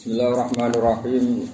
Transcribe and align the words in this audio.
Bismillahirrahmanirrahim. 0.00 1.44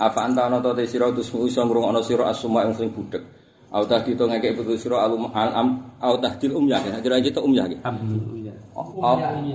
Apa 0.00 0.24
anta 0.24 0.48
ana 0.48 0.64
ta 0.64 0.72
te 0.72 0.88
sira 0.88 1.12
tusmu 1.12 1.44
iso 1.44 1.60
ngrungokno 1.60 2.00
sira 2.00 2.24
asma 2.32 2.64
ing 2.64 2.72
sing 2.72 2.88
budhek. 2.88 3.20
Au 3.68 3.84
tahdi 3.84 4.16
to 4.16 4.24
ngeke 4.24 4.56
putu 4.56 4.80
sira 4.80 5.04
alum 5.04 5.28
am 5.28 5.92
au 6.00 6.16
tahdil 6.16 6.56
umyah 6.56 6.80
ya. 6.88 6.96
Kira 7.04 7.20
iki 7.20 7.28
to 7.36 7.44
umyah 7.44 7.68
iki. 7.68 7.76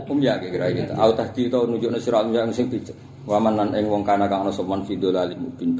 Umyah 0.06 0.38
iki 0.38 0.54
kira 0.54 0.70
iki. 0.70 0.86
Au 0.94 1.10
tahdi 1.18 1.50
to 1.50 1.66
nunjukno 1.66 1.98
sira 1.98 2.22
umyah 2.22 2.46
ing 2.46 2.54
sing 2.54 2.70
picek. 2.70 2.94
Waman 3.26 3.58
lan 3.58 3.74
ing 3.74 3.90
wong 3.90 4.06
kana 4.06 4.30
kang 4.30 4.46
ana 4.46 4.54
sopan 4.54 4.86
fidul 4.86 5.18
alim 5.18 5.50
bin. 5.58 5.74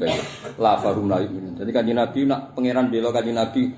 La 0.58 0.74
farum 0.82 1.06
la 1.06 1.22
yumin. 1.22 1.54
Dadi 1.62 1.70
kanjeng 1.70 1.94
Nabi 1.94 2.26
nak 2.26 2.58
pangeran 2.58 2.90
bela 2.90 3.14
kanjeng 3.14 3.38
Nabi. 3.38 3.70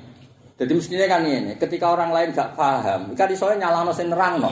Jadi 0.56 0.72
mestinya 0.72 1.04
kan 1.04 1.24
ini, 1.28 1.52
ketika 1.56 1.88
orang 1.88 2.12
lain 2.12 2.36
gak 2.36 2.52
paham, 2.52 3.12
kan 3.12 3.28
iso 3.28 3.48
nyalano 3.48 3.92
sing 3.92 4.08
nerangno. 4.08 4.48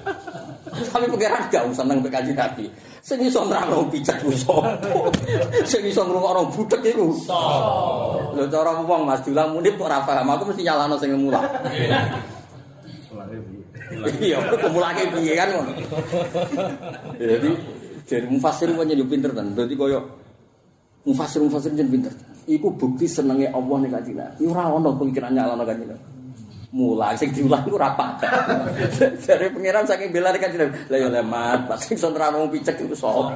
Tapi 0.92 1.04
pangeran 1.04 1.48
gak 1.48 1.64
usah 1.68 1.84
nang 1.88 2.04
kanjeng 2.04 2.36
Nabi. 2.36 2.87
Sing 3.08 3.24
iso 3.24 3.40
nerangno 3.48 3.88
picek 3.88 4.20
ku 4.20 4.28
sapa? 4.36 4.76
Sing 5.70 5.80
iso 5.88 6.04
ngrungokno 6.04 6.52
budhek 6.52 6.92
iku 6.92 7.16
sapa? 7.24 8.36
Lho 8.36 8.44
cara 8.52 8.84
wong 8.84 9.08
Mas 9.08 9.24
Dulang 9.24 9.56
muni 9.56 9.72
kok 9.72 9.88
ora 9.88 10.04
paham, 10.04 10.28
aku 10.36 10.52
mesti 10.52 10.60
nyalano 10.68 11.00
sing 11.00 11.16
mulak. 11.16 11.48
Iya, 14.20 14.36
kemulake 14.60 15.08
piye 15.16 15.32
kan 15.32 15.48
ngono. 15.56 15.72
Jadi 17.16 17.50
jadi 18.04 18.26
mufasir 18.28 18.68
punya 18.76 18.92
yo 18.92 19.08
pinter 19.08 19.32
kan. 19.32 19.56
Dadi 19.56 19.72
koyo 19.72 20.04
mufasir 21.08 21.40
mufasir 21.40 21.72
jen 21.72 21.88
pinter. 21.88 22.12
Iku 22.44 22.76
bukti 22.76 23.08
senenge 23.08 23.48
Allah 23.48 23.76
ning 23.80 23.88
kanjeng 23.88 24.20
Nabi. 24.20 24.44
Ora 24.44 24.68
ono 24.68 24.92
pikiran 25.00 25.32
nyalano 25.32 25.64
kanjeng 25.64 25.96
Nabi. 25.96 26.17
Mulai 26.68 27.16
sing 27.16 27.32
diulang 27.32 27.64
ora 27.72 27.96
patek. 27.96 28.28
Jare 29.24 29.48
pangeran 29.48 29.88
saking 29.88 30.12
bela 30.12 30.36
kanjeng 30.36 30.68
Nabi. 30.68 30.76
Lah 30.92 30.98
yo 31.00 31.08
lemat, 31.08 31.64
pas 31.64 31.80
sing 31.80 31.96
iso 31.96 32.12
nerangno 32.12 32.44
picek 32.52 32.76
iku 32.84 32.92
sapa? 32.92 33.32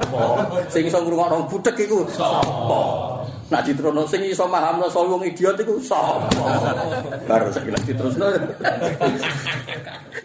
Sing 0.69 0.85
iso 0.85 1.01
ngrungokno 1.01 1.49
budhek 1.49 1.81
iku 1.81 2.05
sapa? 2.13 2.81
Nak 3.49 3.65
ditrono 3.65 4.05
sing 4.05 4.21
iso 4.29 4.45
mahamno 4.45 4.85
soal 4.85 5.09
wong 5.09 5.25
idiot 5.25 5.57
iku 5.57 5.81
sapa? 5.81 6.29
Bar 7.25 7.49
saiki 7.49 7.73
lagi 7.73 7.97
diterusno. 7.97 8.29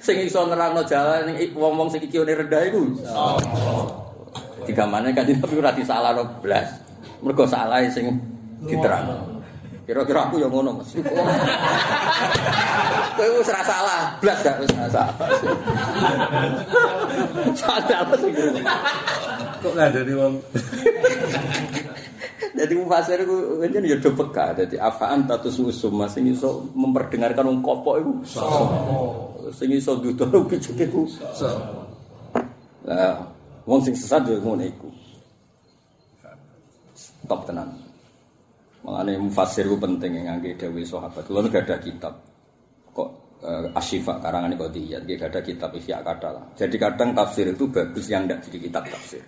Sing 0.05 0.29
iso 0.29 0.45
nerangno 0.45 0.85
jalan 0.85 1.33
ning 1.33 1.57
wong-wong 1.57 1.89
sing 1.89 2.05
iki 2.05 2.21
rendah 2.21 2.61
iku 2.69 2.93
sapa? 3.09 3.41
Tiga 4.69 4.85
mana 4.85 5.17
kan 5.17 5.25
tapi 5.25 5.57
ora 5.57 5.73
disalahno 5.73 6.45
blas. 6.45 6.77
Mergo 7.25 7.49
salah 7.49 7.81
sing 7.89 8.21
diterang. 8.69 9.28
Kira-kira 9.89 10.29
aku 10.29 10.37
yang 10.37 10.53
ngono 10.53 10.85
Mas. 10.85 10.93
Kowe 13.17 13.29
wis 13.41 13.49
ora 13.49 13.65
salah, 13.65 14.21
blas 14.21 14.45
gak 14.45 14.61
wis 14.61 14.69
ora 14.77 14.85
salah. 14.93 15.17
Salah 17.57 18.05
apa 18.05 18.15
sih? 18.21 18.29
Kok 19.65 19.73
ngadani 19.73 20.13
wong 20.13 20.45
Jadi 22.53 22.73
mufasir 22.77 23.25
ku 23.25 23.65
kan 23.65 23.81
ya 23.81 23.97
do 23.97 24.13
peka. 24.13 24.61
Dadi 24.61 24.77
afaan 24.77 25.25
tatus 25.25 25.57
usum 25.57 25.97
mas 25.97 26.13
sing 26.13 26.29
iso 26.29 26.69
memperdengarkan 26.77 27.49
wong 27.49 27.65
kopok 27.65 27.97
iku 27.97 28.13
sapa? 28.29 28.61
Sing 29.57 29.73
iso 29.73 29.97
dudono 30.05 30.45
picek 30.45 30.85
iku? 30.85 31.09
Lah 32.85 33.25
wong 33.65 33.81
sing 33.81 33.97
sesat 33.97 34.29
yo 34.29 34.37
ngono 34.37 34.69
iku. 34.69 34.93
Top 37.25 37.49
tenan. 37.49 37.88
Mengenai 38.89 39.21
mufasir 39.21 39.69
itu 39.69 39.77
penting 39.77 40.17
yang 40.17 40.33
ngangge 40.33 40.57
dewi 40.57 40.81
sahabat. 40.81 41.29
Kalau 41.29 41.45
nggak 41.45 41.69
ada 41.69 41.77
kitab, 41.77 42.17
kok 42.97 43.09
uh, 43.45 43.69
asyifa 43.77 44.17
karangan 44.17 44.57
kok 44.57 44.73
dia, 44.73 44.97
dia 45.05 45.21
ada 45.21 45.45
kitab 45.45 45.77
isya 45.77 46.01
kata 46.01 46.29
lah. 46.33 46.45
Jadi 46.57 46.81
kadang 46.81 47.13
tafsir 47.13 47.53
itu 47.53 47.69
bagus 47.69 48.09
yang 48.09 48.25
tidak 48.25 48.49
di 48.49 48.59
kitab 48.65 48.89
tafsir. 48.89 49.21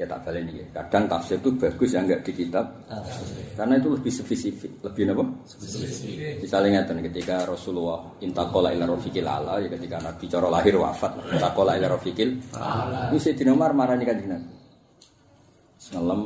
Ya 0.00 0.04
tak 0.08 0.24
balik 0.24 0.48
ini. 0.48 0.64
Kadang 0.72 1.08
tafsir 1.12 1.36
itu 1.40 1.52
bagus 1.56 1.92
yang 1.92 2.04
enggak 2.08 2.20
di 2.24 2.32
kitab, 2.36 2.68
karena 3.56 3.80
itu 3.80 3.88
lebih 3.96 4.12
spesifik, 4.12 4.72
lebih 4.84 5.12
apa? 5.12 5.24
Spesifik. 5.44 6.40
Misalnya 6.44 6.84
ngeten 6.84 7.00
ketika 7.12 7.48
Rasulullah 7.48 8.00
intakola 8.20 8.72
ila 8.76 8.84
rofiqil 8.92 9.24
ala, 9.24 9.56
ya 9.56 9.68
ketika 9.72 9.96
Nabi 10.00 10.24
coro 10.28 10.48
lahir 10.52 10.76
wafat, 10.76 11.16
intakola 11.36 11.80
ila 11.80 11.92
rofiqil. 11.96 12.28
Ini 13.12 13.16
Sayyidina 13.16 13.56
Umar 13.56 13.72
marah 13.72 13.96
nih 13.96 14.04
kan 14.08 14.16
Nabi. 14.20 14.52
Semalam 15.80 16.20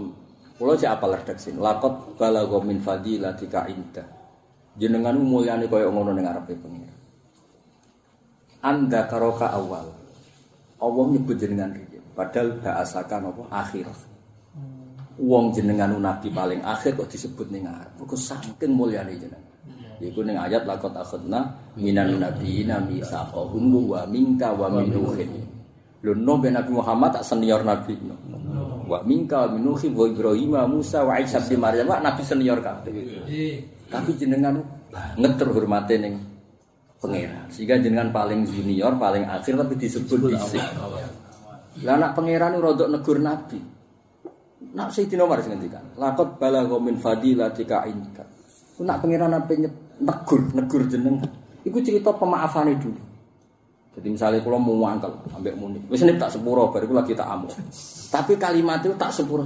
Kulo 0.60 0.76
sik 0.76 0.92
apal 0.92 1.16
redaksi. 1.16 1.56
Lakot 1.56 2.20
balagha 2.20 2.60
min 2.60 2.84
fadilatika 2.84 3.64
inda. 3.64 4.04
Jenengan 4.76 5.16
mulyane 5.16 5.64
kaya 5.64 5.88
ngono 5.88 6.12
ning 6.12 6.28
arepe 6.28 6.52
pengira. 6.52 6.92
Anda 8.60 9.08
karoka 9.08 9.56
awal. 9.56 9.88
Allah 10.84 11.04
nyebut 11.08 11.40
jenengan 11.40 11.72
riyen. 11.72 12.04
Padahal 12.12 12.60
baasakan 12.60 13.32
apa? 13.32 13.42
Akhir. 13.48 13.88
Wong 15.16 15.56
jenengan 15.56 15.96
nabi 15.96 16.28
paling 16.28 16.60
akhir 16.60 16.92
kok 16.92 17.08
disebut 17.08 17.48
ning 17.48 17.64
arep. 17.64 17.96
Kok 17.96 18.20
saking 18.20 18.76
mulyane 18.76 19.16
jenengan. 19.16 19.48
Iku 19.96 20.20
ning 20.20 20.36
ayat 20.36 20.68
lakot 20.68 20.92
akhadna 20.92 21.56
minan 21.80 22.20
nabiyina 22.20 22.84
misaqahum 22.84 23.64
wa 23.88 24.04
minka 24.04 24.52
wa 24.52 24.68
min 24.68 24.92
nuhin. 24.92 25.40
Lho 26.04 26.12
no 26.12 26.36
Nabi 26.36 26.68
Muhammad 26.72 27.16
tak 27.16 27.24
senior 27.24 27.64
nabi. 27.64 27.96
No. 28.04 28.16
Wa 28.90 29.06
minka 29.06 29.46
minuhi 29.46 29.86
wa 29.94 30.02
Ibrahim 30.10 30.58
Musa 30.66 31.06
wa 31.06 31.14
Isa 31.22 31.38
bin 31.46 31.62
Maryam 31.62 31.86
wa 31.86 32.02
nabi 32.02 32.26
senior 32.26 32.58
kabeh. 32.58 32.90
Tapi 33.86 34.10
jenengan 34.18 34.58
banget 34.90 35.38
terhormate 35.38 35.94
ning 35.94 36.18
pangeran. 36.98 37.46
Sehingga 37.54 37.78
jenengan 37.78 38.10
paling 38.10 38.42
junior, 38.50 38.98
paling 38.98 39.30
akhir 39.30 39.54
tapi 39.54 39.78
disebut 39.78 40.34
dhisik. 40.34 40.62
Lah 41.86 41.94
anak 41.94 42.18
pangeran 42.18 42.58
rodok 42.58 42.90
negur 42.90 43.22
nabi. 43.22 43.62
Nak 44.74 44.90
Sayyidina 44.90 45.22
Umar 45.26 45.38
sing 45.42 45.54
ngendikan, 45.54 45.82
laqad 45.94 46.38
balagha 46.38 46.78
min 46.82 46.98
fadilatika 46.98 47.86
inka. 47.86 48.26
Nak 48.82 48.98
pangeran 49.02 49.38
apa 49.38 49.54
negur, 50.02 50.40
negur 50.50 50.82
jeneng. 50.90 51.22
Iku 51.62 51.78
cerita 51.78 52.10
pemaafane 52.14 52.74
dulu. 52.74 53.09
Jadi 53.90 54.06
misalnya 54.06 54.38
kalau 54.38 54.62
mau 54.62 54.86
mangkel 54.86 55.10
ambek 55.34 55.54
muni, 55.58 55.82
wis 55.90 56.06
ini 56.06 56.14
tak 56.14 56.30
sepuro, 56.30 56.70
baru 56.70 56.94
lagi 56.94 57.10
tak 57.10 57.26
amu. 57.26 57.50
Tapi 58.06 58.38
kalimat 58.38 58.78
itu 58.86 58.94
tak 58.94 59.10
sepuro. 59.10 59.42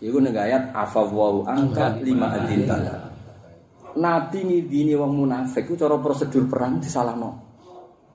Iku 0.00 0.18
negayat 0.18 0.74
afawau 0.74 1.46
angkat 1.46 2.02
lima 2.02 2.34
adinta. 2.34 2.76
Nabi 3.94 4.38
ngidini 4.42 4.94
wong 4.98 5.22
munafik 5.22 5.70
itu 5.70 5.78
cara 5.78 5.98
prosedur 6.02 6.50
perang 6.50 6.82
disalahno. 6.82 7.30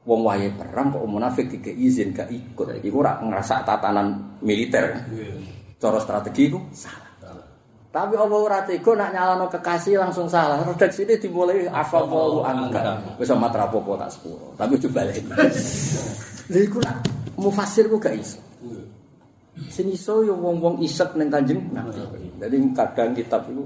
Wong 0.06 0.22
wae 0.28 0.52
perang 0.54 0.94
kok 0.94 1.08
munafik 1.08 1.50
tiga 1.50 1.72
izin 1.72 2.12
gak 2.12 2.30
ikut. 2.30 2.82
Iku 2.84 2.96
ora 3.00 3.22
ngerasa 3.22 3.64
tatanan 3.64 4.38
militer. 4.44 4.92
Cara 5.80 5.98
strategi 6.02 6.52
itu 6.52 6.60
salah. 6.74 7.05
Tapi 7.96 8.20
Allah 8.20 8.36
ora 8.44 8.60
tega 8.68 8.92
nak 8.92 9.16
nyalano 9.16 9.48
kekasih 9.48 9.96
langsung 9.96 10.28
salah. 10.28 10.60
Redaksi 10.68 11.08
ini 11.08 11.16
dimulai 11.16 11.64
afawau 11.64 12.44
angkat. 12.44 13.16
Wis 13.16 13.32
amat 13.32 13.56
rapopo 13.56 13.96
tak 13.96 14.12
sepuro. 14.12 14.52
Tapi 14.60 14.76
coba 14.84 15.08
lagi. 15.08 15.24
Lha 16.52 16.60
iku 16.60 16.84
nak 16.84 17.08
mufasir 17.40 17.88
ku 17.88 17.96
gak 17.96 18.20
iso. 18.20 18.44
Sing 19.72 19.88
iso 19.96 20.28
yo 20.28 20.36
wong-wong 20.36 20.84
isek 20.84 21.16
ning 21.16 21.32
Kanjeng 21.32 21.72
Nabi. 21.72 22.36
Jadi 22.36 22.56
kadang 22.76 23.16
kitab 23.16 23.48
itu 23.48 23.64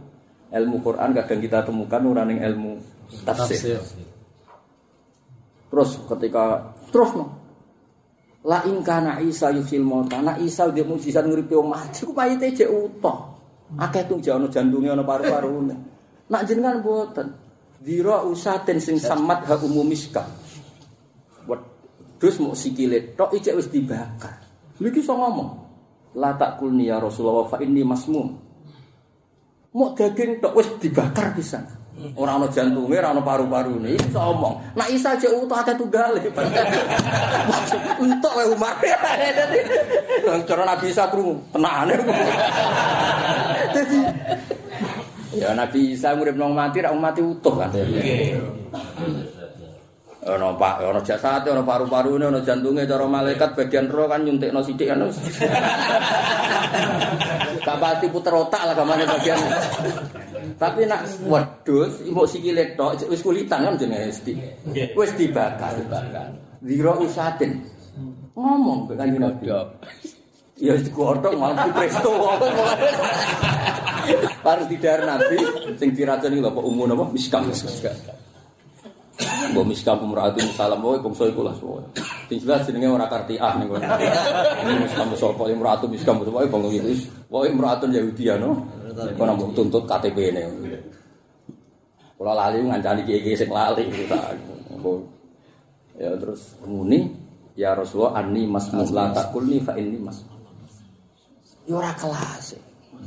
ilmu 0.54 0.78
Quran 0.86 1.10
kadang 1.18 1.42
kita 1.42 1.66
temukan 1.66 2.06
ora 2.06 2.22
ning 2.22 2.38
ilmu 2.38 2.78
tafsir. 3.26 3.82
Terus 5.74 6.06
ketika 6.06 6.70
terus 6.94 7.18
no. 7.18 7.34
La 8.46 8.62
in 8.70 8.86
kana 8.86 9.26
Isa 9.26 9.50
yusil 9.50 9.82
mauta. 9.82 10.22
Nak 10.22 10.38
Isa 10.38 10.70
dia 10.70 10.86
mujizat 10.86 11.26
nguripi 11.26 11.58
wong 11.58 11.74
mati 11.74 12.06
ku 12.06 12.14
mayite 12.14 12.54
jek 12.54 12.70
utuh. 12.70 13.39
Akeh 13.78 14.09
tuh 14.09 14.18
jono 14.18 14.50
jantunge 14.50 14.90
ana 14.90 15.06
paru-parune. 15.06 15.75
Nak 16.30 16.41
jenengan 16.50 16.81
mboten. 16.81 17.28
Dira 17.80 18.25
usaten 18.25 18.81
sing 18.81 18.97
samat 18.97 19.46
ha 19.46 19.56
umumiska. 19.62 20.25
Wedhus 21.46 22.41
mau 22.41 22.57
sikile 22.57 23.13
tok 23.13 23.38
ijek 23.38 23.53
wis 23.53 23.69
dibakar. 23.69 24.41
Lha 24.81 24.88
iki 24.90 25.06
iso 25.06 25.13
ngomong. 25.13 25.50
La 26.18 26.34
takulni 26.34 26.90
ya 26.90 26.97
Rasulullah 26.97 27.46
fa 27.46 27.62
inni 27.62 27.86
masmum. 27.86 28.33
Mau 29.77 29.94
daging 29.94 30.42
tok 30.42 30.54
wis 30.57 30.69
dibakar 30.81 31.38
pisan. 31.38 31.80
Ora 32.15 32.39
ana 32.39 32.48
jantunge, 32.48 32.95
ora 32.95 33.12
ana 33.12 33.19
paru-parune. 33.19 33.92
Iso 33.92 34.19
omong. 34.19 34.72
Nak 34.72 34.88
isa 34.88 35.19
aja 35.19 35.27
utuh 35.36 35.60
akeh 35.60 35.75
tunggale. 35.75 36.24
Entuk 38.00 38.33
wae 38.39 38.48
Umar. 38.56 38.80
Dadi 40.24 40.44
cara 40.48 40.63
Nabi 40.63 40.88
Isa 40.88 41.12
krungu, 41.12 41.44
tenane. 41.51 41.95
Ya 45.30 45.53
Nabi 45.53 45.94
Isa 45.94 46.18
murid 46.18 46.36
nang 46.36 46.57
mati 46.57 46.81
ra 46.81 46.89
mati 46.91 47.21
utuh 47.21 47.53
kan. 47.53 47.69
Ono 50.19 50.51
pak, 50.59 50.83
ono 50.83 51.00
jasad, 51.00 51.47
ono 51.47 51.63
paru-parune, 51.63 52.27
ono 52.27 52.44
jantunge, 52.44 52.83
cara 52.83 53.07
malaikat 53.07 53.56
bagian 53.56 53.88
roh 53.88 54.06
kan 54.06 54.19
nyuntikno 54.27 54.59
sithik 54.59 54.89
kan. 54.91 55.07
Kapati 57.63 58.12
puter 58.12 58.36
otak 58.36 58.68
lah 58.68 58.75
kamane 58.75 59.07
bagian. 59.07 59.39
Tapi 60.59 60.83
nak 60.91 61.07
wedhus, 61.24 62.03
mbok 62.03 62.27
sikile 62.27 62.75
tok 62.75 63.00
wis 63.07 63.24
kulitan 63.24 63.63
kan 63.63 63.80
jenenge 63.80 64.12
wis 64.12 64.19
di. 64.27 64.33
Wis 64.91 65.15
dibakar, 65.15 65.71
dibakar. 65.80 66.36
Dira 66.59 66.94
usatin. 67.00 67.63
Ngomong 68.36 68.91
kan 68.91 69.07
Nabi. 69.07 69.47
Ya 70.60 70.76
digodhog 70.76 71.40
malah 71.40 71.64
di 71.64 71.72
presto. 71.72 72.12
Harus 74.44 74.68
didar 74.68 75.08
nabi 75.08 75.40
sing 75.80 75.96
diracun 75.96 76.36
iki 76.36 76.44
lho 76.44 76.52
umum 76.60 76.92
apa 76.92 77.06
miskam. 77.16 77.48
Mbok 79.52 79.66
miskam 79.68 80.04
umratu 80.04 80.44
salam 80.56 80.84
wae 80.84 81.00
bangsa 81.00 81.32
iku 81.32 81.48
lah 81.48 81.56
semua. 81.56 81.80
Sing 82.28 82.44
jelas 82.44 82.68
jenenge 82.68 82.92
ora 82.92 83.08
kartiah 83.08 83.56
ning 83.56 83.72
kono. 83.72 83.88
Miskam 84.84 85.08
sapa 85.16 85.44
umratu 85.48 85.88
miskam 85.88 86.20
wae 86.28 86.48
bangsa 86.52 86.70
iki. 86.76 87.08
Wae 87.32 87.48
umratu 87.48 87.88
Yahudi 87.88 88.28
ya 88.28 88.36
no. 88.36 88.60
Kono 89.16 89.32
mbok 89.40 89.56
tuntut 89.56 89.84
KTP-ne. 89.88 90.44
Kula 92.20 92.36
lali 92.36 92.60
ngancani 92.68 93.08
kiye-kiye 93.08 93.36
sing 93.40 93.48
lali 93.48 93.88
Ya 96.00 96.16
terus 96.16 96.56
muni 96.64 97.12
ya 97.60 97.76
Rasulullah 97.76 98.24
anni 98.24 98.48
masmu 98.48 98.88
la 98.92 99.12
takulni 99.12 99.60
fa 99.64 99.76
inni 99.76 100.00
masmu. 100.00 100.38
Ya 101.69 101.77
ora 101.77 101.94
kelas. 101.94 102.57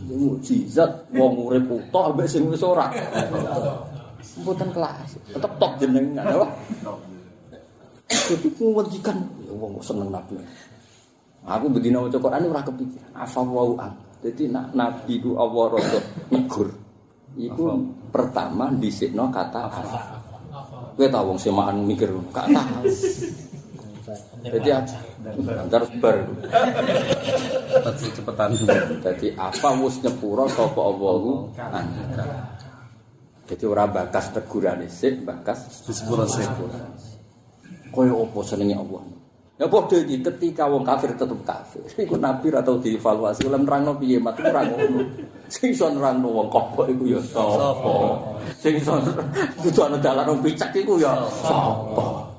Ya 0.07 0.15
mukjizat 0.15 1.11
wong 1.11 1.51
urip 1.51 1.67
utuh 1.67 2.15
ambek 2.15 2.31
sing 2.31 2.47
wis 2.47 2.63
ora. 2.63 2.95
Mboten 4.39 4.71
kelas. 4.71 5.19
Tetep 5.35 5.53
tok 5.59 5.73
jenengan 5.83 6.23
apa? 6.23 6.47
Jadi 8.07 8.49
menghentikan 8.63 9.19
ya 9.43 9.53
wong 9.59 9.83
seneng 9.83 10.15
nabi. 10.15 10.39
Aku 11.43 11.67
bedina 11.75 11.99
maca 12.07 12.23
Quran 12.23 12.47
ora 12.55 12.63
kepikiran. 12.63 13.11
Afa 13.19 13.43
wau 13.43 13.75
an. 13.83 13.91
Jadi 14.23 14.47
nak 14.47 14.71
nabi 14.79 15.19
ku 15.19 15.35
Allah 15.35 15.75
rada 15.75 16.01
nigur. 16.31 16.71
Iku 17.35 17.67
pertama 18.15 18.71
dhisikno 18.79 19.27
kata 19.27 19.59
afa. 19.67 20.23
Kowe 20.95 21.09
tau 21.11 21.35
wong 21.35 21.39
semaan 21.41 21.83
mikir 21.83 22.15
gak 22.31 22.47
tahu. 22.47 22.87
Jadi 24.43 24.69
antar 24.71 25.83
bar. 26.01 26.17
Pasti 27.83 28.07
cepetan. 28.13 28.51
Jadi 29.01 29.29
apa 29.37 29.69
wis 29.81 29.97
nyepuro 30.03 30.45
sapa 30.49 30.81
Allahu. 30.81 31.53
Jadi 33.49 33.65
ora 33.69 33.85
bakas 33.85 34.33
tegurane 34.33 34.89
sik, 34.89 35.27
bakas 35.29 35.85
sepuro 35.85 36.25
sik. 36.25 36.49
kaya 37.93 38.09
apa 38.17 38.41
senenge 38.41 38.73
Allah. 38.73 39.05
Ya 39.61 39.69
padha 39.69 40.01
iki 40.01 40.25
ketika 40.25 40.65
wong 40.65 40.81
kafir 40.83 41.13
tetep 41.13 41.37
kafir. 41.45 41.85
Iku 42.09 42.17
nabi 42.17 42.49
ra 42.49 42.65
tau 42.65 42.81
dievaluasi 42.81 43.47
lan 43.53 43.69
nerangno 43.69 44.01
piye 44.01 44.17
mat 44.17 44.41
iku 44.41 44.49
ora 44.49 44.65
ngono. 44.65 45.01
Sing 45.53 45.77
iso 45.77 45.93
nerangno 45.93 46.33
wong 46.33 46.49
kok 46.49 46.89
iku 46.89 47.05
ya 47.05 47.21
sapa. 47.21 47.93
Sing 48.57 48.81
iso 48.81 48.97
kudu 49.61 49.81
ana 49.85 50.01
dalan 50.01 50.25
wong 50.33 50.41
picak 50.41 50.73
iku 50.73 50.97
ya 50.97 51.13
sapa. 51.45 52.32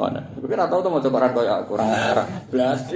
Oh, 0.00 0.08
nah. 0.08 0.24
Tapi 0.32 0.56
ora 0.56 0.64
tau 0.64 0.80
to 0.80 0.88
maca 0.88 1.08
Quran 1.12 1.30
kaya 1.36 1.52
aku 1.60 1.76
ora 1.76 1.84
ora 1.84 2.24
blas. 2.48 2.88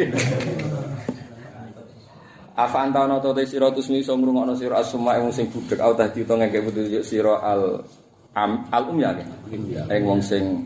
Afa 2.56 2.78
anta 2.80 3.04
ana 3.04 3.20
to 3.20 3.36
te 3.36 3.44
sira 3.44 3.68
tusmi 3.68 4.00
iso 4.00 4.16
ngrungokno 4.16 4.56
sira 4.56 4.80
asma 4.80 5.20
wong 5.20 5.28
sing 5.28 5.52
budhek. 5.52 5.84
Au 5.84 5.92
tadi 5.92 6.24
to 6.24 6.32
ngeke 6.32 6.64
petunjuk 6.64 7.04
sira 7.04 7.44
al 7.44 7.84
am, 8.32 8.64
al 8.72 8.88
umya 8.88 9.20
ke. 9.20 9.24
Ing 9.92 10.02
wong 10.08 10.24
sing 10.24 10.64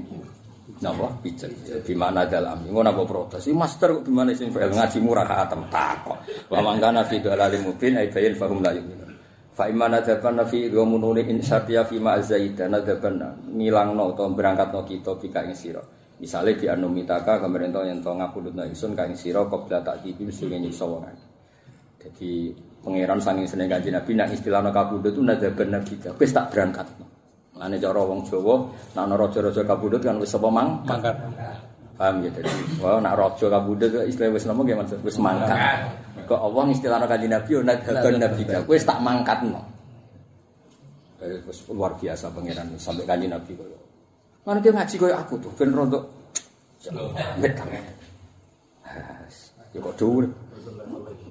napa? 0.79 1.11
Picek 1.27 1.83
di 1.83 1.95
mana 1.99 2.23
dalam 2.23 2.71
ngono 2.71 2.87
apa 2.87 3.03
protes? 3.03 3.43
Iki 3.43 3.59
master 3.59 3.99
kok 3.99 4.05
di 4.07 4.13
mana 4.15 4.31
sing 4.31 4.55
fa'il? 4.55 4.71
Ngaji 4.71 4.99
murah 5.03 5.27
khatam 5.27 5.67
takok. 5.67 6.23
Wa 6.55 6.63
mangkana 6.63 7.03
fi 7.03 7.19
dalalim 7.19 7.67
mubin 7.67 7.99
ay 7.99 8.15
bayin 8.15 8.39
fahum 8.39 8.63
la 8.63 8.71
yu'minun. 8.79 9.11
Fa 9.59 9.67
imana 9.67 9.99
daban 10.07 10.39
fi 10.47 10.71
wa 10.71 10.87
mununi 10.87 11.27
in 11.27 11.43
syafiya 11.43 11.83
fi 11.83 11.99
ma 11.99 12.15
zaida 12.23 12.71
nadaban 12.71 13.19
ngilangno 13.59 14.15
utawa 14.15 14.31
berangkatno 14.31 14.87
kita 14.87 15.19
bika 15.19 15.43
ing 15.43 15.59
sira 15.59 15.98
misale 16.19 16.59
di 16.59 16.67
anumitaka 16.67 17.39
pemerintah 17.39 17.87
yang 17.87 18.03
to 18.03 18.11
ngapundutna 18.11 18.67
ingsun 18.67 18.93
ka 18.99 19.07
ing 19.07 19.15
sira 19.15 19.47
qabla 19.47 19.83
tak 19.83 20.03
tibi 20.03 20.27
sing 20.35 20.51
nyiksa 20.51 20.85
wong 20.87 21.07
jadi 21.99 22.31
pangeran 22.83 23.19
sanging 23.23 23.47
seneng 23.47 23.71
kanjeng 23.71 23.95
Nabi 23.95 24.11
nak 24.15 24.31
istilahna 24.35 24.71
kabudut 24.71 25.15
itu 25.15 25.23
nadaban 25.23 25.75
nabi 25.75 25.95
wis 25.99 26.31
tak 26.31 26.51
berangkatno 26.51 27.19
Ane 27.59 27.75
cara 27.83 27.99
wong 28.07 28.23
Jawa, 28.23 28.55
nak 28.95 29.11
ana 29.11 29.15
raja-raja 29.19 29.67
kabudut 29.67 29.99
kan 29.99 30.15
wis 30.23 30.31
apa 30.31 30.47
mang? 30.47 30.79
Mangkat. 30.87 31.17
Paham 31.99 32.23
ya 32.23 32.31
jadi. 32.31 32.55
Wah, 32.79 33.03
nak 33.03 33.19
raja 33.19 33.51
kabudut 33.51 33.91
istilah 34.07 34.31
wis 34.31 34.47
napa 34.47 34.63
nggih 34.63 34.79
maksud 34.79 34.99
wis 35.03 35.19
mangkat. 35.19 35.59
Kok 36.31 36.39
Allah 36.39 36.65
istilahna 36.71 37.07
kanjeng 37.11 37.35
Nabi 37.35 37.51
yo 37.51 37.61
nadaban 37.67 38.15
nabi 38.23 38.43
wis 38.47 38.87
tak 38.87 39.03
mangkatno. 39.03 39.59
Eh, 41.19 41.43
wis 41.51 41.59
luar 41.67 41.99
biasa 41.99 42.31
pangeran 42.31 42.79
sampai 42.79 43.03
kanjeng 43.03 43.35
Nabi 43.35 43.51
koyo. 43.59 43.78
Mana 44.49 44.65
dia 44.65 44.73
ngaji 44.73 44.97
koyo 44.97 45.13
aku 45.13 45.37
tuh, 45.45 45.53
ben 45.61 45.77
rontok. 45.77 46.09
Metang. 47.37 47.69
Ya 49.77 49.79
kok 49.85 49.93
dhuwur. 50.01 50.25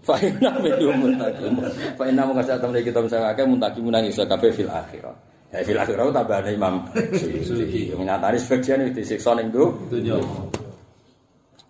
Fa'inna 0.05 0.53
min 0.61 0.77
muntakim. 1.01 1.57
Fa'inna 1.97 2.29
mung 2.29 2.37
kasih 2.37 2.61
temen 2.61 2.77
kita 2.85 3.01
bisa 3.01 3.17
kakek 3.33 3.49
muntakim 3.49 3.89
nang 3.89 4.05
iso 4.05 4.21
kabeh 4.21 4.53
fil 4.53 4.69
akhirah. 4.69 5.17
Ya 5.49 5.65
fil 5.65 5.81
akhirah 5.81 6.13
tambahane 6.13 6.53
Imam 6.53 6.85
Suyuti. 7.17 7.89
Menyatari 7.97 8.37
sebagian 8.37 8.85
itu 8.85 9.01
disiksa 9.01 9.33
ning 9.33 9.49
do. 9.49 9.73
Dunya. 9.89 10.21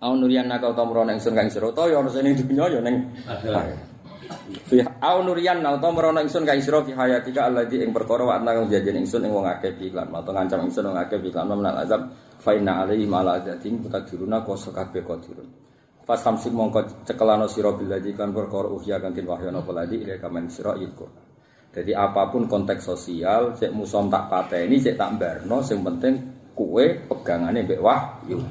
Au 0.04 0.20
nuriyan 0.20 0.52
naka 0.52 0.76
utawa 0.76 0.92
mrana 0.92 1.16
ingsun 1.16 1.32
kang 1.32 1.48
sira 1.48 1.72
utawa 1.72 1.88
ya 1.88 2.04
ana 2.04 2.12
sing 2.12 2.28
ning 2.28 2.36
dunya 2.36 2.76
ya 2.76 2.80
ning 2.84 3.08
Akhirat. 3.24 3.72
Fi 4.68 4.84
au 4.84 5.18
nuriyan 5.24 5.64
utawa 5.64 5.92
mrana 5.96 6.20
ingsun 6.24 6.44
kang 6.44 6.60
sira 6.60 6.84
fi 6.84 6.92
hayatika 6.92 7.48
allati 7.48 7.80
ing 7.80 7.96
perkara 7.96 8.28
wa 8.28 8.34
ana 8.36 8.52
kang 8.56 8.68
jajan 8.68 9.00
ingsun 9.00 9.24
ing 9.24 9.32
wong 9.32 9.48
akeh 9.48 9.76
iklan 9.80 10.12
atau 10.12 10.32
ngancam 10.36 10.68
ingsun 10.68 10.88
wong 10.92 10.98
akeh 11.00 11.20
iklan 11.24 11.48
menal 11.48 11.76
azab 11.80 12.12
fa 12.40 12.52
inna 12.56 12.84
alaihi 12.84 13.08
mala 13.08 13.40
azatin 13.40 13.80
kutadiruna 13.80 14.44
koso 14.44 14.76
kabeh 14.76 15.04
qadirun. 15.04 15.48
Pas 16.08 16.20
samsik 16.20 16.56
mongko 16.56 17.04
cekelano 17.04 17.52
sira 17.52 17.76
biladi 17.76 18.16
kan 18.16 18.32
perkara 18.32 18.72
uhya 18.72 19.04
kan 19.04 19.12
tin 19.12 19.28
wahyu 19.28 19.52
napa 19.52 19.76
ila 19.84 20.16
kamen 20.16 20.48
sira 20.48 20.76
iku. 20.80 21.04
Jadi 21.76 21.92
apapun 21.92 22.48
konteks 22.48 22.88
sosial, 22.88 23.54
cek 23.54 23.76
musom 23.76 24.08
tak 24.08 24.32
pateni, 24.32 24.80
cek 24.80 24.96
tak 24.96 25.20
barno, 25.20 25.60
sing 25.62 25.84
penting 25.84 26.37
kue 26.57 27.06
pegangannya 27.06 27.62
mbek 27.69 27.77
wahyu. 27.77 28.42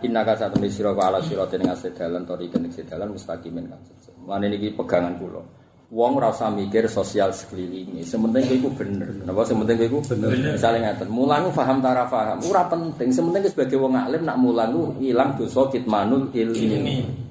Inna 0.00 0.24
ka 0.24 0.32
satu 0.40 0.56
sira 0.72 0.96
ka 0.96 1.12
ala 1.12 1.20
sira 1.20 1.44
dening 1.44 1.68
asedalan 1.68 2.24
tori 2.24 2.48
kening 2.48 2.72
sedalan 2.72 3.12
mustaqimin 3.12 3.68
kan. 3.68 3.80
Mane 4.24 4.48
niki 4.48 4.72
pegangan 4.72 5.20
kula. 5.20 5.44
Wong 5.92 6.16
ora 6.16 6.32
usah 6.32 6.48
mikir 6.48 6.88
sosial 6.88 7.30
sekelilingi. 7.30 8.02
Sementing 8.02 8.48
kowe 8.48 8.56
iku 8.56 8.70
bener. 8.72 9.08
Napa 9.22 9.44
sementing 9.44 9.76
kowe 9.78 9.88
iku 9.92 10.00
bener. 10.16 10.56
Misale 10.56 10.80
ngaten, 10.80 11.06
mulang 11.12 11.52
paham 11.52 11.78
tara 11.84 12.08
paham. 12.08 12.40
Ora 12.48 12.64
penting, 12.66 13.12
sementing 13.12 13.46
sebagai 13.52 13.78
wong 13.78 13.94
alim 13.94 14.24
nak 14.24 14.40
mulang 14.40 14.72
ku 14.72 14.96
ilang 15.04 15.36
dosa 15.36 15.68
kitmanul 15.68 16.32
ilmi. 16.32 17.23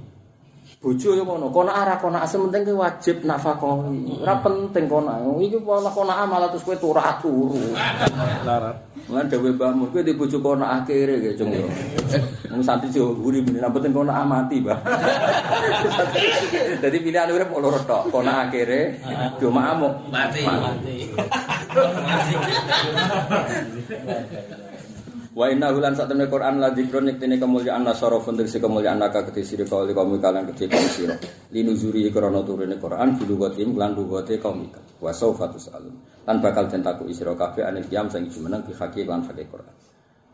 Bojo 0.84 1.16
yo 1.16 1.24
ngono, 1.24 1.48
kono 1.48 1.72
arah 1.72 1.96
kono 1.96 2.20
asem 2.20 2.44
penting 2.44 2.68
kowe 2.68 2.84
wajib 2.84 3.24
nafkahi. 3.24 4.20
Ora 4.20 4.36
penting 4.44 4.92
kono. 4.92 5.40
Iki 5.40 5.64
pola 5.64 5.88
kono 5.88 6.12
malah 6.28 6.52
terus 6.52 6.68
kowe 6.68 6.76
turu 6.76 7.00
turu. 7.24 7.72
Larat. 8.44 8.84
Lan 9.08 9.32
dhewe 9.32 9.56
Mbah 9.56 9.72
Mun 9.72 9.96
kowe 9.96 10.04
di 10.04 10.12
bojo 10.12 10.44
kono 10.44 10.68
akhire 10.68 11.24
ge 11.24 11.40
cung 11.40 11.56
yo. 11.56 11.72
Wong 12.52 12.60
santri 12.60 12.92
yo 12.92 13.16
guri 13.16 13.40
meni 13.40 13.64
nang 13.64 13.72
penting 13.72 13.96
kono 13.96 14.12
amati, 14.12 14.60
Mbah. 14.60 14.80
Dadi 16.84 16.98
pilihan 17.00 17.32
urip 17.32 17.48
kok 17.48 17.64
loro 17.64 17.80
tok, 17.88 18.12
kono 18.12 18.44
akhire 18.44 19.00
yo 19.40 19.48
maamuk. 19.56 20.12
Mati. 20.12 20.44
Wa 25.34 25.50
inna 25.50 25.74
hulan 25.74 25.98
sak 25.98 26.14
temne 26.14 26.30
Quran 26.30 26.62
la 26.62 26.70
dzikrun 26.70 27.10
yektene 27.10 27.42
kemuliaan 27.42 27.82
nasara 27.82 28.22
untuk 28.22 28.46
si 28.46 28.62
kemuliaan 28.62 29.02
naka 29.02 29.26
kete 29.26 29.42
sira 29.42 29.66
kali 29.66 29.90
kaum 29.90 30.14
kalian 30.22 30.46
kete 30.54 30.70
kaum 30.70 30.86
sira. 30.94 31.18
Linuzuri 31.50 32.06
krana 32.14 32.46
turune 32.46 32.78
Quran 32.78 33.18
bilugatim 33.18 33.74
lan 33.74 33.98
lugate 33.98 34.38
kaum 34.38 34.62
ika. 34.62 34.78
Wa 35.02 35.10
saufa 35.10 35.50
tusalun. 35.50 35.98
Lan 36.30 36.38
bakal 36.38 36.70
den 36.70 36.86
takok 36.86 37.10
sira 37.10 37.34
kabeh 37.34 37.66
anil 37.66 37.82
kiam 37.90 38.06
sing 38.14 38.30
jumeneng 38.30 38.62
bi 38.62 38.78
hakik 38.78 39.10
lan 39.10 39.26
hakik 39.26 39.50
Quran. 39.50 39.74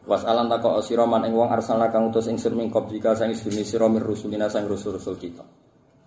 Was 0.04 0.28
alan 0.28 0.52
takok 0.52 0.84
sira 0.84 1.08
man 1.08 1.24
ing 1.24 1.32
wong 1.32 1.48
arsalna 1.48 1.88
kang 1.96 2.12
utus 2.12 2.28
ing 2.28 2.36
sir 2.36 2.52
ming 2.52 2.68
qablika 2.68 3.16
sing 3.16 3.32
sedune 3.32 3.64
sira 3.64 3.88
mir 3.88 4.04
rusulina 4.04 4.52
sing 4.52 4.68
rusul-rusul 4.68 5.16
kita. 5.16 5.48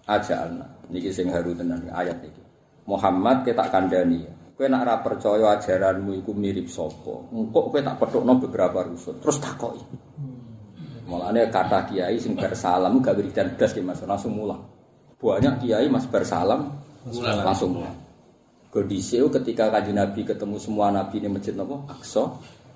Aja. 0.04 0.44
Niki 0.92 1.08
sing 1.08 1.32
haru 1.32 1.56
tenan 1.56 1.80
ayat 1.88 2.20
iki. 2.20 2.44
Muhammad 2.84 3.40
ketak 3.40 3.72
kandhani. 3.72 4.41
Kowe 4.52 4.68
nak 4.68 4.84
ora 4.84 4.96
percaya 5.00 5.56
ajaranmu 5.56 6.12
iku 6.20 6.36
mirip 6.36 6.68
sapa? 6.68 7.32
Engko 7.32 7.72
kowe 7.72 7.80
tak 7.80 7.96
petukno 7.96 8.36
beberapa 8.36 8.84
rusul. 8.84 9.16
Terus 9.16 9.40
takoki. 9.40 9.80
Mulane 11.08 11.48
kata 11.48 11.88
kiai 11.88 12.16
sing 12.20 12.36
bar 12.36 12.52
salam 12.52 13.00
gak 13.00 13.16
wiridan 13.16 13.56
blas 13.56 13.72
ki 13.72 13.80
Mas, 13.84 14.00
langsung 14.04 14.36
mulang. 14.36 14.60
Banyak 15.16 15.64
kiai 15.64 15.88
Mas 15.88 16.04
bar 16.08 16.24
salam 16.24 16.68
langsung 17.42 17.80
mulang. 17.80 17.96
Kondisi 18.72 19.20
ketika 19.20 19.68
kanjeng 19.68 20.00
Nabi 20.00 20.24
ketemu 20.24 20.56
semua 20.56 20.88
nabi 20.88 21.20
di 21.20 21.28
masjid 21.28 21.52
napa? 21.52 21.76
Aqsa. 21.92 22.24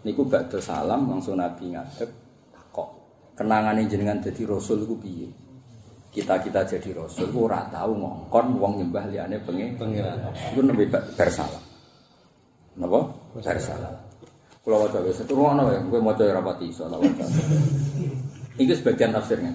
Niku 0.05 0.29
badhe 0.29 0.61
salam 0.61 1.09
langsung 1.09 1.41
Nabi 1.41 1.73
ngadeg 1.73 2.11
takok. 2.53 2.89
Kenangane 3.33 3.89
jenengan 3.89 4.21
dadi 4.21 4.45
rasul 4.45 4.85
iku 4.85 4.97
piye? 5.01 5.46
Kita-kita 6.17 6.65
jadi 6.65 6.97
rasul 6.97 7.29
ora 7.37 7.69
tahu 7.69 7.93
ngongkon 7.93 8.57
wong 8.57 8.73
nyembah 8.81 9.05
liyane 9.13 9.37
pengen 9.45 9.77
Pengiran. 9.77 10.17
Iku 10.57 10.65
nembe 10.65 10.89
bar 10.89 11.29
salam. 11.29 11.61
Napa? 12.81 13.05
Bar 13.37 13.59
salam. 13.61 13.93
Kula 14.65 14.81
waca 14.81 15.05
wis 15.05 15.21
turunno 15.29 15.69
ya, 15.69 15.79
kowe 15.85 16.01
maca 16.01 16.25
ya 16.25 16.41
rapati 16.41 16.73
iso 16.73 16.89
ta 16.89 16.97
waca. 16.97 17.25
Iki 18.57 18.75
sebagian 18.81 19.13
tafsirnya. 19.13 19.53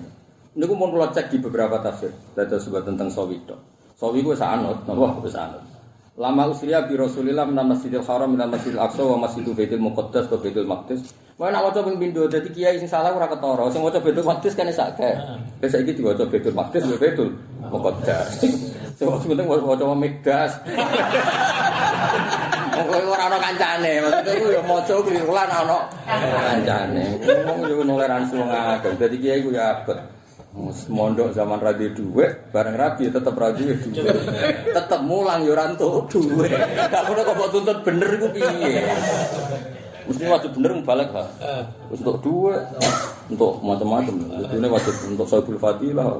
Ini 0.54 0.64
pun 0.70 0.78
kalau 0.94 1.10
cek 1.10 1.34
di 1.34 1.38
beberapa 1.42 1.82
tafsir, 1.82 2.14
ada 2.38 2.60
sebuah 2.62 2.86
tentang 2.86 3.10
sawi 3.10 3.42
itu. 3.42 3.58
Sawi 3.98 4.22
gue 4.22 4.38
sanut, 4.38 4.86
nopo 4.86 5.26
gue 5.26 5.32
sanut. 5.34 5.64
Lama 6.20 6.52
usia 6.52 6.86
bi 6.86 6.94
Rasulillah 6.94 7.48
minal 7.48 7.72
Masjidil 7.72 8.06
Haram 8.06 8.36
minal 8.36 8.52
Masjidil 8.52 8.78
Aqsa 8.78 9.02
wa 9.02 9.26
Masjidil 9.26 9.56
Baitul 9.58 9.82
Muqaddas 9.82 10.30
wa 10.30 10.38
Baitul 10.38 10.68
Maqdis. 10.70 11.02
Mana 11.42 11.58
nak 11.58 11.74
waca 11.74 11.82
ping 11.82 11.98
pindho 11.98 12.30
dadi 12.30 12.54
kiai 12.54 12.78
sing 12.78 12.86
salah 12.86 13.18
ora 13.18 13.26
ketara, 13.26 13.66
sing 13.74 13.82
waca 13.82 13.98
Baitul 13.98 14.22
Maqdis 14.22 14.54
kan 14.54 14.70
sak 14.70 14.94
kae. 14.94 15.18
Wis 15.58 15.74
saiki 15.74 15.98
diwaca 15.98 16.30
Baitul 16.30 16.54
Maqdis 16.54 16.86
wa 16.86 17.02
Baitul 17.02 17.34
Muqaddas. 17.66 18.46
Sing 18.94 19.10
waca 19.10 19.26
penting 19.26 19.50
waca 19.50 19.86
Megdas. 19.98 20.54
Wong 22.78 22.88
kowe 22.94 23.04
ora 23.10 23.26
ana 23.26 23.42
kancane, 23.42 24.06
maksudku 24.06 24.38
ku 24.38 24.48
ya 24.54 24.62
maca 24.70 24.94
klirulan 25.02 25.50
ana 25.50 25.78
kancane. 26.22 27.06
Wong 27.26 27.58
yo 27.66 27.82
toleransi 27.90 28.34
wong 28.38 28.52
ageng. 28.54 28.96
Dadi 29.02 29.18
kiai 29.18 29.42
ku 29.42 29.50
ya 29.50 29.82
abot. 29.82 29.98
Mondok 30.94 31.34
zaman 31.34 31.58
radio 31.58 31.90
duit, 31.90 32.54
bareng 32.54 32.78
rabi 32.78 33.10
tetep 33.10 33.34
radio 33.34 33.74
duit. 33.82 34.14
Tetep 34.78 35.02
mulang 35.02 35.42
yo 35.42 35.58
ora 35.58 35.74
entuk 35.74 36.06
duit. 36.06 36.54
Gak 36.54 37.02
ngono 37.02 37.26
kok 37.26 37.34
mbok 37.34 37.50
tuntut 37.50 37.78
bener 37.82 38.10
iku 38.14 38.30
piye? 38.30 38.86
Mesti 40.10 40.24
wajib 40.26 40.52
bener 40.58 40.82
balik 40.82 41.10
ha. 41.14 41.24
Wis 41.94 42.02
untuk 42.02 42.18
duit, 42.26 42.62
untuk 43.30 43.62
macam-macam. 43.62 44.16
Ini 44.50 44.68
wajib 44.68 44.96
untuk 45.14 45.28
Saibul 45.30 45.62
Fadilah. 45.62 46.18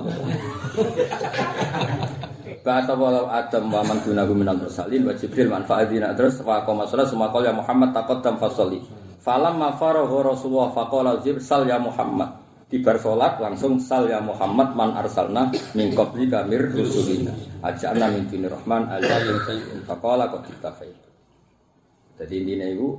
Bahasa 2.62 2.94
walau 2.94 3.26
Adam 3.26 3.74
wa 3.74 3.82
man 3.82 3.98
dunahu 4.06 4.38
minal 4.38 4.54
mursalin 4.54 5.02
wa 5.02 5.18
Jibril 5.18 5.50
manfaatina 5.50 6.14
terus 6.14 6.46
wa 6.46 6.62
qoma 6.62 6.86
salat 6.86 7.10
semua 7.10 7.34
qol 7.34 7.50
ya 7.50 7.54
Muhammad 7.58 7.90
taqaddam 7.90 8.38
fasoli. 8.38 8.86
Falam 9.18 9.58
ma 9.58 9.74
faragha 9.74 10.22
Rasulullah 10.22 10.70
faqala 10.70 11.18
Jibril 11.26 11.42
sal 11.42 11.66
ya 11.66 11.82
Muhammad. 11.82 12.38
Di 12.70 12.80
bar 12.86 13.02
salat 13.02 13.42
langsung 13.42 13.82
sal 13.82 14.06
ya 14.08 14.22
Muhammad 14.22 14.78
man 14.78 14.94
arsalna 14.94 15.50
min 15.74 15.90
qabli 15.98 16.30
kamir 16.30 16.70
rusulina. 16.70 17.34
Ajana 17.66 18.14
min 18.14 18.30
dinir 18.30 18.54
rahman 18.54 18.86
ala 18.94 19.18
yusayyin 19.26 19.82
faqala 19.90 20.30
qad. 20.30 20.46
Jadi 22.22 22.34
intinya 22.46 22.70
itu 22.70 22.94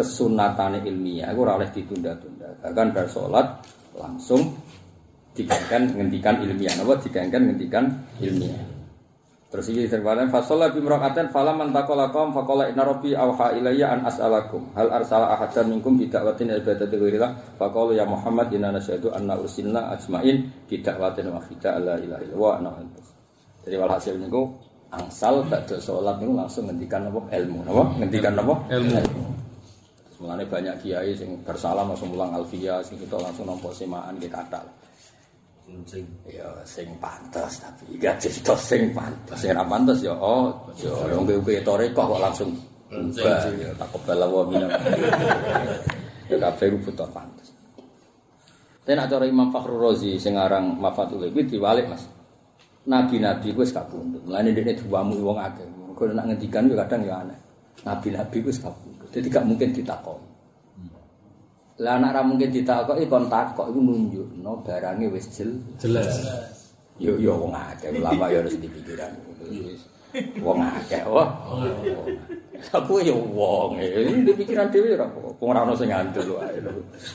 kesunatan 0.00 0.80
ilmiah. 0.80 1.36
Itu 1.36 1.44
oleh 1.44 1.68
ditunda-tunda. 1.68 2.48
Bahkan 2.64 2.96
bar 2.96 3.06
salat 3.12 3.46
langsung 3.92 4.56
digangkan 5.36 5.92
ngendikan 5.92 6.40
ilmiah. 6.40 6.72
Napa 6.80 6.96
digangkan 7.04 7.52
ngendikan 7.52 7.84
ilmiah. 8.24 8.64
Terus 9.50 9.66
iki 9.66 9.90
terbalan 9.90 10.30
fasalla 10.30 10.70
bi 10.70 10.78
muraqatan 10.78 11.34
fala 11.34 11.50
man 11.50 11.74
taqala 11.74 12.14
qam 12.14 12.30
faqala 12.30 12.70
inna 12.70 12.86
rabbi 12.86 13.18
awha 13.18 13.50
ilayya 13.50 13.98
an 13.98 14.06
as'alakum. 14.06 14.70
Hal 14.78 14.94
arsala 14.94 15.34
ahadan 15.34 15.74
minkum 15.74 15.98
bi 15.98 16.06
da'watin 16.06 16.54
ibadati 16.54 16.94
ghairillah? 16.94 17.58
Faqala 17.58 17.98
ya 17.98 18.06
muhammad 18.06 18.46
inna 18.54 18.70
nasyhadu 18.70 19.10
anna 19.10 19.34
ursilna 19.34 19.90
ajmain 19.90 20.46
bi 20.70 20.78
da'watin 20.78 21.34
wahida 21.34 21.82
la 21.82 21.98
ilaha 21.98 22.22
illallah 22.22 22.52
ana 22.62 22.70
jadi 23.60 23.76
walhasil 23.76 24.16
niku 24.16 24.54
angsal 24.88 25.44
badhe 25.50 25.76
salat 25.82 26.16
niku 26.22 26.32
langsung 26.32 26.70
ngendikan 26.70 27.10
apa 27.10 27.20
ilmu. 27.34 27.58
Napa? 27.66 27.84
Ngendikan 27.98 28.32
apa 28.38 28.54
ilmu 28.70 29.39
Mulane 30.20 30.44
banyak 30.44 30.84
kiai 30.84 31.16
sing 31.16 31.32
bersalah 31.40 31.80
langsung 31.80 32.12
mulang 32.12 32.36
alfiyah 32.36 32.84
sing 32.84 33.00
kita 33.00 33.16
langsung 33.16 33.48
nampa 33.48 33.72
semaan 33.72 34.20
nggih 34.20 34.28
kathah. 34.28 34.60
Sing 35.88 36.04
Ya 36.28 36.44
sing 36.68 36.92
pantes 37.00 37.62
tapi 37.62 37.96
gak 37.96 38.20
cerita 38.20 38.52
sing 38.60 38.92
pantes. 38.92 39.40
Sing 39.40 39.56
ora 39.56 39.64
pantes 39.64 40.04
ya 40.04 40.12
oh 40.12 40.52
yo 40.76 40.92
wong 41.08 41.24
kowe 41.24 41.56
toreko 41.64 42.02
kok 42.04 42.20
langsung 42.20 42.50
ubah 42.90 43.48
ya 43.54 43.70
tak 43.80 43.88
kebal 43.96 44.20
wa 44.28 44.42
minna. 44.44 44.68
Ya 46.28 46.36
kabeh 46.36 46.76
butuh 46.84 47.08
pantes. 47.16 47.48
Tapi 48.84 48.98
nak 48.98 49.06
cara 49.06 49.22
Imam 49.22 49.54
Fakhrul 49.54 49.86
Razi 49.86 50.18
sing 50.18 50.34
aran 50.34 50.74
Mafatul 50.74 51.30
Ibi 51.30 51.46
diwalik 51.46 51.86
Mas. 51.86 52.02
Nabi-nabi 52.90 53.54
wis 53.54 53.70
kabundut. 53.70 54.18
Mulane 54.26 54.50
dekne 54.50 54.74
diwamu 54.74 55.14
wong 55.22 55.38
akeh. 55.38 55.62
Mergo 55.70 56.10
nak 56.10 56.26
ngendikan 56.26 56.66
yo 56.66 56.74
kadang 56.74 57.06
ya 57.06 57.22
aneh. 57.22 57.38
Nabi-nabi 57.86 58.42
wis 58.42 58.58
kabundut. 58.58 58.89
Jadi 59.10 59.26
gak 59.26 59.46
mungkin 59.46 59.74
ditakoni. 59.74 60.30
Lah 61.80 61.96
anak 61.96 62.12
ra 62.12 62.20
mungkin 62.20 62.52
ditakoki 62.52 63.08
kon 63.08 63.32
takok 63.32 63.72
iku 63.72 63.80
nunjukno 63.80 64.52
barange 64.60 65.08
wis 65.08 65.32
jel. 65.32 65.56
jelas. 65.80 66.12
Yo 67.00 67.16
yo 67.16 67.40
wong 67.40 67.56
akeh 67.56 67.88
ulama 67.96 68.28
yo 68.28 68.44
harus 68.44 68.60
dipikiran. 68.60 69.08
Wong 70.44 70.60
akeh 70.60 71.00
wah. 71.08 71.40
Aku 72.76 73.00
yo 73.00 73.16
wong 73.32 73.80
e 73.80 74.20
di 74.20 74.32
pikiran 74.36 74.68
dhewe 74.68 74.92
ora 74.92 75.08
apa. 75.08 75.18
Wong 75.40 75.48
ora 75.48 75.64
ono 75.64 75.72
sing 75.72 75.88
ngandel 75.88 76.28
wae. 76.36 76.60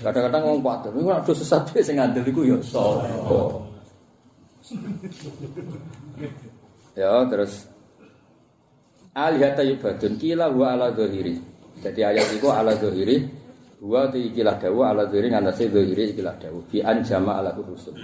Kadang-kadang 0.01 0.41
wong 0.49 0.59
kuat, 0.65 0.89
iku 0.89 1.13
nek 1.13 1.29
sesat 1.29 1.61
dhewe 1.69 1.81
sing 1.85 2.01
ngandel 2.01 2.25
iku 2.25 2.41
yo 2.41 2.57
sapa. 2.65 3.05
Ya 6.97 7.21
terus 7.29 7.69
Alihata 9.15 9.63
yubadun 9.63 10.19
kila 10.19 10.51
wa 10.51 10.75
ala 10.75 10.91
zahiri 10.91 11.39
Jadi 11.83 12.01
ayat 12.03 12.27
itu 12.35 12.47
ala 12.47 12.75
zahiri 12.75 13.17
Wa 13.83 14.07
di 14.07 14.31
ikilah 14.31 14.55
dawu 14.59 14.85
ala 14.87 15.07
zahiri 15.09 15.31
Ngandasi 15.33 15.71
zahiri 15.71 16.03
ikilah 16.15 16.35
dawu 16.39 16.63
Bi 16.69 16.79
anjama 16.79 17.41
ala 17.41 17.51
rusul. 17.55 17.95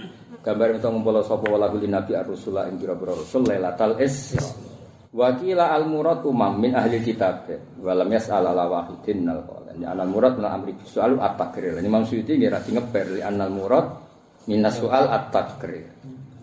Gambar 0.42 0.74
itu 0.74 0.88
ngumpul 0.90 1.22
sopa 1.22 1.46
walahu 1.48 1.78
li 1.78 1.86
nabi 1.86 2.18
ar-rusulah 2.18 2.66
Yang 2.68 2.88
kira-kira 2.88 3.12
rusul 3.14 3.42
Lailatal 3.46 3.96
is 4.02 4.36
Wa 5.12 5.28
kila 5.36 5.76
al-murad 5.76 6.24
umam 6.24 6.56
min 6.56 6.72
ahli 6.72 6.96
kitab. 7.04 7.44
Walam 7.84 8.08
yas'al 8.08 8.48
ala 8.48 8.64
wahidin 8.64 9.28
nal 9.28 9.44
qawlan 9.44 9.76
Ya 9.76 9.92
anal 9.92 10.08
murad 10.08 10.40
min 10.40 10.48
amri 10.48 10.72
bisu'alu 10.72 11.20
at-takrir. 11.20 11.76
Ini 11.76 11.84
Imam 11.84 12.08
Suyuti 12.08 12.40
ngira 12.40 12.64
di 12.64 12.72
ngeper 12.72 13.20
Li 13.20 13.20
anal 13.20 13.52
murad 13.52 13.86
minas 14.48 14.80
su'al 14.80 15.12
at-takrir. 15.12 15.84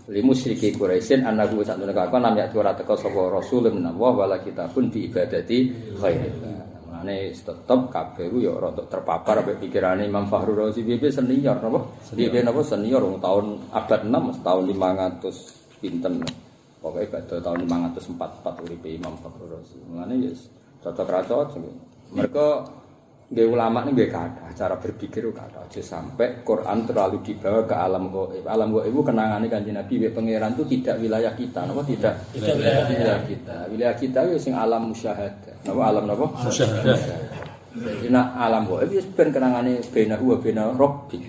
Li 0.10 0.22
musyriki 0.22 0.74
Quraisyin 0.74 1.26
annahu 1.26 1.62
sak 1.66 1.82
temen 1.82 1.94
kakon 1.94 2.22
nam 2.22 2.34
yak 2.38 2.54
ora 2.58 2.74
teka 2.74 2.98
sapa 2.98 3.30
rasul 3.30 3.70
menawa 3.70 4.26
wala 4.26 4.38
kitabun 4.42 4.90
bi 4.94 5.06
ibadati. 5.10 5.58
Mane 7.00 7.32
tetep 7.32 7.80
kabeh 7.88 8.28
ku 8.28 8.44
ya 8.44 8.52
rada 8.60 8.84
terpapar 8.84 9.40
ambek 9.40 9.64
pikirane 9.64 10.04
Imam 10.04 10.28
Fakhrul 10.28 10.68
Razi 10.68 10.84
piye 10.84 11.08
senior 11.08 11.56
napa? 11.64 11.80
Piye 12.12 12.44
napa 12.44 12.60
senior 12.60 13.00
wong 13.08 13.24
tahun 13.24 13.72
abad 13.72 14.02
6 14.04 14.44
tahun 14.44 14.64
500 14.68 15.80
pinten. 15.80 16.14
Pokoke 16.84 17.08
pada 17.08 17.40
tahun 17.40 17.64
544 17.64 18.64
uripe 18.68 18.92
Imam 18.92 19.16
Fakhrul 19.16 19.48
Razi. 19.48 19.80
Mane 19.88 20.20
ya 20.20 20.36
cocok 20.84 21.08
ra 21.08 21.24
cocok. 21.24 21.64
Mereka 22.12 22.48
Nggih 23.30 23.46
ulama 23.46 23.86
ini 23.86 23.94
nggih 23.94 24.10
kata 24.10 24.58
cara 24.58 24.74
berpikir 24.82 25.22
kata 25.30 25.70
aja 25.70 25.82
sampai 25.86 26.42
Quran 26.42 26.82
terlalu 26.90 27.22
dibawa 27.22 27.62
ke 27.62 27.78
alam 27.78 28.10
gaib. 28.10 28.42
Alam 28.42 28.74
gaib 28.74 28.90
itu 28.90 29.06
kenangannya 29.06 29.46
kanjeng 29.46 29.78
Nabi 29.78 30.02
wa 30.02 30.10
pangeran 30.18 30.52
itu 30.58 30.66
tidak 30.66 30.96
wilayah 30.98 31.34
kita, 31.38 31.60
napa 31.62 31.86
tidak? 31.86 32.14
Tidak 32.34 32.54
wilayah 32.58 32.84
wilayah 32.90 33.22
kita. 33.30 33.58
Wilayah 33.70 33.96
kita 34.02 34.20
itu 34.26 34.38
sing 34.42 34.58
alam 34.58 34.90
musyahadah. 34.90 35.49
Napa 35.68 35.82
alam 35.92 36.04
napa? 36.08 36.26
Musyahadah. 36.30 37.00
Jadi 37.70 38.08
nak 38.10 38.28
alam 38.36 38.66
gaib 38.66 38.90
itu 38.90 39.08
ben 39.14 39.30
kenangane 39.30 39.80
bena 39.94 40.16
wa 40.18 40.36
bena 40.42 40.64
rabbi. 40.74 41.20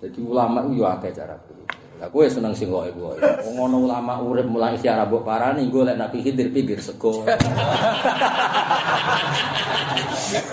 Jadi 0.00 0.18
ulama 0.24 0.64
yo 0.72 0.84
akeh 0.88 1.12
cara 1.12 1.36
berpikir. 1.36 1.79
Lah 2.00 2.08
kowe 2.08 2.24
seneng 2.24 2.56
sing 2.56 2.72
gaib. 2.72 2.96
Wong 2.96 3.20
ngono 3.60 3.84
ulama 3.84 4.24
urip 4.24 4.48
mulai 4.48 4.72
siara 4.80 5.04
mbok 5.04 5.20
parani 5.20 5.68
golek 5.68 6.00
Nabi 6.00 6.24
Khidir 6.24 6.48
pinggir 6.48 6.80
sego. 6.80 7.20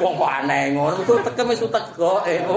Wong 0.03 0.13
kok 0.19 0.27
aneh 0.27 0.73
ngono, 0.75 1.05
kok 1.07 1.23
tekem 1.23 1.47
wis 1.47 1.63
utek 1.63 1.95
gaib. 1.95 2.51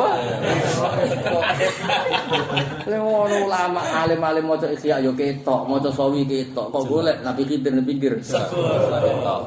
Lha 2.91 2.99
ngono 2.99 3.47
ulama 3.47 3.79
alim-alim 4.03 4.51
maca 4.51 4.67
Ihya 4.67 4.99
yo 4.99 5.15
ketok, 5.15 5.71
maca 5.71 5.95
sawi 5.95 6.27
ketok. 6.27 6.75
Kok 6.75 6.83
golek 6.91 7.23
Nabi 7.23 7.47
Khidir 7.47 7.71
ning 7.71 7.87
pinggir 7.87 8.19
sego. 8.27 8.75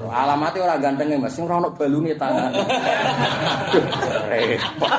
Alamate 0.07 0.63
ora 0.63 0.79
gantenge 0.79 1.19
Mas, 1.19 1.35
sing 1.35 1.43
ora 1.43 1.59
ono 1.59 1.75
balune 1.75 2.15
tangan. 2.15 2.55
Repot. 4.31 4.95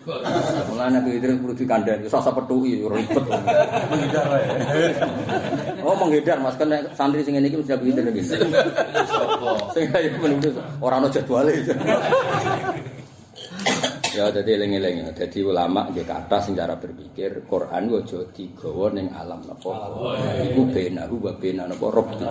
Mulane 0.00 0.96
Nabi 0.96 1.20
Idris 1.20 1.36
perlu 1.36 1.52
dikandani, 1.52 2.08
sasa 2.08 2.32
petuki 2.32 2.80
ribet. 2.80 3.20
Oh 5.84 5.92
menghindar 5.92 6.40
Mas, 6.40 6.56
kan 6.56 6.72
santri 6.96 7.20
sing 7.20 7.36
ngene 7.36 7.52
iki 7.52 7.60
mesti 7.60 7.76
Nabi 7.76 7.92
Idris 7.92 8.32
iki. 8.32 8.48
Sing 9.76 9.84
kaya 9.92 10.08
menurut 10.16 10.56
ora 10.80 11.04
ono 11.04 11.12
jadwale. 11.12 11.52
Ya 14.10 14.32
dadi 14.32 14.50
eling-eling, 14.56 15.12
dadi 15.12 15.38
ulama 15.44 15.86
nggih 15.92 16.08
kata 16.08 16.42
sing 16.42 16.56
cara 16.56 16.80
berpikir 16.80 17.44
Quran 17.44 17.92
ku 17.92 18.00
aja 18.00 18.24
digawa 18.32 18.86
ning 18.96 19.12
alam 19.12 19.44
napa. 19.44 19.70
Iku 20.48 20.64
benahu 20.72 21.28
wa 21.28 21.32
bena 21.36 21.68
napa 21.68 21.86
rabbi. 21.92 22.24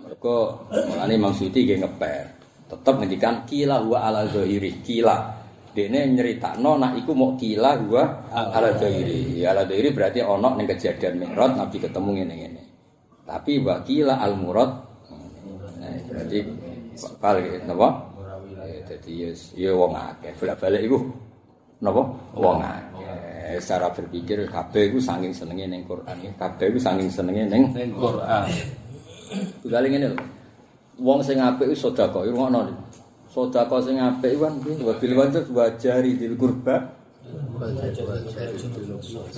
Mergo 0.00 0.64
mulane 0.72 1.12
Imam 1.12 1.36
Suyuti 1.36 1.68
nggih 1.68 1.84
ngeper. 1.84 2.24
Tetep 2.72 2.94
ngendikan 3.04 3.44
kila 3.44 3.84
wa 3.84 4.00
ala 4.00 4.24
zahiri, 4.32 4.80
kila. 4.80 5.41
Dene 5.72 6.04
nyeritakno 6.04 6.76
nak 6.76 7.00
iku 7.00 7.16
mau 7.16 7.32
kila 7.32 7.80
gua 7.88 8.04
ala 8.28 8.76
dhairi. 8.76 9.40
Ala 9.40 9.64
dhairi 9.64 9.88
berarti 9.96 10.20
ono 10.20 10.52
ning 10.52 10.68
kejadian 10.68 11.16
Mi'raj 11.16 11.56
Nabi 11.56 11.76
ketemu 11.80 12.10
ngene-ngene. 12.20 12.62
Tapi 13.24 13.56
wa 13.64 13.80
kila 13.80 14.20
al 14.20 14.36
murad 14.36 14.70
nah, 15.80 15.96
berarti 16.12 16.38
balik 17.16 17.64
napa? 17.64 17.88
Dadi 18.82 19.12
ya 19.24 19.30
ya 19.56 19.70
wong 19.72 19.96
akeh 19.96 20.32
bolak-balik 20.36 20.82
iku 20.84 20.98
napa 21.80 22.02
wong 22.36 22.58
akeh 22.60 23.56
secara 23.56 23.88
berpikir 23.94 24.44
kabeh 24.52 24.92
iku 24.92 25.00
saking 25.00 25.32
senenge 25.32 25.64
ning 25.70 25.82
Quran 25.88 26.16
kabeh 26.36 26.66
iku 26.68 26.78
saking 26.78 27.08
senenge 27.08 27.48
ning 27.48 27.72
Quran. 27.96 28.44
Tugale 29.64 29.86
ngene 29.88 30.06
lho. 30.12 30.18
Wong 31.00 31.24
sing 31.24 31.40
apik 31.40 31.72
iku 31.72 31.88
sedekah, 31.88 32.28
ngono. 32.28 32.68
Sedekah 33.32 33.80
sing 33.80 33.96
apik 33.96 34.36
kan 34.36 34.60
wa 34.84 34.92
bil 35.00 35.12
wajh 35.16 35.48
wa 35.56 35.64
jari 35.80 36.20
dil 36.20 36.36
qurba 36.36 36.84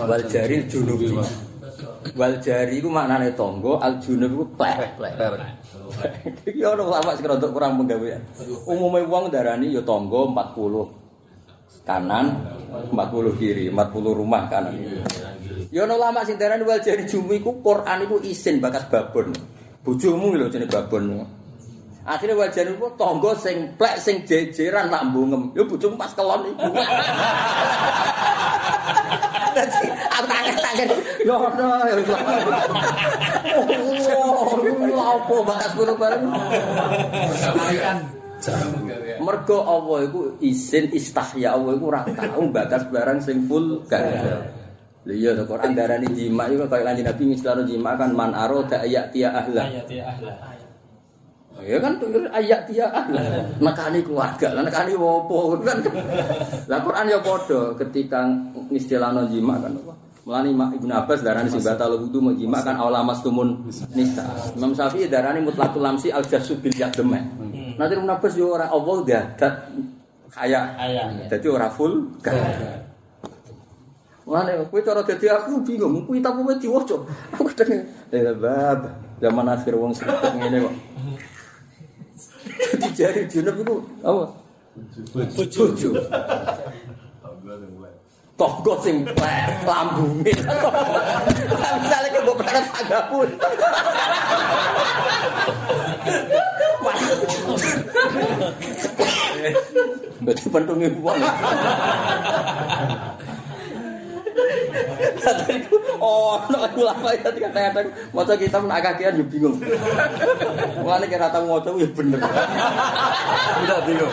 wal 0.03 0.23
jari 0.27 0.67
junubi. 0.67 1.15
Wal 2.19 2.43
jari 2.43 2.83
iku 2.83 2.91
maknane 2.91 3.31
tangga, 3.39 3.79
al 3.79 4.03
junub 4.03 4.35
iku 4.35 4.45
plek. 4.59 4.99
Iki 6.43 6.61
ono 6.67 6.91
lama 6.91 7.15
sing 7.15 7.23
rada 7.23 7.47
kurang 7.55 7.79
penggawean. 7.79 8.19
Umume 8.67 9.07
wong 9.07 9.31
darani 9.31 9.71
ya 9.71 9.83
tangga 9.87 10.27
40 10.27 11.87
kanan, 11.87 12.27
40 12.91 13.39
kiri, 13.39 13.71
40 13.71 14.19
rumah 14.19 14.51
kanan. 14.51 14.75
Ya 15.71 15.87
ono 15.87 15.95
lama 16.03 16.27
sing 16.27 16.35
darani 16.35 16.67
wal 16.67 16.83
jari 16.83 17.07
jumi 17.07 17.39
iku 17.39 17.63
Quran 17.63 18.11
iku 18.11 18.19
isin 18.27 18.59
bakas 18.59 18.91
babon. 18.91 19.31
Bojomu 19.87 20.35
lho 20.35 20.51
jenenge 20.51 20.75
babon. 20.75 21.23
Akhirnya 22.04 22.37
wajan 22.37 22.76
itu 22.76 22.84
tonggo 23.00 23.32
sing 23.32 23.73
plek 23.80 23.96
sing 23.96 24.28
jejeran 24.28 24.92
nak 24.92 25.08
bungem. 25.08 25.56
Ya 25.56 25.64
bojomu 25.64 25.96
pas 25.96 26.12
kelon 26.12 26.52
iku. 26.52 26.68
Dadi 29.56 29.88
aku 29.88 30.26
tangan-tangan. 30.28 30.88
Ya 31.25 31.34
ono 31.40 31.68
ya. 31.88 31.94
Oh, 33.56 34.61
lha 34.61 35.04
opo 35.16 35.49
bakas 35.49 35.73
guru 35.73 35.96
bareng. 35.96 36.28
Mergo 39.25 39.58
Allah 39.64 39.99
iku 40.04 40.37
izin 40.44 40.92
istahya 40.92 41.56
Allah 41.56 41.73
iku 41.73 41.88
ora 41.88 42.04
tau 42.04 42.44
bakas 42.52 42.84
barang 42.92 43.25
sing 43.25 43.49
full 43.49 43.80
kan. 43.88 44.04
Lha 45.08 45.14
iya 45.16 45.32
to 45.32 45.49
Quran 45.49 45.73
darani 45.73 46.12
jima 46.12 46.52
iku 46.52 46.68
kaya 46.68 46.84
kanjeng 46.92 47.08
Nabi 47.08 47.32
misalnya 47.32 47.64
jima 47.64 47.96
kan 47.96 48.12
man 48.12 48.37
arada 48.37 48.84
ayat 48.84 49.08
tiya 49.08 49.32
ahla. 49.32 49.64
Ya 49.88 50.04
kan 51.62 51.92
tuh 52.02 52.08
ayat 52.34 52.66
dia. 52.66 52.87
Nekani 53.64 54.02
keluarga, 54.02 54.52
lah 54.52 54.62
nekani 54.66 54.99
wopo 54.99 55.54
kan. 55.62 55.78
Lah 56.70 56.78
Quran 56.82 57.06
ya 57.06 57.18
padha 57.23 57.73
ketika 57.78 58.26
istilahno 58.75 59.30
jima 59.30 59.61
kan 59.62 59.73
apa? 59.73 59.94
Mulane 60.25 60.56
Mak 60.56 60.70
Ibnu 60.80 60.88
Abbas 60.88 61.20
darani 61.20 61.52
sing 61.52 61.61
batal 61.61 62.00
wudu 62.00 62.16
mau 62.16 62.32
jima 62.32 62.64
kan 62.64 62.80
aulamas 62.80 63.20
tumun 63.20 63.68
nista. 63.92 64.25
Imam 64.56 64.73
Syafi'i 64.73 65.04
darani 65.04 65.44
mutlaqul 65.44 65.84
lamsi 65.84 66.08
al 66.08 66.25
jasu 66.25 66.56
bil 66.64 66.73
yadem. 66.73 67.12
Nanti 67.76 67.92
Ibnu 67.92 68.08
Abbas 68.08 68.32
yo 68.32 68.56
ora 68.56 68.73
Allah 68.73 68.96
dadat 69.04 69.54
kaya. 70.32 70.61
Dadi 71.28 71.46
ora 71.46 71.68
full 71.68 72.16
kan. 72.25 72.40
Mulane 74.25 74.64
kowe 74.73 74.80
cara 74.80 75.04
dadi 75.04 75.28
aku 75.28 75.61
bingung, 75.61 76.08
kuwi 76.08 76.25
kowe 76.25 76.52
diwaca. 76.56 76.96
Aku 77.37 77.44
kadang 77.52 77.84
eh 78.08 78.32
bab 78.32 78.80
zaman 79.20 79.46
akhir 79.52 79.76
wong 79.76 79.92
sing 79.92 80.08
ngene 80.08 80.64
kok. 80.64 80.75
Dadi 82.80 82.88
jari 82.94 83.23
junub 83.30 83.56
iku 83.61 83.76
apa? 84.02 84.25
Bojo. 85.14 85.64
Tonggo 88.34 88.75
sing 88.82 89.06
plek 89.06 89.62
lambunge. 89.62 90.34
Misale 91.78 92.08
ke 92.11 92.18
mbok 92.26 92.37
perkara 92.42 92.61
tagapun. 92.75 93.28
Berarti 100.25 100.49
pentunge 100.49 100.88
wong. 100.99 101.20
Oh, 106.03 106.37
nek 106.50 106.75
ulama 106.76 107.14
ya 107.14 107.19
kadang-kadang 107.25 107.89
maca 108.13 108.35
kitab 108.37 108.67
nak 108.67 108.82
kakean 108.85 109.19
yo 109.19 109.25
bingung. 109.25 109.56
Mulane 110.82 111.06
kira 111.08 111.30
tau 111.32 111.47
maca 111.49 111.71
yo 111.73 111.89
bener. 111.95 112.21
Udah 113.65 113.78
bingung. 113.87 114.13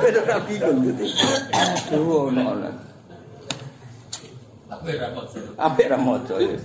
Udah 0.00 0.40
bingung 0.48 0.78
gitu. 0.90 1.04
Aduh, 1.92 2.32
ono 2.32 2.42
ono. 2.56 2.70
Apik 5.60 5.86
ra 5.92 5.98
maca 6.00 6.34
ya. 6.40 6.56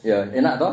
Ya, 0.00 0.24
enak 0.32 0.54
toh? 0.56 0.72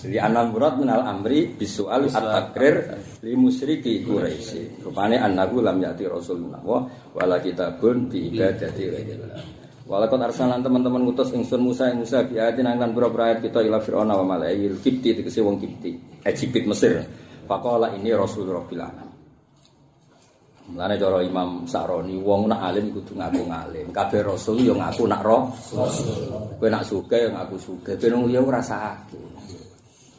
Jadi 0.00 0.16
anam 0.16 0.56
murad 0.56 0.80
minal 0.80 1.04
amri 1.04 1.52
bisual 1.52 2.08
at-takrir 2.08 2.96
li 3.20 3.36
musyriki 3.36 4.00
Quraisy. 4.00 4.80
Rupane 4.80 5.20
annahu 5.20 5.60
lam 5.60 5.76
yati 5.76 6.08
rasulullah 6.08 6.64
wa 6.64 6.88
wala 7.12 7.36
kitabun 7.38 8.08
bi 8.08 8.32
ibadati 8.32 8.82
ghairillah. 8.88 9.44
Walaupun 9.84 10.22
arsalan 10.22 10.62
teman-teman 10.62 11.02
ngutus 11.02 11.34
ingsun 11.34 11.66
Musa 11.66 11.90
ing 11.90 12.06
Musa 12.06 12.22
bi 12.22 12.38
ayatin 12.38 12.64
angkan 12.64 12.94
pura 12.94 13.10
ayat 13.26 13.42
kita 13.42 13.58
ila 13.66 13.82
fir'auna 13.82 14.14
wa 14.22 14.38
malaikil 14.38 14.78
kipti 14.78 15.18
tegese 15.18 15.42
wong 15.42 15.58
kipti 15.58 16.22
Egypt 16.24 16.64
Mesir. 16.70 17.02
Faqala 17.50 17.90
ini 17.98 18.14
rasul 18.14 18.46
rabbil 18.46 18.78
alamin. 18.78 19.09
Mulane 20.70 20.94
cara 20.94 21.18
Imam 21.18 21.66
Saroni 21.66 22.14
wong 22.22 22.46
nak 22.46 22.70
alim 22.70 22.94
kudu 22.94 23.18
ngaku 23.18 23.42
ngalim. 23.42 23.86
Kabeh 23.90 24.22
rasul 24.22 24.62
ya 24.62 24.70
ngaku 24.70 25.02
nak 25.10 25.26
roh. 25.26 25.50
Kowe 26.62 26.68
nak 26.70 26.86
sugih 26.86 27.26
ya 27.26 27.28
ngaku 27.34 27.58
sugih. 27.58 27.98
Ben 27.98 28.14
wong 28.14 28.30
liya 28.30 28.38
ora 28.38 28.62
sakake. 28.62 29.18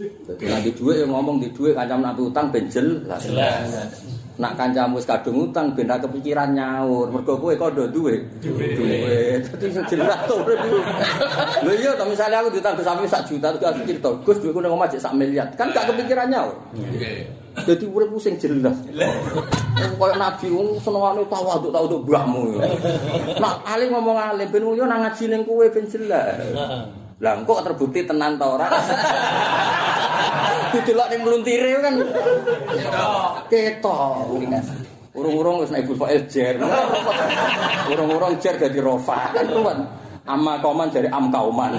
Dadi 0.02 0.44
nek 0.50 0.66
di 0.66 0.72
dhuwit 0.76 0.98
ya 1.00 1.06
ngomong 1.08 1.40
di 1.40 1.48
dhuwit 1.56 1.78
kancam 1.78 2.04
nak 2.04 2.20
utang 2.20 2.52
ben 2.52 2.68
jelas. 2.68 3.24
Nak 4.42 4.58
kancamu 4.58 4.98
wis 4.98 5.06
kadung 5.08 5.48
utang 5.48 5.72
ben 5.72 5.88
ra 5.88 5.96
kepikiran 6.02 6.52
nyaur. 6.52 7.08
Mergo 7.08 7.40
kowe 7.40 7.56
kondo 7.56 7.88
duwe 7.88 8.20
duwe. 8.44 9.40
Dadi 9.40 9.66
sing 9.72 9.86
jelas 9.88 10.20
to. 10.28 10.36
Lho 11.64 11.72
iya 11.80 11.96
to 11.96 12.04
misale 12.12 12.36
aku 12.36 12.52
diutang 12.52 12.76
sampe 12.84 13.08
sak 13.08 13.24
juta 13.24 13.56
terus 13.56 13.72
aku 13.72 13.88
cerita, 13.88 14.10
Gus 14.28 14.38
duweku 14.44 14.60
nang 14.60 14.76
omah 14.76 14.92
jek 14.92 15.00
sak 15.00 15.16
miliar. 15.16 15.48
Kan 15.56 15.72
gak 15.72 15.88
kepikiran 15.88 16.28
nyaur. 16.28 16.60
Jadi 17.52 17.84
uripku 17.84 18.18
sing 18.18 18.40
jelas. 18.40 18.78
Kayak 19.76 20.18
nabi 20.18 20.48
wong 20.50 20.80
senengane 20.80 21.22
tawaduk 21.28 21.70
tawaduk 21.70 22.02
mbahmu. 22.08 22.58
Nak 23.38 23.56
alim 23.68 23.92
ngomong 23.92 24.18
alim 24.18 24.48
ben 24.50 24.64
yo 24.64 24.86
nang 24.88 25.04
ngaji 25.04 25.24
ning 25.30 25.42
kowe 25.44 25.66
ben 25.68 25.86
jelas. 25.86 26.42
Lah 27.22 27.38
engko 27.38 27.62
terbukti 27.62 28.08
tenan 28.08 28.40
ta 28.40 28.46
ora? 28.50 28.68
Didelok 30.74 31.08
ning 31.12 31.22
mluntire 31.22 31.72
kan. 31.84 31.96
Ketok. 33.52 34.32
Urung-urung 35.12 35.60
wis 35.60 35.76
nek 35.76 35.84
Ibu 35.84 35.96
Fa'il 36.00 36.24
jer. 36.32 36.56
Urung-urung 37.92 38.40
jer 38.40 38.56
dadi 38.56 38.80
rofa 38.80 39.36
kan 39.36 39.44
ruwen. 39.44 39.80
Amma 40.26 40.62
kauman 40.62 40.88
dari 40.94 41.10
am 41.10 41.34
kauman. 41.34 41.74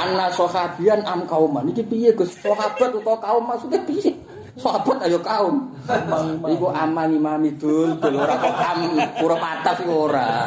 Anna 0.00 0.28
sahabian 0.36 1.00
am 1.08 1.24
kauman. 1.24 1.64
Iki 1.72 1.82
piye 1.88 2.10
Gus? 2.12 2.36
Sahabat 2.44 2.92
utawa 2.92 3.16
kaum 3.20 3.44
maksudnya 3.48 3.80
piye? 3.88 4.12
Sahabat 4.60 5.00
ayo 5.08 5.16
kaum. 5.24 5.72
Iku 6.44 6.68
aman 6.68 7.16
imam 7.16 7.40
idul, 7.48 7.96
dul 7.96 8.20
ora 8.20 8.36
kok 8.36 8.52
am 8.52 8.92
huruf 9.16 9.40
atas 9.40 9.80
iku 9.80 10.12
ora. 10.12 10.44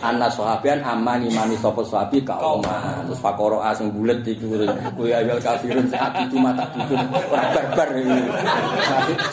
Anna 0.00 0.32
sahabian 0.32 0.80
aman 0.80 1.28
imam 1.28 1.52
sapa 1.60 1.84
sahabi 1.84 2.24
kaum. 2.24 2.64
Terus 3.04 3.20
fakoro 3.20 3.60
asing 3.60 3.92
bulet 3.92 4.24
iku 4.24 4.56
kuwi 4.96 5.12
ayal 5.12 5.36
kafirun 5.44 5.84
saat 5.92 6.16
itu 6.24 6.40
mata 6.40 6.64
dudun 6.72 7.04
ora 7.12 7.44
barbar 7.52 7.88
iki. 8.00 8.20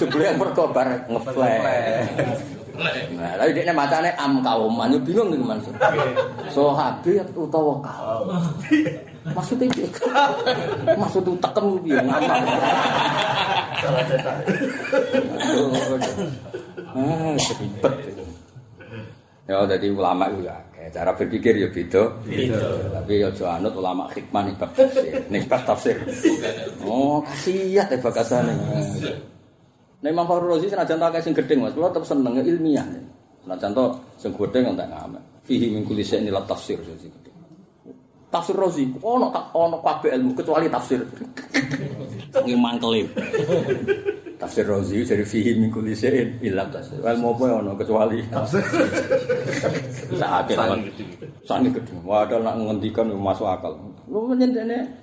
Jebule 0.03 0.27
mergo 0.35 0.67
bar 0.75 1.07
ngeflash. 1.07 2.62
Nah, 2.73 3.37
tapi 3.37 3.53
dia 3.53 3.69
macane 3.69 4.09
am 4.17 4.41
kauman, 4.41 4.89
yo 4.89 4.99
bingung 5.05 5.29
nih 5.29 5.37
maksud. 5.37 5.77
Sahabi 6.49 7.21
utawa 7.37 7.77
kaum. 7.85 8.33
Maksudnya 9.23 9.69
piye? 9.71 9.87
Maksud 10.97 11.23
tekem 11.37 11.67
piye 11.85 12.01
ngapa? 12.01 12.35
Ah, 16.93 17.37
ribet. 17.37 17.95
Ya 19.43 19.59
jadi 19.67 19.91
ulama 19.91 20.31
itu 20.31 20.47
ya, 20.47 20.55
cara 20.95 21.11
berpikir 21.19 21.53
ya 21.59 21.67
beda. 21.67 22.03
Tapi 22.95 23.19
ya 23.19 23.27
aja 23.27 23.59
anut 23.59 23.75
ulama 23.75 24.07
hikmah 24.15 24.47
nih 24.47 24.55
bab 24.55 24.71
tafsir. 24.71 25.13
Nih 25.27 25.43
bab 25.45 25.61
tafsir. 25.67 25.97
Oh, 26.87 27.19
kasihan 27.27 27.91
ya 27.91 27.97
bakasane. 27.99 28.55
Nek 30.03 30.11
Imam 30.11 30.27
Fakhrul 30.27 30.59
Razi 30.59 30.67
senajan 30.67 30.99
tak 30.99 31.23
sing 31.23 31.31
gedeng 31.31 31.63
Mas, 31.63 31.71
kula 31.71 31.87
tetep 31.87 32.03
seneng 32.03 32.35
ilmiah. 32.35 32.83
Senajan 33.39 33.71
to 33.71 33.85
sing 34.19 34.35
gedeng 34.35 34.75
entek 34.75 34.91
ngamek. 34.91 35.23
Fihi 35.47 35.71
min 35.71 35.87
kulli 35.87 36.03
syai'in 36.03 36.27
ila 36.27 36.43
tafsir 36.43 36.75
sing 36.83 37.07
gedeng. 37.07 37.31
Tafsir 38.27 38.59
Razi 38.59 38.83
ono 38.99 39.31
tak 39.31 39.55
ono 39.55 39.79
kabeh 39.79 40.11
ilmu 40.19 40.35
kecuali 40.35 40.67
tafsir. 40.67 40.99
Ngi 42.35 42.55
mangkele. 42.59 43.07
Tafsir 44.35 44.67
Razi 44.67 45.07
dari 45.07 45.23
fihi 45.23 45.55
min 45.55 45.71
kulli 45.71 45.95
syai'in 45.95 46.51
tafsir. 46.51 46.99
Ilmu 46.99 47.39
apa 47.39 47.63
ono 47.63 47.71
kecuali 47.79 48.19
tafsir. 48.27 48.59
Saat 50.19 50.51
kan. 50.51 50.83
Gedeng. 51.47 52.03
Wadah 52.03 52.43
nak 52.43 52.59
ngendikan 52.59 53.07
masuk 53.07 53.47
akal. 53.47 53.79
Lu 54.11 54.35
nyentene 54.35 54.99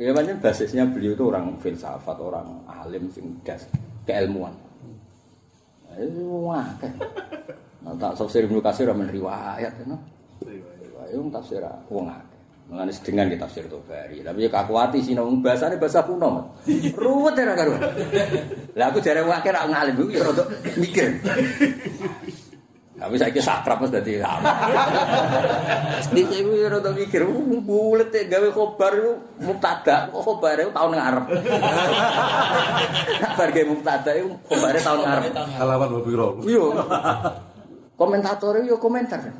Ya 0.00 0.16
banyak 0.16 0.40
basisnya 0.40 0.88
beliau 0.88 1.12
itu 1.12 1.28
orang 1.28 1.60
filsafat, 1.60 2.16
orang 2.16 2.64
alim 2.64 3.12
sing 3.12 3.36
das 3.44 3.68
keilmuan. 4.10 4.54
Wong 5.96 6.50
akeh. 6.50 6.90
Nah, 7.86 7.94
tak 7.96 8.18
tafsir 8.18 8.44
Ibnu 8.44 8.58
Katsir 8.58 8.90
men 8.90 9.08
riwayat 9.08 9.86
no. 9.86 9.96
Riwayat 10.42 11.14
wong 11.14 11.30
tafsir 11.30 11.62
wong 11.86 12.10
akeh. 12.10 12.38
Mengenai 12.70 12.94
sedengan 12.94 13.26
kita 13.26 13.50
tafsir 13.50 13.66
Tobari, 13.66 14.22
tapi 14.22 14.46
ya 14.46 14.50
kakuati 14.54 15.02
sih, 15.02 15.10
nong 15.18 15.42
bahasanya 15.42 15.74
bahasa 15.74 16.06
kuno, 16.06 16.54
ruwet 16.94 17.34
ya 17.34 17.50
karu. 17.50 17.74
Lah 18.78 18.94
aku 18.94 19.02
jare 19.02 19.26
wakil 19.26 19.50
aku 19.50 19.74
ngalim, 19.74 19.98
aku 19.98 20.14
ya 20.14 20.22
rada 20.22 20.46
mikir. 20.78 21.18
Tapi 23.00 23.16
saya 23.16 23.32
kira 23.32 23.48
sakrap 23.48 23.80
mas 23.80 23.88
dadi 23.88 24.20
lama. 24.20 24.44
Di 26.12 26.20
sini 26.28 26.60
ya 26.60 26.68
rada 26.68 26.92
mikir, 26.92 27.24
bulet 27.64 28.12
ya 28.12 28.28
gawe 28.28 28.52
khobar 28.52 28.92
itu 28.92 29.16
mubtada, 29.40 30.12
kok 30.12 30.20
khobar 30.20 30.60
itu 30.60 30.68
tahun 30.68 31.00
ngarep. 31.00 31.24
Kabar 33.24 33.48
gawe 33.56 33.66
mubtada 33.72 34.12
itu 34.12 34.28
khobar 34.44 34.76
tahun 34.76 35.00
ngarep. 35.00 35.32
Halaman 35.32 35.88
berpiro? 35.96 36.44
Iya. 36.44 36.66
Komentator 37.96 38.60
yo 38.68 38.76
komentar. 38.76 39.32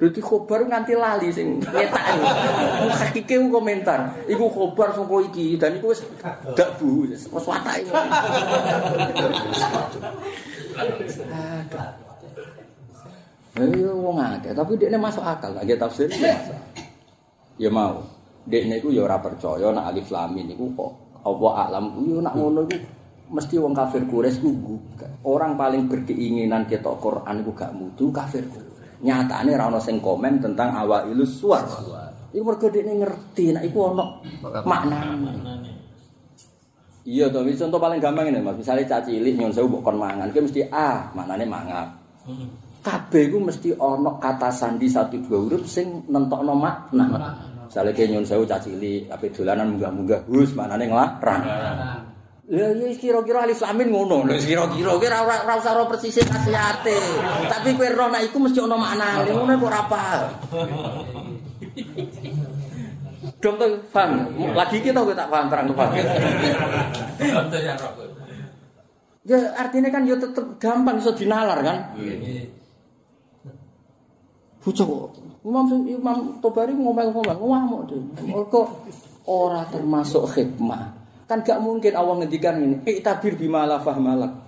Dadi 0.00 0.20
khobar 0.24 0.64
nganti 0.64 0.96
lali 0.96 1.28
sing 1.36 1.60
nyetak. 1.60 2.16
Hakike 2.96 3.44
ku 3.44 3.52
komentar. 3.52 4.24
Iku 4.24 4.48
khobar 4.48 4.96
sapa 4.96 5.20
iki 5.20 5.60
dan 5.60 5.76
iku 5.76 5.92
wis 5.92 6.00
dak 6.56 6.80
bu, 6.80 7.12
wis 7.12 7.28
watake. 7.28 7.92
Ayo 13.54 13.94
wong 14.02 14.18
akeh, 14.18 14.50
tapi 14.50 14.74
dekne 14.74 14.98
masuk 14.98 15.22
akal, 15.22 15.54
gak 15.54 15.78
tafsir 15.78 16.10
ya. 16.10 16.34
Ya 17.54 17.70
mau. 17.70 18.02
Dekne 18.50 18.82
iku 18.82 18.90
ya 18.90 19.06
ora 19.06 19.22
percaya 19.22 19.70
nek 19.70 19.94
alif 19.94 20.10
lam 20.10 20.34
mim 20.34 20.50
iku 20.50 20.68
kok 20.74 20.92
apa 21.24 21.48
alam 21.64 21.96
yo 22.04 22.20
nak 22.20 22.36
ngono 22.36 22.68
iku 22.68 22.76
mesti 23.32 23.56
wong 23.56 23.72
kafir 23.72 24.04
Quraisy 24.04 24.44
ku 24.44 24.76
orang 25.24 25.56
paling 25.56 25.88
berkeinginan 25.88 26.68
ketok 26.68 27.00
Quran 27.00 27.40
iku 27.40 27.50
gak 27.56 27.72
mutu 27.72 28.12
kafir 28.12 28.44
Nyatane 29.04 29.52
ra 29.56 29.68
ono 29.68 29.80
sing 29.80 30.00
komen 30.00 30.40
tentang 30.40 30.74
awailus 30.74 31.40
suwar. 31.40 31.64
Iku 32.34 32.42
mergo 32.42 32.66
dekne 32.72 33.06
ngerti 33.06 33.54
nek 33.54 33.64
iku 33.70 33.78
ono 33.94 34.04
maknane. 34.64 35.72
Iya 37.04 37.28
to, 37.28 37.44
contoh 37.44 37.76
paling 37.76 38.00
gampang 38.00 38.32
ini 38.32 38.40
Mas. 38.40 38.56
Misale 38.56 38.88
cah 38.88 39.04
cilik 39.04 39.36
nyon 39.36 39.52
sewu 39.52 39.84
kon 39.84 40.00
mangan, 40.00 40.32
ki 40.32 40.40
mesti 40.40 40.64
ah, 40.72 41.12
maknane 41.12 41.44
mangap. 41.44 42.00
Kabeh 42.84 43.32
iku 43.32 43.40
mesti 43.40 43.72
ono 43.72 44.20
kata 44.20 44.52
sandi 44.52 44.92
satu 44.92 45.16
dua 45.24 45.40
huruf 45.40 45.64
sing 45.64 46.04
nentokno 46.04 46.52
makna. 46.52 47.32
Misale 47.64 47.96
ki 47.96 48.12
nyon 48.12 48.28
sewu 48.28 48.44
cah 48.44 48.60
cilik, 48.60 49.08
ape 49.08 49.32
dolanan 49.32 49.72
munggah-munggah 49.72 50.28
hus, 50.28 50.52
maknane 50.52 50.92
nglarang. 50.92 51.42
Lah 52.44 52.76
ya 52.76 52.92
kira-kira 53.00 53.48
alif 53.48 53.64
lam 53.64 53.80
mim 53.80 53.88
ngono. 53.88 54.28
Lho 54.28 54.36
kira-kira 54.36 55.00
ki 55.00 55.06
ora 55.08 55.18
ora 55.24 55.54
usah 55.56 55.72
ora 55.72 55.88
persis 55.88 56.20
kasihate. 56.28 57.00
Tapi 57.48 57.72
kowe 57.72 57.88
roh 57.88 58.12
nek 58.12 58.28
iku 58.28 58.36
mesti 58.36 58.60
ono 58.60 58.76
maknane. 58.76 59.32
Ngono 59.32 59.52
kok 59.56 59.68
ora 59.72 59.82
paham. 59.88 60.22
Dong 63.40 63.56
tuh 63.56 63.80
paham. 63.88 64.28
Lagi 64.52 64.76
kita 64.84 65.00
kowe 65.00 65.16
tak 65.16 65.32
paham 65.32 65.48
terang 65.48 65.72
paham. 65.72 65.96
Contoh 67.16 67.60
ya 67.64 67.74
rok. 67.80 67.92
Ya 69.24 69.40
artinya 69.56 69.88
kan 69.88 70.04
ya 70.04 70.20
tetep 70.20 70.60
gampang 70.60 71.00
iso 71.00 71.16
dinalar 71.16 71.64
kan. 71.64 71.96
Bocah. 74.64 74.88
Imam 75.44 75.64
Imam 75.84 76.40
Tobari 76.40 76.72
ngomong-ngomong, 76.72 77.36
ngamuk 77.36 77.82
dhewe. 77.92 78.42
Ora 79.28 79.64
termasuk 79.68 80.24
hikmah. 80.32 81.04
Kan 81.24 81.40
gak 81.40 81.60
mungkin 81.60 81.92
Allah 81.96 82.20
ngendikan 82.20 82.60
ini, 82.60 82.76
"Iktabir 82.84 83.36
bima 83.36 83.64
la 83.64 83.80
fahmalak." 83.80 84.44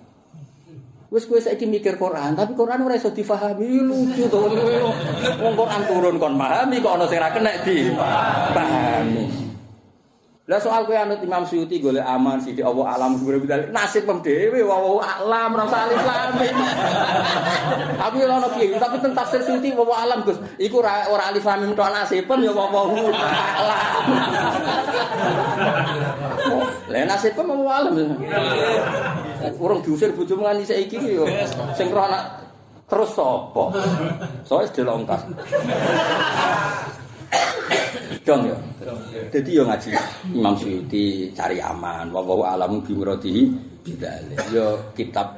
Wis 1.09 1.25
kowe 1.25 1.39
saiki 1.39 1.65
mikir 1.65 1.97
Quran, 1.97 2.35
tapi 2.35 2.53
Quran 2.59 2.83
ora 2.83 2.99
iso 2.99 3.15
difahami 3.15 3.79
lucu 3.79 4.27
to. 4.27 4.51
Wong 5.39 5.55
Quran 5.55 5.83
turun 5.87 6.17
kon 6.19 6.35
pahami 6.35 6.83
kok 6.83 6.93
ana 6.99 7.07
sing 7.07 7.23
ora 7.23 7.31
kena 7.31 7.53
di 7.63 7.77
pahami. 8.53 9.46
Lah 10.47 10.63
soal 10.63 10.87
kowe 10.87 10.95
anut 10.95 11.19
Imam 11.27 11.43
Suyuti 11.43 11.83
golek 11.83 12.07
aman 12.07 12.39
sithik 12.39 12.63
Allah 12.63 12.95
alam 12.95 13.19
kubur 13.19 13.43
bidal 13.43 13.67
nasib 13.75 14.07
pem 14.07 14.23
dhewe 14.23 14.63
wa 14.63 15.03
alam 15.03 15.59
ora 15.59 15.67
usah 15.67 15.91
alif 15.91 15.99
lam 16.07 16.39
mim. 16.39 16.55
Tapi 17.99 18.17
ora 18.23 18.39
ono 18.39 18.55
piye, 18.55 18.79
tapi 18.79 19.03
tentang 19.03 19.27
tafsir 19.27 19.43
Suyuti 19.43 19.75
wa 19.75 19.91
alam 19.99 20.23
Gus. 20.23 20.39
Iku 20.63 20.79
ora 20.79 21.11
ora 21.11 21.35
alif 21.35 21.43
lam 21.43 21.67
mim 21.67 21.75
tok 21.75 21.91
nasibem 21.91 22.47
ya 22.47 22.55
wa 22.55 22.71
alam. 22.71 22.95
Lah 26.95 27.03
nasibem 27.11 27.47
wa 27.51 27.73
alam. 27.83 27.95
Urung 29.59 29.83
diusir 29.83 30.15
bojomu 30.15 30.47
nganti 30.47 30.71
saiki 30.71 31.11
yo 31.11 31.27
sing 31.75 31.91
roh 31.91 32.07
anak 32.07 32.47
terus 32.87 33.19
sapa? 33.19 33.75
Soale 34.47 34.71
delongkas. 34.71 35.27
Dong 38.27 38.51
ya. 38.51 38.59
Jadi 39.31 39.51
yo 39.55 39.63
ngaji 39.63 39.95
Imam 40.35 40.59
Suyuti 40.59 41.31
cari 41.31 41.63
aman, 41.63 42.11
wa 42.11 42.27
wa 42.27 42.59
alam 42.59 42.83
bi 42.83 42.91
muradihi 42.91 43.47
bidzalik. 43.87 44.43
Yo 44.51 44.83
kitab 44.99 45.31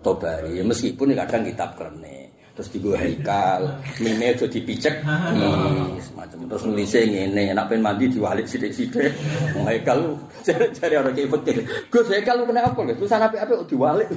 Tobari, 0.00 0.64
meskipun 0.64 1.12
kadang 1.12 1.44
kitab 1.44 1.76
krene. 1.76 2.32
Terus 2.54 2.70
digo 2.70 2.94
haikal, 2.94 3.66
mime 3.98 4.30
aja 4.30 4.46
dipicek, 4.46 5.02
hmm, 5.02 5.98
semacam 5.98 6.38
terus 6.46 6.62
nulisnya 6.70 7.02
ngene, 7.02 7.50
enak 7.50 7.66
pengen 7.66 7.82
mandi 7.82 8.06
diwalik 8.06 8.46
sidik-sidik. 8.46 9.10
Wong 9.58 9.66
haikal 9.66 10.14
cari 10.46 10.94
orang 10.94 11.18
kayak 11.18 11.34
fikir. 11.34 11.66
Gus 11.90 12.06
haikal 12.14 12.40
lu 12.40 12.46
kena 12.46 12.62
apa? 12.62 12.78
Gus 12.78 12.96
tulisan 13.02 13.26
apik-apik 13.26 13.58
kok 13.58 13.68
diwalik. 13.74 14.06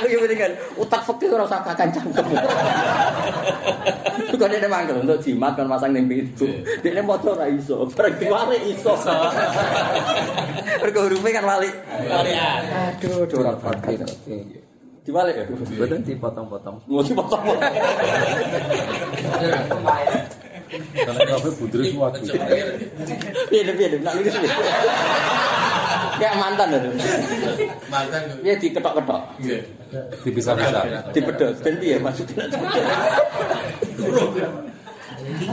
Aku 0.00 0.06
yo 0.08 0.24
kan 0.24 0.52
utak 0.80 1.04
fikir 1.04 1.28
ora 1.36 1.44
usah 1.44 1.60
kakan 1.68 1.88
cangkem. 1.94 2.26
Kok 4.42 4.50
dia 4.50 4.66
mangkel 4.66 5.06
untuk 5.06 5.22
jimat 5.22 5.54
kan 5.54 5.70
masang 5.70 5.94
ning 5.94 6.10
pintu. 6.10 6.50
Dia 6.82 6.98
maca 6.98 7.30
ora 7.30 7.46
iso, 7.46 7.86
bareng 7.94 8.18
diwalik 8.18 8.58
iso. 8.74 8.90
Mergo 10.82 11.06
hurufe 11.06 11.30
kan 11.30 11.46
walik. 11.46 11.70
Aduh, 12.10 13.22
aduh 13.22 13.38
ora 13.38 13.54
fakir. 13.62 14.02
Diwalik 15.06 15.34
ya? 15.38 15.44
Betul 15.46 16.02
dipotong-potong. 16.02 16.82
Mau 16.90 17.06
dipotong. 17.06 17.46
Karena 20.72 21.20
kafe 21.28 21.48
putri 21.56 21.92
semua. 21.92 22.08
Piye 23.52 23.62
piye 23.76 23.86
nak 24.00 24.12
nulis 24.16 24.34
piye? 24.36 24.50
Kayak 26.16 26.34
mantan 26.40 26.68
itu. 26.72 26.90
Mantan 27.92 28.20
tuh. 28.32 28.36
Piye 28.40 28.54
diketok-ketok. 28.56 29.22
Iya. 29.42 29.58
Dipisah-pisah. 30.24 31.12
Dipedot 31.12 31.52
dan 31.60 31.74
piye 31.76 31.96
maksudnya? 32.00 32.48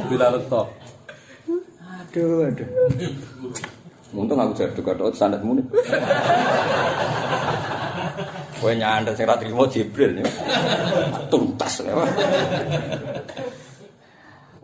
Bila 0.07 0.25
letok. 0.39 0.67
Aduh, 1.83 2.47
aduh. 2.47 2.69
Untung 4.15 4.39
aku 4.41 4.57
jadi 4.57 4.81
ketok 4.81 5.13
sandatmu 5.13 5.59
nih. 5.59 5.65
Kowe 8.59 8.75
nyandet 8.75 9.15
sing 9.15 9.23
ra 9.23 9.39
trimo 9.39 9.63
Jibril. 9.71 10.19
Tuntas. 11.31 11.79
Walau 11.85 12.03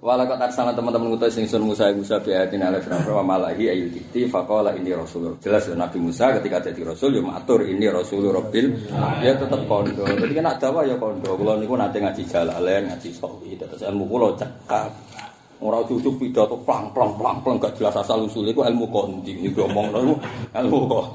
kata 0.06 0.54
sama 0.54 0.70
teman-teman 0.70 1.18
ngutus 1.18 1.34
sing 1.34 1.50
sun 1.50 1.66
Musa 1.66 1.90
Musa 1.90 2.22
bi 2.22 2.30
ayatin 2.30 2.62
ala 2.62 2.78
fir'aun 2.78 3.10
wa 3.10 3.26
malahi 3.26 3.74
ayil 3.74 3.90
kiti 3.90 4.30
faqala 4.30 4.78
ini 4.78 4.94
rasul. 4.94 5.34
Jelas 5.42 5.66
ya, 5.66 5.74
Nabi 5.74 5.98
Musa 5.98 6.30
ketika 6.38 6.62
jadi 6.62 6.86
rasul 6.86 7.18
ya 7.18 7.26
matur 7.26 7.66
ini 7.66 7.90
rasul 7.90 8.22
rabbil 8.30 8.86
dia 9.26 9.34
tetap 9.34 9.66
kondo. 9.66 10.06
Jadi 10.06 10.34
kan 10.38 10.46
ada 10.46 10.70
apa 10.70 10.86
ya 10.86 10.94
kondo. 11.02 11.34
Kula 11.34 11.58
niku 11.58 11.74
nate 11.74 11.98
ngaji 11.98 12.22
jalalen, 12.30 12.86
ngaji 12.94 13.10
sawi, 13.18 13.58
terus 13.58 13.82
ilmu 13.82 14.06
kula 14.06 14.38
cekap. 14.38 14.94
Ora 15.66 15.82
cucuk 15.82 16.22
pidato 16.22 16.54
plang 16.62 16.94
plang 16.94 17.18
plang 17.18 17.42
plang 17.42 17.58
gak 17.58 17.74
jelas 17.80 17.98
asal 17.98 18.30
usul 18.30 18.46
iku 18.46 18.62
ilmu 18.62 18.86
kondi. 18.94 19.34
Niku 19.42 19.66
omongno 19.66 20.06
iku 20.06 20.16
ilmu 20.54 20.80
kok. 20.86 21.06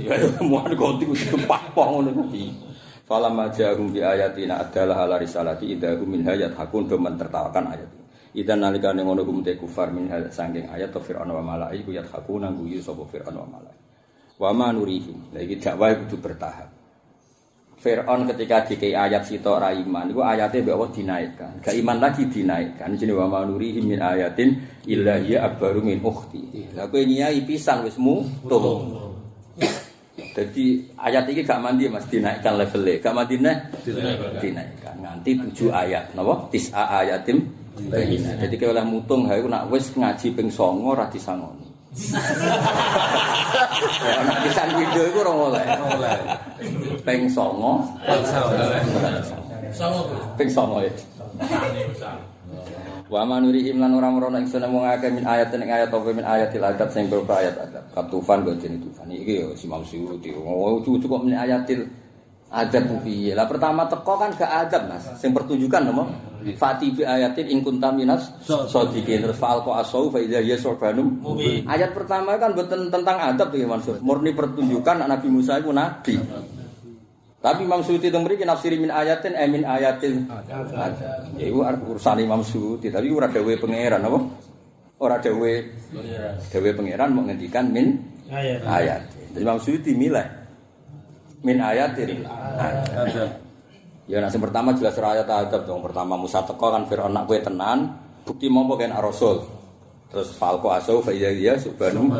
Ya 0.00 0.16
ilmu 0.16 0.56
kondi 0.72 1.04
ku 1.04 1.12
pah-pah 1.44 1.86
ngono 1.92 2.16
kuwi. 2.16 2.69
Falamma 3.10 3.50
ja'ahum 3.50 3.90
bi 3.90 3.98
ayatina 3.98 4.62
adalah 4.62 5.02
ala 5.02 5.18
risalati 5.18 5.74
idahum 5.74 6.14
min 6.14 6.22
hayat 6.22 6.54
hakun 6.54 6.86
do 6.86 6.94
mentertawakan 6.94 7.74
ayat. 7.74 7.90
Idan 8.38 8.62
nalikane 8.62 9.02
ngono 9.02 9.26
kumte 9.26 9.58
kufar 9.58 9.90
min 9.90 10.06
hayat 10.06 10.30
sangking 10.30 10.70
ayat 10.70 10.94
to 10.94 11.02
fir'aun 11.02 11.26
wa 11.26 11.42
malai 11.42 11.82
ku 11.82 11.90
yat 11.90 12.06
hakun 12.06 12.46
nang 12.46 12.54
guyu 12.54 12.78
sapa 12.78 13.02
fir'aun 13.02 13.34
wa 13.34 13.50
malai. 13.50 13.74
Wa 14.38 14.54
ma 14.54 14.70
nurihim. 14.70 15.34
Lah 15.34 15.42
iki 15.42 15.58
dakwah 15.58 15.90
kudu 16.06 16.22
bertahap. 16.22 16.70
Fir'aun 17.82 18.30
ketika 18.30 18.62
dikei 18.70 18.94
ayat 18.94 19.26
sitok 19.26 19.58
ra 19.58 19.74
iman 19.74 20.06
iku 20.06 20.22
mbek 20.22 20.70
Allah 20.70 20.90
dinaikkan. 20.94 21.52
Gak 21.66 21.74
iman 21.82 21.98
lagi 21.98 22.30
dinaikkan. 22.30 22.94
Jenenge 22.94 23.18
wa 23.18 23.26
ma 23.26 23.40
min 23.42 23.98
ayatin 23.98 24.54
illa 24.86 25.18
hiya 25.18 25.50
akbaru 25.50 25.82
min 25.82 25.98
ukhti. 25.98 26.78
Lah 26.78 26.86
kowe 26.86 27.02
nyai 27.02 27.42
pisan 27.42 27.82
wis 27.82 27.98
mutung. 27.98 29.09
Jadi 30.30 30.86
ayat 30.94 31.26
ini 31.26 31.42
gak 31.42 31.58
mandi 31.58 31.90
mas 31.90 32.06
dinaikkan 32.06 32.54
levelnya, 32.54 33.02
gak 33.02 33.14
mandi 33.14 33.34
nih 33.34 33.56
dinaikkan 34.38 34.94
nganti 35.02 35.30
tujuh 35.42 35.74
ayat, 35.74 36.14
napa? 36.14 36.46
Tis'a 36.54 37.02
ayatim 37.02 37.50
bayina. 37.90 38.38
Jadi 38.38 38.54
kalau 38.54 38.72
oleh 38.78 38.86
mutung, 38.86 39.26
aku 39.26 39.50
nak 39.50 39.66
wis 39.74 39.90
ngaji 39.98 40.30
ping 40.30 40.48
songo 40.52 40.94
rati 40.94 41.18
sangoni. 41.18 41.70
Ya 44.06 44.14
ana 44.22 44.46
pisan 44.46 44.70
video 44.78 45.10
iku 45.10 45.26
ora 45.26 45.32
oleh. 45.34 45.64
Oleh. 45.98 46.14
Ping 47.02 47.26
9. 47.26 47.34
Sama 49.74 49.98
Gus. 50.06 50.22
Ping 50.38 50.46
9 50.46 50.86
ya. 50.86 50.92
Wa 53.10 53.26
manuri 53.26 53.66
imlan 53.66 53.90
ora 53.98 54.06
merono 54.06 54.38
ingsun 54.38 54.62
wong 54.70 54.86
akeh 54.86 55.10
min 55.10 55.26
ayat 55.26 55.50
ning 55.58 55.66
ayat 55.66 55.90
apa 55.90 56.14
min 56.14 56.22
ayatil 56.22 56.62
adab 56.62 56.94
sing 56.94 57.10
berupa 57.10 57.42
ayat 57.42 57.58
adab. 57.58 57.82
Katufan 57.90 58.46
go 58.46 58.54
jeneng 58.54 58.86
tufan. 58.86 59.10
Iki 59.10 59.34
yo 59.34 59.48
si 59.58 59.66
Imam 59.66 59.82
Suyuti. 59.82 60.30
Oh 60.30 60.78
cucu 60.78 61.10
kok 61.10 61.26
min 61.26 61.34
ayatil 61.34 61.90
adab 62.54 62.86
piye? 63.02 63.34
Lah 63.34 63.50
pertama 63.50 63.90
teko 63.90 64.14
kan 64.14 64.30
gak 64.38 64.46
adab 64.46 64.94
Mas. 64.94 65.10
Sing 65.18 65.34
pertunjukan 65.34 65.90
apa? 65.90 66.04
Fati 66.54 66.94
bi 66.94 67.02
ayatin 67.02 67.50
in 67.50 67.66
kunta 67.66 67.90
minas 67.90 68.30
sadiqin 68.46 69.26
terus 69.26 69.36
fa'al 69.36 69.66
qa 69.66 69.82
asau 69.82 70.06
fa 70.06 70.22
idza 70.22 70.38
yasurbanum. 70.38 71.18
Ayat 71.66 71.90
pertama 71.90 72.38
kan 72.38 72.54
mboten 72.54 72.94
tentang 72.94 73.18
adab 73.18 73.50
ya 73.58 73.66
Mansur. 73.66 73.98
Murni 74.06 74.30
pertunjukan 74.38 75.02
Nabi 75.02 75.26
Musa 75.26 75.58
itu 75.58 75.74
nabi. 75.74 76.14
Tapi 77.40 77.64
Imam 77.64 77.80
Suyuti 77.80 78.12
itu 78.12 78.20
mriki 78.20 78.44
nafsiri 78.44 78.76
min 78.76 78.92
ayatin 78.92 79.32
eh 79.32 79.48
min 79.48 79.64
ayatin. 79.64 80.28
Ya 81.40 81.44
iku 81.48 81.64
urusan 81.64 82.20
Imam 82.20 82.44
Suyuti, 82.44 82.92
tapi 82.92 83.08
ora 83.08 83.32
dawuhe 83.32 83.56
pangeran 83.56 84.04
apa? 84.04 84.18
Ora 85.00 85.16
dawuhe 85.16 85.72
dawuhe 86.52 86.72
pangeran 86.76 87.16
mau 87.16 87.24
ngendikan 87.24 87.72
min 87.72 87.96
Ayat. 88.28 88.60
ayat. 88.68 89.02
Jadi 89.32 89.40
Imam 89.40 89.56
Suyuti 89.56 89.96
milih 89.96 90.26
min 91.40 91.56
ayatin. 91.64 92.28
Ada. 92.28 93.24
Ya 94.04 94.18
nah, 94.18 94.26
yang 94.26 94.42
pertama 94.42 94.76
jelas 94.76 95.00
ora 95.00 95.16
ayat 95.16 95.28
adab 95.32 95.64
dong. 95.64 95.80
Pertama 95.80 96.20
Musa 96.20 96.44
teko 96.44 96.68
kan 96.76 96.84
Firaun 96.92 97.16
nak 97.16 97.24
kowe 97.24 97.40
tenan, 97.40 97.94
bukti 98.28 98.52
mampu 98.52 98.76
kan 98.76 98.92
Rasul. 99.00 99.40
Terus 100.12 100.34
falko 100.36 100.74
asau 100.74 101.00
fa 101.00 101.14
iya 101.14 101.32
iya 101.32 101.54
subhanu. 101.56 102.10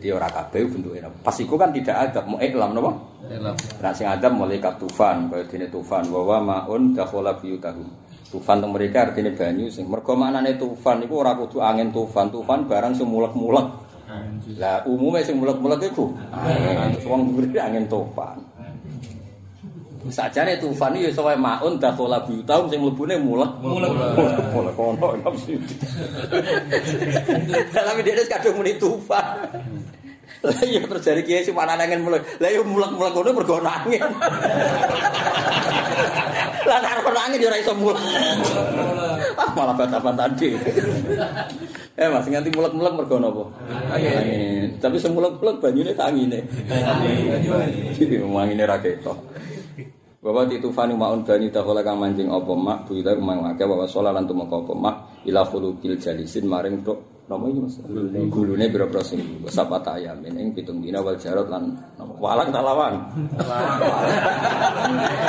Jadi 0.00 0.16
ora 0.16 0.32
kabeh 0.32 0.64
bentuke. 0.64 0.96
Pas 1.20 1.36
iku 1.36 1.60
kan 1.60 1.76
tidak 1.76 1.92
adab, 2.08 2.24
mau 2.24 2.40
iklam 2.40 2.72
napa? 2.72 2.88
Elam. 3.28 3.52
Nah 3.52 3.92
sing 3.92 4.08
adab 4.08 4.32
malaikat 4.32 4.80
tufan, 4.80 5.28
kaya 5.28 5.44
dene 5.44 5.68
tufan 5.68 6.08
wa 6.08 6.24
wa 6.24 6.38
maun 6.40 6.96
dakhala 6.96 7.36
biyutahum. 7.36 7.84
Tufan 8.32 8.64
teng 8.64 8.72
mereka 8.72 9.12
artinya 9.12 9.28
banyu 9.36 9.68
sing 9.68 9.92
mergo 9.92 10.16
maknane 10.16 10.56
tufan 10.56 11.04
iku 11.04 11.20
ora 11.20 11.36
kudu 11.36 11.60
angin 11.60 11.92
tufan, 11.92 12.32
tufan 12.32 12.64
barang 12.64 12.96
sing 12.96 13.12
mulek-mulek. 13.12 13.68
Lah 14.56 14.80
umume 14.88 15.20
sing 15.20 15.36
mulek-mulek 15.36 15.92
iku 15.92 16.16
angin, 16.48 16.96
wong 17.04 17.36
beri 17.36 17.60
angin 17.60 17.84
tufan. 17.84 18.40
Sajane 20.08 20.56
tufan 20.56 20.96
iki 20.96 21.12
iso 21.12 21.28
wae 21.28 21.36
maun 21.36 21.76
dakhala 21.76 22.24
biyutahum 22.24 22.72
sing 22.72 22.80
mlebune 22.80 23.20
mulek. 23.20 23.52
Mulek. 23.60 23.92
Mulek 24.56 25.12
Imam 25.20 25.34
Suyuti. 25.36 25.76
Tapi 27.68 28.00
dia 28.00 28.24
kadung 28.32 28.64
muni 28.64 28.80
tufan. 28.80 29.44
Lah 30.40 30.60
iya 30.64 30.80
terjadi 30.84 31.20
kiai 31.24 31.44
sing 31.44 31.52
panan 31.52 31.76
angin 31.76 32.00
mulek. 32.00 32.24
Lah 32.40 32.48
iya 32.48 32.64
mulek-mulek 32.64 33.12
ngono 33.12 33.30
mergo 33.36 33.60
ana 33.60 33.84
angin. 33.84 34.00
Lah 36.64 36.78
nek 36.80 37.04
ora 37.04 37.20
angin 37.28 37.44
ya 37.44 37.48
ora 37.52 37.58
iso 37.60 37.72
mulek. 37.76 38.00
Ah 39.36 39.50
malah 39.52 39.74
batapan 39.76 40.14
tadi. 40.16 40.56
Eh 41.96 42.08
Mas 42.08 42.24
nganti 42.24 42.48
mulek-mulek 42.56 42.94
mergo 42.96 43.16
napa? 43.20 43.44
Angin. 43.92 44.80
Tapi 44.80 44.96
sing 44.96 45.12
mulek-mulek 45.12 45.60
banyune 45.60 45.92
tak 45.92 46.08
angine. 46.08 46.40
Angine 48.24 48.64
ra 48.64 48.80
ketok. 48.80 49.18
Bapak 50.20 50.52
di 50.52 50.60
tufani 50.60 50.92
maun 50.92 51.24
bani 51.24 51.48
takola 51.48 51.80
kang 51.80 51.96
mancing 51.96 52.28
apa 52.28 52.52
mak 52.52 52.84
bu 52.84 52.92
ita 52.92 53.16
kemang 53.16 53.40
akeh 53.56 53.64
bawa 53.64 53.88
sholat 53.88 54.12
lan 54.12 54.28
tumeka 54.28 54.60
apa 54.60 54.76
mak 54.76 55.24
ila 55.24 55.48
khuluqil 55.48 55.96
jalisin 55.96 56.44
maring 56.44 56.84
tok 56.84 57.09
nama 57.30 57.46
iki 57.46 57.60
Mas? 57.62 57.78
Gulune. 58.26 58.66
Biro-biro 58.66 59.02
sing 59.06 59.22
sapa 59.46 59.78
ta 59.78 59.94
ayam 59.94 60.18
ing 60.26 60.50
pitung 60.50 60.82
dina 60.82 60.98
wal 60.98 61.14
jarot 61.14 61.46
lan 61.46 61.70
walang 62.18 62.50
talawan 62.50 62.98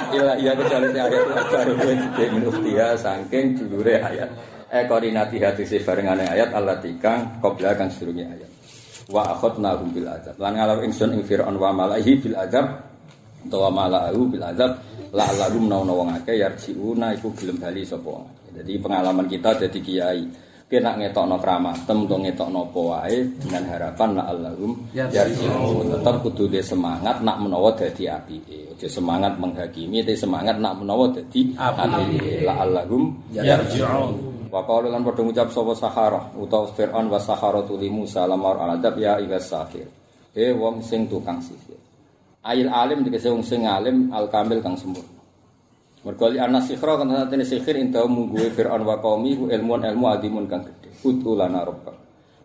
ila 0.10 0.34
iya 0.42 0.58
kecuali 0.58 0.90
ayat 0.98 1.24
baru 1.54 1.74
de 2.18 2.26
min 2.34 2.44
ukhtiya 2.50 2.98
saking 2.98 3.54
dulure 3.62 4.02
ayat. 4.02 4.30
Eh 4.74 4.88
koordinati 4.90 5.38
hati 5.38 5.68
si 5.68 5.78
barengane 5.84 6.26
ayat 6.26 6.50
Allah 6.58 6.82
tikang 6.82 7.38
qabla 7.38 7.78
kang 7.78 7.94
sedurunge 7.94 8.26
ayat. 8.26 8.50
Wa 9.12 9.38
akhadna 9.38 9.78
bil 9.78 10.10
adab 10.10 10.36
lan 10.42 10.58
ngalor 10.58 10.82
ingsun 10.82 11.14
ing 11.14 11.22
fir'aun 11.22 11.54
wa 11.62 11.70
malaihi 11.70 12.18
bil 12.18 12.34
adab 12.34 12.82
utawa 13.46 13.70
mala'u 13.70 14.26
bil 14.30 14.42
azab 14.42 14.78
la'allahum 15.12 15.66
nauna 15.66 15.94
wong 15.94 16.10
akeh 16.18 16.40
yarjiuna 16.40 17.14
iku 17.14 17.30
gelem 17.38 17.62
bali 17.62 17.86
sapa. 17.86 18.22
Jadi 18.52 18.80
pengalaman 18.80 19.28
kita 19.28 19.54
jadi 19.68 19.80
kiai 19.82 20.22
kena 20.72 20.96
ngetokno 20.96 21.36
kramatem 21.36 22.08
utawa 22.08 22.24
ngetokno 22.24 22.72
apa 22.72 22.80
wae 22.80 23.20
dengan 23.44 23.64
harapan 23.68 24.10
la'allahum 24.16 24.72
yarjiun. 24.96 26.00
Tetap 26.00 26.24
kudu 26.24 26.48
de 26.48 26.64
semangat 26.64 27.20
nak 27.20 27.44
menawa 27.44 27.76
dadi 27.76 28.08
apike. 28.08 28.72
Aja 28.72 28.88
semangat 28.88 29.36
menghakimi, 29.36 30.00
tapi 30.00 30.16
semangat 30.16 30.56
nak 30.64 30.80
menawa 30.80 31.12
dadi 31.12 31.52
apike. 31.60 32.48
La'allahum 32.48 33.12
yarjiun. 33.36 34.32
Wa 34.48 34.64
qalu 34.64 34.92
lan 34.92 35.04
padha 35.04 35.24
ngucap 35.28 35.48
sapa 35.52 35.76
sahara 35.76 36.22
utawa 36.40 36.68
Fir'aun 36.72 37.08
wa 37.08 37.20
saharatu 37.20 37.76
li 37.76 37.92
Musa 37.92 38.24
lamar 38.24 38.60
al-adab 38.64 38.96
ya 38.96 39.20
ibas 39.20 39.52
sahir. 39.52 39.88
Eh 40.32 40.56
wong 40.56 40.80
sing 40.80 41.08
tukang 41.12 41.44
sihir. 41.44 41.80
Ail 42.48 42.72
alim 42.72 43.04
dikese 43.04 43.28
wong 43.28 43.44
sing 43.44 43.68
alim 43.68 44.12
al 44.12 44.32
kamil 44.32 44.64
kang 44.64 44.76
sempurna. 44.80 45.21
Mergo 46.02 46.26
li 46.34 46.42
ana 46.42 46.58
sikhra 46.58 46.98
kan 46.98 47.14
satene 47.14 47.46
sihir 47.46 47.78
inta 47.78 48.02
mungguwe 48.10 48.50
Firaun 48.50 48.82
wa 48.82 48.98
qaumi 48.98 49.38
ku 49.38 49.46
ilmuan 49.54 49.86
ilmu 49.86 50.06
adimun 50.10 50.50
kang 50.50 50.66
gedhe. 50.66 50.90
Utu 51.06 51.38
lana 51.38 51.62
rabbak. 51.62 51.94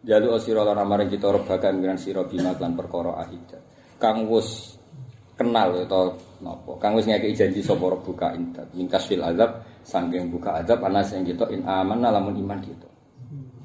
Jalu 0.07 0.39
asira 0.39 0.63
lan 0.63 0.79
maring 0.87 1.11
kita 1.11 1.35
rebaka 1.35 1.73
ngiran 1.73 1.99
sira 1.99 2.23
bima 2.29 2.55
lan 2.55 2.79
perkara 2.79 3.19
ahida. 3.19 3.59
Kang 3.99 4.29
wis 4.31 4.79
kenal 5.35 5.73
atau 5.83 6.15
napa? 6.45 6.79
Kang 6.79 6.95
wis 6.95 7.11
ngekeki 7.11 7.35
janji 7.35 7.61
sapa 7.65 7.91
buka 7.97 8.37
intat. 8.37 8.71
Mingkas 8.77 9.09
fil 9.09 9.25
azab 9.25 9.67
saking 9.83 10.31
buka 10.31 10.63
azab 10.63 10.85
ana 10.87 11.03
sing 11.03 11.27
kita 11.27 11.51
in 11.51 11.67
amanah 11.67 12.15
lamun 12.15 12.39
iman 12.39 12.61
kita. 12.63 12.87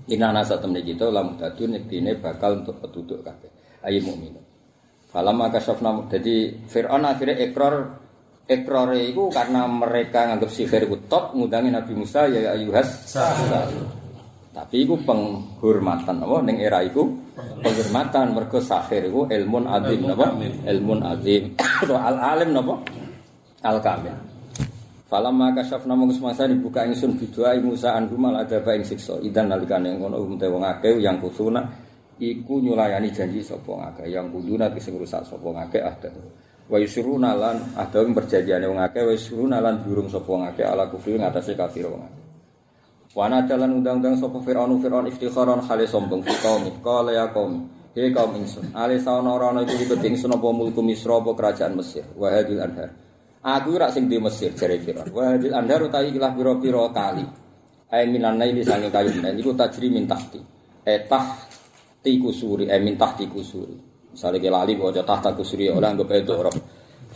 Inana 0.09 0.41
satemene 0.41 0.81
kita 0.81 1.13
lamun 1.13 1.37
dadun 1.37 1.77
yektine 1.77 2.17
bakal 2.17 2.63
untuk 2.63 2.81
petutuk 2.81 3.21
kabeh. 3.21 3.51
Ayo 3.85 4.01
mukmin. 4.01 4.33
Falamma 5.13 5.51
kasyafna 5.53 6.09
jadi 6.09 6.57
Fir'aun 6.65 7.05
akhirnya 7.05 7.37
ekor 7.43 8.00
ekor 8.51 8.91
itu 8.91 9.31
karena 9.31 9.63
mereka 9.63 10.27
nganggap 10.27 10.51
sihir 10.51 10.83
top 11.07 11.31
ngudangi 11.31 11.71
Nabi 11.71 11.93
Musa 11.95 12.27
ya 12.27 12.51
ayuhas 12.51 13.15
tapi 14.51 14.83
itu 14.83 14.99
penghormatan 15.07 16.27
apa? 16.27 16.43
Ning 16.43 16.59
era 16.59 16.83
itu 16.83 17.07
penghormatan 17.63 18.35
mergo 18.35 18.59
sahir 18.59 19.07
itu 19.07 19.23
ilmun 19.31 19.63
azim 19.63 20.03
napa 20.03 20.35
ilmun 20.67 20.99
azim 21.07 21.55
al 21.87 22.17
alim 22.19 22.51
napa 22.51 22.75
al 23.63 23.79
kamil 23.79 24.17
Falamma 25.11 25.51
kasyafna 25.51 25.91
mung 25.91 26.07
semasa 26.15 26.47
dibuka 26.47 26.87
ingsun 26.87 27.19
bidoa 27.19 27.51
Musa 27.59 27.99
an 27.99 28.07
gumal 28.07 28.31
ada 28.31 28.63
ing 28.71 28.87
siksa. 28.87 29.19
Idan 29.19 29.51
nalikane 29.51 29.99
ngono 29.99 30.23
umte 30.23 30.47
wong 30.47 30.63
akeh 30.63 31.03
yang 31.03 31.19
kusuna 31.19 31.67
iku 32.15 32.63
nyulayani 32.63 33.11
janji 33.11 33.43
sapa 33.43 33.75
ngake 33.75 34.07
yang 34.07 34.31
kuduna 34.31 34.71
sing 34.79 34.95
rusak 34.95 35.19
sapa 35.27 35.43
ngake 35.51 35.83
ada 35.83 36.07
wa 36.71 36.79
yusruna 36.79 37.35
lan 37.35 37.75
ada 37.75 37.99
ing 37.99 38.15
perjanjiane 38.15 38.63
wong 38.63 38.79
akeh 38.79 39.03
wa 39.03 39.11
yusruna 39.11 39.59
lan 39.59 39.83
durung 39.83 40.07
sapa 40.07 40.31
ngake 40.31 40.63
ala 40.63 40.87
kufri 40.87 41.19
ngatasé 41.19 41.59
kafir 41.59 41.91
wong 41.91 41.99
akeh. 41.99 42.23
Wana 43.11 43.43
dalan 43.43 43.83
undang-undang 43.83 44.15
sapa 44.15 44.39
Firaun 44.39 44.79
Firaun 44.79 45.11
iftikharon 45.11 45.67
khale 45.67 45.83
sombong 45.83 46.23
fi 46.23 46.31
qaumi 46.39 46.71
qala 46.79 47.11
ya 47.11 47.27
qaum 47.35 47.67
he 47.91 48.07
kaum 48.15 48.39
ingsun 48.39 48.71
ale 48.71 49.03
sauna 49.03 49.35
ora 49.35 49.51
ana 49.51 49.67
iku 49.67 49.83
ikut 49.83 49.99
ingsun 49.99 50.31
apa 50.31 50.47
mulku 50.47 50.79
Misra 50.79 51.19
apa 51.19 51.35
kerajaan 51.35 51.75
Mesir 51.75 52.07
wa 52.15 52.31
hadil 52.31 52.63
anhar. 52.63 52.87
Aku 53.43 53.75
ora 53.75 53.91
sing 53.91 54.07
di 54.07 54.15
Mesir 54.15 54.55
jare 54.55 54.79
Firaun. 54.79 55.11
Wa 55.11 55.35
hadil 55.35 55.51
anhar 55.51 55.83
utawi 55.83 56.15
ilah 56.15 56.31
pira-pira 56.31 56.87
kali. 56.95 57.27
Ay 57.91 58.07
minan 58.07 58.39
naili 58.39 58.63
sange 58.63 58.87
kayu 58.87 59.11
nen 59.19 59.35
iku 59.35 59.51
tajri 59.51 59.91
min 59.91 60.07
tahti. 60.07 60.39
Etah 60.87 61.35
ti 61.99 62.15
kusuri 62.15 62.71
eh 62.71 62.79
min 62.79 62.95
tahti 62.95 63.27
kusuri 63.27 63.90
misalnya 64.11 64.39
ke 64.43 64.49
lali 64.51 64.73
aja 64.75 65.01
tahta 65.07 65.31
kusuri 65.31 65.71
oleh 65.71 65.87
anggap 65.87 66.11
itu 66.11 66.33
orang 66.35 66.57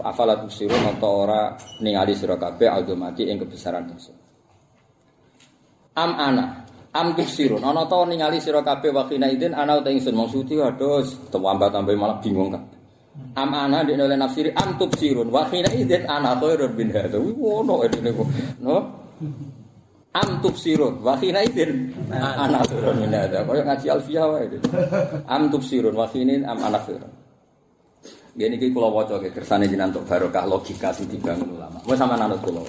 afala 0.03 0.36
tusiru 0.43 0.75
nonton 0.75 1.08
ora 1.08 1.55
ningali 1.79 2.12
sira 2.12 2.36
kabeh 2.36 2.67
aldomati 2.67 3.31
ing 3.31 3.39
kebesaran 3.39 3.88
tersebut 3.88 4.23
am 5.95 6.12
ana 6.19 6.45
am 6.91 7.15
tusirun 7.15 7.63
ana 7.63 7.88
ta 7.88 8.03
ningali 8.03 8.43
sira 8.43 8.60
kabeh 8.60 8.91
wakina 8.91 9.31
idin 9.31 9.55
ana 9.55 9.79
uta 9.79 9.91
ingsun. 9.91 10.15
Maksudi 10.15 10.60
aduh 10.60 11.03
tambah 11.31 11.71
tambah 11.71 11.95
malah 11.95 12.19
bingung 12.19 12.51
kan 12.51 12.63
am 13.39 13.51
ana 13.55 13.88
di 13.88 13.95
oleh 13.95 14.19
nafsiri 14.19 14.51
am 14.51 14.75
tubsirun 14.75 15.31
wakina 15.31 15.71
idin 15.71 16.03
ana 16.03 16.36
khairun 16.36 16.71
bin 16.75 16.91
hada 16.91 17.15
wono 17.15 17.88
edene 17.88 18.12
no 18.60 18.75
am 20.15 20.39
tubsirun 20.39 21.04
wa 21.04 21.19
khina 21.19 21.43
idin 21.43 21.91
ana 22.08 22.63
khairon 22.63 23.04
min 23.04 23.12
hada 23.12 23.43
kaya 23.43 23.62
ngaji 23.67 23.88
alfiyah 23.91 24.25
wae 24.32 24.47
itu 24.47 24.58
am 25.28 25.51
tubsirun 25.51 25.91
wa 25.91 26.08
khinin 26.08 26.47
am 26.47 26.60
ana 26.63 26.80
khairon 26.80 27.12
Gini 28.36 28.60
ki 28.60 28.75
kula 28.75 28.91
waca 28.91 29.15
ke 29.15 29.32
kersane 29.32 29.63
jenengan 29.63 29.95
untuk 29.95 30.12
barokah 30.12 30.43
logika 30.43 30.91
sing 30.91 31.08
dibangun 31.08 31.56
ulama. 31.56 31.80
Wes 31.88 31.95
sama 31.95 32.19
nanut 32.19 32.43
kula. 32.43 32.60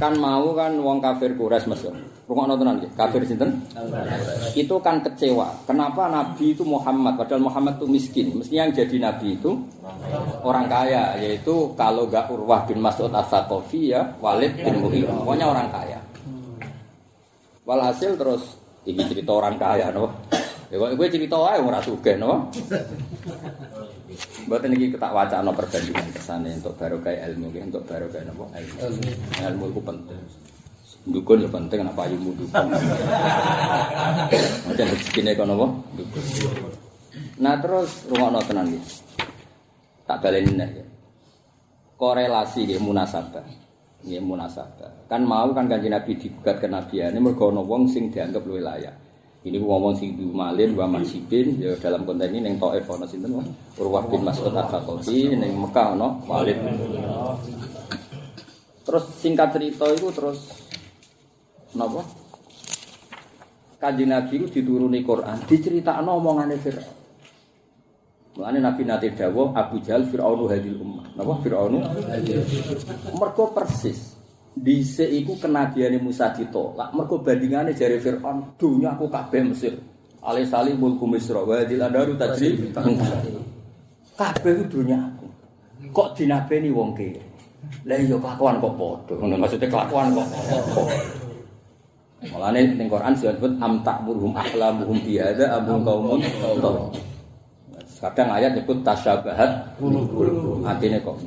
kan 0.00 0.12
mau 0.16 0.52
kan 0.56 0.76
wong 0.80 0.96
kafir 1.00 1.36
Quraisy 1.36 1.68
Mas. 1.68 1.84
Rungokno 2.24 2.56
tenan 2.56 2.80
nggih. 2.80 2.88
Kafir 2.96 3.20
sinten? 3.28 3.52
Itu 4.56 4.80
kan 4.80 5.04
kecewa. 5.04 5.60
Kenapa 5.68 6.08
Nabi 6.08 6.56
itu 6.56 6.64
Muhammad 6.64 7.20
padahal 7.20 7.44
Muhammad 7.44 7.76
itu 7.76 7.86
miskin. 7.88 8.32
Mestinya 8.32 8.64
yang 8.64 8.72
jadi 8.72 8.96
nabi 8.96 9.36
itu 9.36 9.52
orang 10.40 10.72
kaya 10.72 11.20
yaitu 11.20 11.76
kalau 11.76 12.08
gak 12.08 12.32
Urwah 12.32 12.64
bin 12.64 12.80
Mas'ud 12.80 13.12
As-Saqafi 13.12 13.92
ya 13.92 14.16
Walid 14.24 14.56
bin 14.56 14.80
Mughirah. 14.80 15.20
Pokoknya 15.20 15.46
orang 15.52 15.68
kaya. 15.68 16.00
Walhasil 17.66 18.14
terus 18.14 18.62
ini 18.86 19.02
cerita 19.10 19.34
orang 19.34 19.58
kaya 19.58 19.90
no. 19.90 20.14
Ya 20.70 20.78
kok 20.78 20.94
gue 20.94 21.08
cerita 21.10 21.34
wae 21.34 21.58
ora 21.58 21.82
sugih 21.82 22.14
no. 22.14 22.46
Mboten 24.46 24.78
iki 24.78 24.94
ketak 24.94 25.10
wacana 25.10 25.50
perbandingan 25.50 26.06
kesane 26.14 26.54
untuk 26.54 26.78
barokah 26.78 27.10
ilmu 27.10 27.50
nggih, 27.50 27.66
untuk 27.66 27.82
barokah 27.90 28.22
napa 28.22 28.46
ilmu. 28.54 28.86
Ilmu 29.42 29.64
itu 29.74 29.80
penting. 29.82 30.20
Dukun 31.06 31.42
ya 31.42 31.50
penting 31.50 31.78
kenapa 31.82 32.06
ayu 32.06 32.18
dukun. 32.18 32.66
Macam 34.66 34.86
rezekine 34.90 35.34
kono 35.34 35.54
apa? 35.58 35.66
Dukun. 35.98 36.22
Nah 37.42 37.54
terus 37.58 38.06
rungokno 38.06 38.40
tenan 38.46 38.70
iki. 38.70 38.80
Tak 40.06 40.22
baleni 40.22 40.54
nek. 40.54 40.70
Korelasi 41.98 42.62
nggih 42.66 42.78
munasabah. 42.78 43.65
Nggih 44.04 44.20
munasabah. 44.20 45.08
Kan 45.08 45.24
mau 45.24 45.48
kan 45.56 45.70
kanjeng 45.70 45.94
Nabi 45.94 46.18
digugat 46.20 46.60
kenabiane 46.60 47.16
mergo 47.16 47.48
ana 47.48 47.64
wong 47.64 47.88
sing 47.88 48.12
dianggap 48.12 48.44
luwih 48.44 48.60
layak. 48.60 48.92
Ini 49.46 49.62
ngomong 49.62 49.94
sing 49.94 50.18
du 50.18 50.34
malin 50.34 50.74
wa 50.74 50.90
mansibin 50.90 51.54
ya 51.62 51.70
dalam 51.78 52.02
konten 52.02 52.34
ini 52.34 52.50
ning 52.50 52.58
Thaif 52.58 52.90
ana 52.90 53.06
sinten 53.06 53.30
Mas? 53.30 53.46
Urwah 53.78 54.02
bin 54.10 54.26
Mas'ud 54.26 54.50
Al-Thaqafi 54.50 55.38
ning 55.38 55.54
Mekah 55.54 55.94
ana 55.94 56.18
Walid. 56.26 56.58
Terus 58.82 59.04
singkat 59.22 59.54
cerita 59.54 59.86
itu 59.94 60.10
terus 60.10 60.50
napa? 61.78 62.02
Kanjeng 63.78 64.10
Nabi 64.10 64.40
itu 64.40 64.46
dituruni 64.50 65.04
Quran, 65.06 65.38
diceritakno 65.46 66.18
omongane 66.18 66.58
Firaun. 66.58 66.95
Mulane 68.36 68.60
Nabi 68.60 68.84
nate 68.84 69.16
dawuh 69.16 69.56
Abu 69.56 69.80
Jahal 69.80 70.04
Firaunu 70.12 70.44
hadil 70.44 70.76
ummah. 70.76 71.08
Napa 71.16 71.40
Firaunu? 71.40 71.80
Mergo 73.16 73.48
persis 73.56 74.12
Dhisik 74.56 75.08
iku 75.08 75.40
kenabiane 75.40 75.96
Musa 75.96 76.32
ditolak. 76.36 76.92
Mergo 76.92 77.24
bandingane 77.24 77.72
jare 77.72 77.96
Firaun, 77.96 78.56
dunya 78.60 78.92
aku 78.92 79.08
kabeh 79.08 79.40
Mesir. 79.40 79.72
Ale 80.20 80.44
sali 80.44 80.76
mulku 80.76 81.08
Misra 81.08 81.40
wa 81.40 81.64
dil 81.64 81.80
andaru 81.80 82.12
tajri. 82.20 82.60
Kabeh 84.16 84.68
dunya 84.68 85.00
aku. 85.00 85.28
Kok 85.92 86.08
dinabeni 86.20 86.68
wong 86.68 86.92
kene? 86.92 87.20
Lah 87.88 87.96
iya 87.96 88.16
kelakuan 88.20 88.60
kok 88.60 88.74
padha. 88.76 89.14
Ngono 89.16 89.34
maksudnya 89.40 89.68
kelakuan 89.72 90.12
kok. 90.12 90.28
Mulane 92.32 92.60
ning 92.76 92.88
Quran 92.88 93.12
disebut 93.16 93.52
am 93.60 93.80
ta'murhum 93.80 94.32
ahlamuhum 94.36 94.96
bi 95.04 95.20
hadza 95.20 95.56
am 95.56 95.84
qaumun 95.84 96.20
Kadang 98.06 98.28
ayat 98.38 98.54
nyebut 98.54 98.86
tasyabahat 98.86 99.50
Artinya 100.62 100.98
kok 101.02 101.18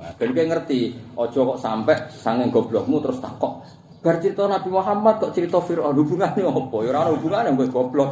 Nah, 0.00 0.08
ben 0.16 0.32
kowe 0.32 0.44
ngerti, 0.48 0.96
aja 1.12 1.40
kok 1.44 1.60
sampai 1.60 1.92
sange 2.08 2.48
goblokmu 2.48 3.04
terus 3.04 3.20
takok. 3.20 3.60
Bar 4.00 4.16
cerita 4.16 4.48
Nabi 4.48 4.72
Muhammad 4.72 5.20
kok 5.20 5.36
cerita 5.36 5.60
Firaun 5.60 5.92
hubungane 5.92 6.40
apa? 6.40 6.76
Ya 6.80 6.88
ora 6.88 6.98
ana 7.04 7.10
hubungane 7.12 7.52
kowe 7.52 7.68
goblok. 7.68 8.10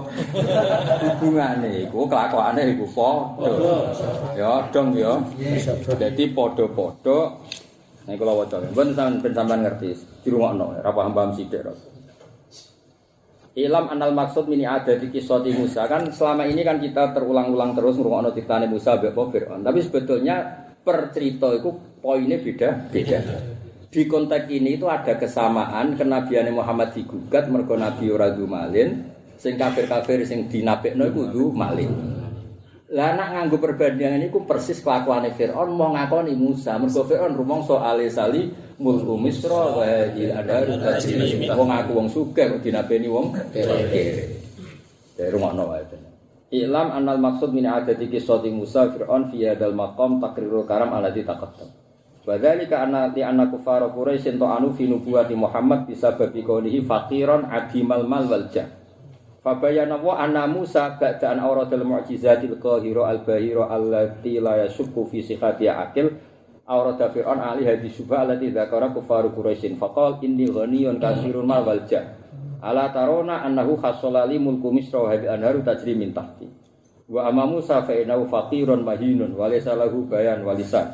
hubungane 1.17 1.89
iku 1.89 2.05
kelakuane 2.05 2.77
iku 2.77 2.85
padha. 2.93 3.89
Ya 4.37 4.69
dong 4.69 4.93
ya. 4.93 5.17
Jadi 5.97 6.37
padha-padha 6.37 7.19
Nek 8.09 8.17
kula 8.17 8.33
waca, 8.41 8.57
ben 8.73 8.97
sampean 8.97 9.21
ben 9.21 9.33
sampean 9.37 9.61
ngerti, 9.69 9.93
dirungokno, 10.25 10.81
ora 10.81 10.91
paham-paham 10.97 11.29
sithik 11.37 11.61
ora. 11.61 11.77
Ilam 13.59 13.91
anal 13.91 14.15
maksud 14.15 14.47
mini 14.47 14.63
ada 14.63 14.95
di 14.95 15.11
kisah 15.11 15.43
Musa 15.51 15.91
kan 15.91 16.07
selama 16.15 16.47
ini 16.47 16.63
kan 16.63 16.79
kita 16.79 17.11
terulang-ulang 17.11 17.75
terus 17.75 17.99
ngurungokno 17.99 18.31
ceritane 18.31 18.71
Musa 18.71 18.95
mbek 18.95 19.19
Fir'aun. 19.19 19.67
Tapi 19.67 19.83
sebetulnya 19.83 20.37
per 20.79 21.11
cerita 21.11 21.51
itu 21.51 21.75
poinnya 21.99 22.39
beda 22.39 22.87
beda. 22.87 23.19
Di 23.91 24.07
konteks 24.07 24.47
ini 24.47 24.79
itu 24.79 24.87
ada 24.87 25.19
kesamaan 25.19 25.99
kenabian 25.99 26.47
Muhammad 26.55 26.95
digugat 26.95 27.51
mergo 27.51 27.75
Nabi 27.75 28.07
ora 28.15 28.31
malin, 28.31 29.11
sing 29.35 29.59
kafir-kafir 29.59 30.23
sing 30.23 30.47
dinabekno 30.47 31.11
iku 31.11 31.27
kudu 31.27 31.51
malin. 31.51 32.18
Lah 32.89 33.13
nak 33.13 33.37
nganggo 33.37 33.61
perbandingan 33.61 34.33
iku 34.33 34.49
persis 34.49 34.81
kelakuane 34.81 35.37
Firaun 35.37 35.77
mau 35.77 35.93
ngakoni 35.93 36.33
Musa 36.33 36.81
mergo 36.81 37.05
Firaun 37.05 37.37
rumangsa 37.37 37.77
ale 37.85 38.09
sali 38.09 38.49
mulku 38.81 39.13
Misra 39.21 39.77
wa 39.77 39.85
il 40.17 40.33
tajri 40.33 41.37
wong 41.53 41.69
aku 41.69 41.91
wong 41.93 42.09
sugih 42.09 42.57
kok 42.57 42.65
dinabeni 42.65 43.13
wong 43.13 43.37
kere. 43.53 43.85
Ya 45.21 45.29
rungokno 45.29 45.69
wae. 45.69 45.85
Ilam 46.49 46.89
anal 46.97 47.21
maksud 47.21 47.53
min 47.53 47.69
adati 47.69 48.09
kisati 48.09 48.49
Musa 48.49 48.89
Fir'aun 48.89 49.29
fi 49.29 49.45
hadal 49.45 49.77
maqam 49.77 50.17
takrirul 50.17 50.65
karam 50.65 50.97
alladhi 50.97 51.21
taqaddam. 51.29 51.69
Wa 52.25 52.41
dzalika 52.41 52.89
anna 52.89 53.13
li 53.13 53.21
anna 53.21 53.53
kufar 53.53 53.85
Quraisy 53.93 54.41
anu 54.41 54.73
fi 54.73 54.89
nubuwati 54.89 55.37
Muhammad 55.37 55.85
bisa 55.85 56.17
babi 56.17 56.41
qaulihi 56.41 56.89
faqiran 56.89 57.53
adimal 57.53 58.09
mal 58.09 58.25
wal 58.25 58.49
jah. 58.49 58.78
Fabayana 59.49 59.97
wa 59.97 60.21
anna 60.21 60.45
Musa 60.45 61.01
ba'da 61.01 61.33
an 61.33 61.41
awradal 61.41 61.81
mu'jizatil 61.81 62.61
qahira 62.61 63.09
al 63.09 63.25
bahira 63.25 63.73
allati 63.73 64.37
la 64.37 64.61
yashukku 64.69 65.09
fi 65.09 65.25
sihhati 65.25 65.73
akil 65.73 66.13
awrada 66.69 67.09
Fir'aun 67.09 67.41
ali 67.41 67.65
hadis 67.65 67.97
subha 67.97 68.29
allati 68.29 68.53
dzakara 68.53 68.93
kufar 68.93 69.25
Quraisy 69.33 69.81
faqal 69.81 70.21
inni 70.21 70.53
ghaniyun 70.53 71.01
kasirun 71.01 71.49
mal 71.49 71.65
wal 71.65 71.81
jah. 71.89 72.13
Ala 72.61 72.93
tarona 72.93 73.41
annahu 73.41 73.81
khasolali 73.81 74.37
mulku 74.37 74.69
misra 74.69 75.01
wa 75.01 75.17
hadil 75.17 75.33
anharu 75.33 75.65
tajri 75.65 75.97
min 75.97 76.13
tahti. 76.13 76.45
Wa 77.09 77.33
amma 77.33 77.49
Musa 77.49 77.81
fa 77.89 77.97
innahu 77.97 78.29
faqirun 78.29 78.85
mahinun 78.85 79.33
wa 79.33 79.49
laysa 79.49 79.73
lahu 79.73 80.05
bayan 80.13 80.45
walisan. 80.45 80.93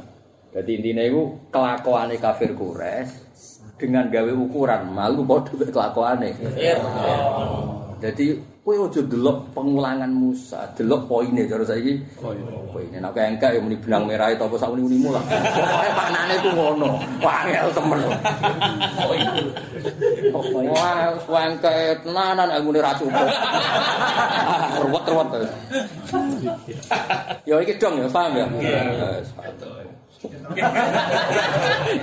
Dadi 0.55 0.79
intine 0.79 1.11
iku 1.11 1.51
kelakuane 1.51 2.23
kafir 2.23 2.55
Quraisy 2.55 3.35
dengan 3.83 4.07
gawe 4.15 4.31
ukuran 4.31 4.95
malu 4.95 5.27
padha 5.27 5.59
kelakuane. 5.59 6.31
Jadi 8.05 8.37
kowe 8.61 8.77
aja 8.85 9.01
delok 9.01 9.49
pengulangan 9.57 10.13
Musa, 10.13 10.69
delok 10.77 11.09
poine 11.09 11.49
cara 11.49 11.65
saiki. 11.65 11.97
Poine 12.21 13.01
nek 13.01 13.17
engkak 13.17 13.57
ya 13.57 13.61
muni 13.65 13.81
benang 13.81 14.05
merah 14.05 14.29
itu 14.29 14.45
apa 14.45 14.61
sak 14.61 14.77
muni-munimu 14.77 15.09
lah. 15.09 15.25
Pokoke 15.25 15.89
maknane 15.97 16.35
ku 16.45 16.53
ngono. 16.53 17.01
Wangel 17.25 17.73
temen. 17.73 18.05
Wah, 20.69 21.17
wangke 21.25 21.97
tenanan 22.05 22.53
ilmune 22.53 22.85
ra 22.85 22.93
cukup. 22.93 23.25
Ruwet-ruwet. 24.85 25.49
Ya 27.49 27.57
iki 27.65 27.81
dong 27.81 28.05
ya, 28.05 28.09
paham 28.13 28.37
ya? 28.37 28.45
Wes. 28.53 29.33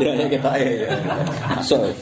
Ya 0.02 0.26
kita 0.26 0.50
ya. 0.58 0.90
Masuk. 1.62 1.94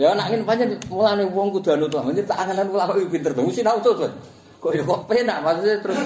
Ya 0.00 0.16
nak 0.16 0.32
ngene 0.32 0.44
pancen 0.48 0.80
mulane 0.88 1.24
wong 1.28 1.52
kudu 1.54 1.76
anu 1.76 1.86
tuh. 1.86 2.00
Menjen 2.00 2.24
tak 2.24 2.40
angan 2.44 2.68
ulama 2.68 2.96
iki 2.96 3.18
pinter 3.18 3.32
to. 3.36 3.42
Mesti 3.44 3.60
tau 3.64 3.78
tuh. 3.80 4.08
Kok 4.60 4.72
ya 4.76 4.84
kok 4.84 5.08
penak 5.08 5.40
maksudnya 5.40 5.80
terus 5.80 6.00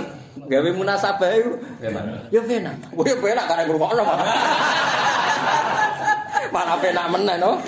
gawe 0.47 0.71
munasabah 0.75 1.31
iku. 1.39 1.53
Ya 2.31 2.41
penak. 2.43 2.75
Kok 2.91 3.07
ya 3.07 3.17
penak 3.19 3.45
karena 3.51 3.63
ngrungokno. 3.67 4.05
Mana 6.55 6.79
penak 6.79 7.11
meneh 7.11 7.35
no. 7.43 7.59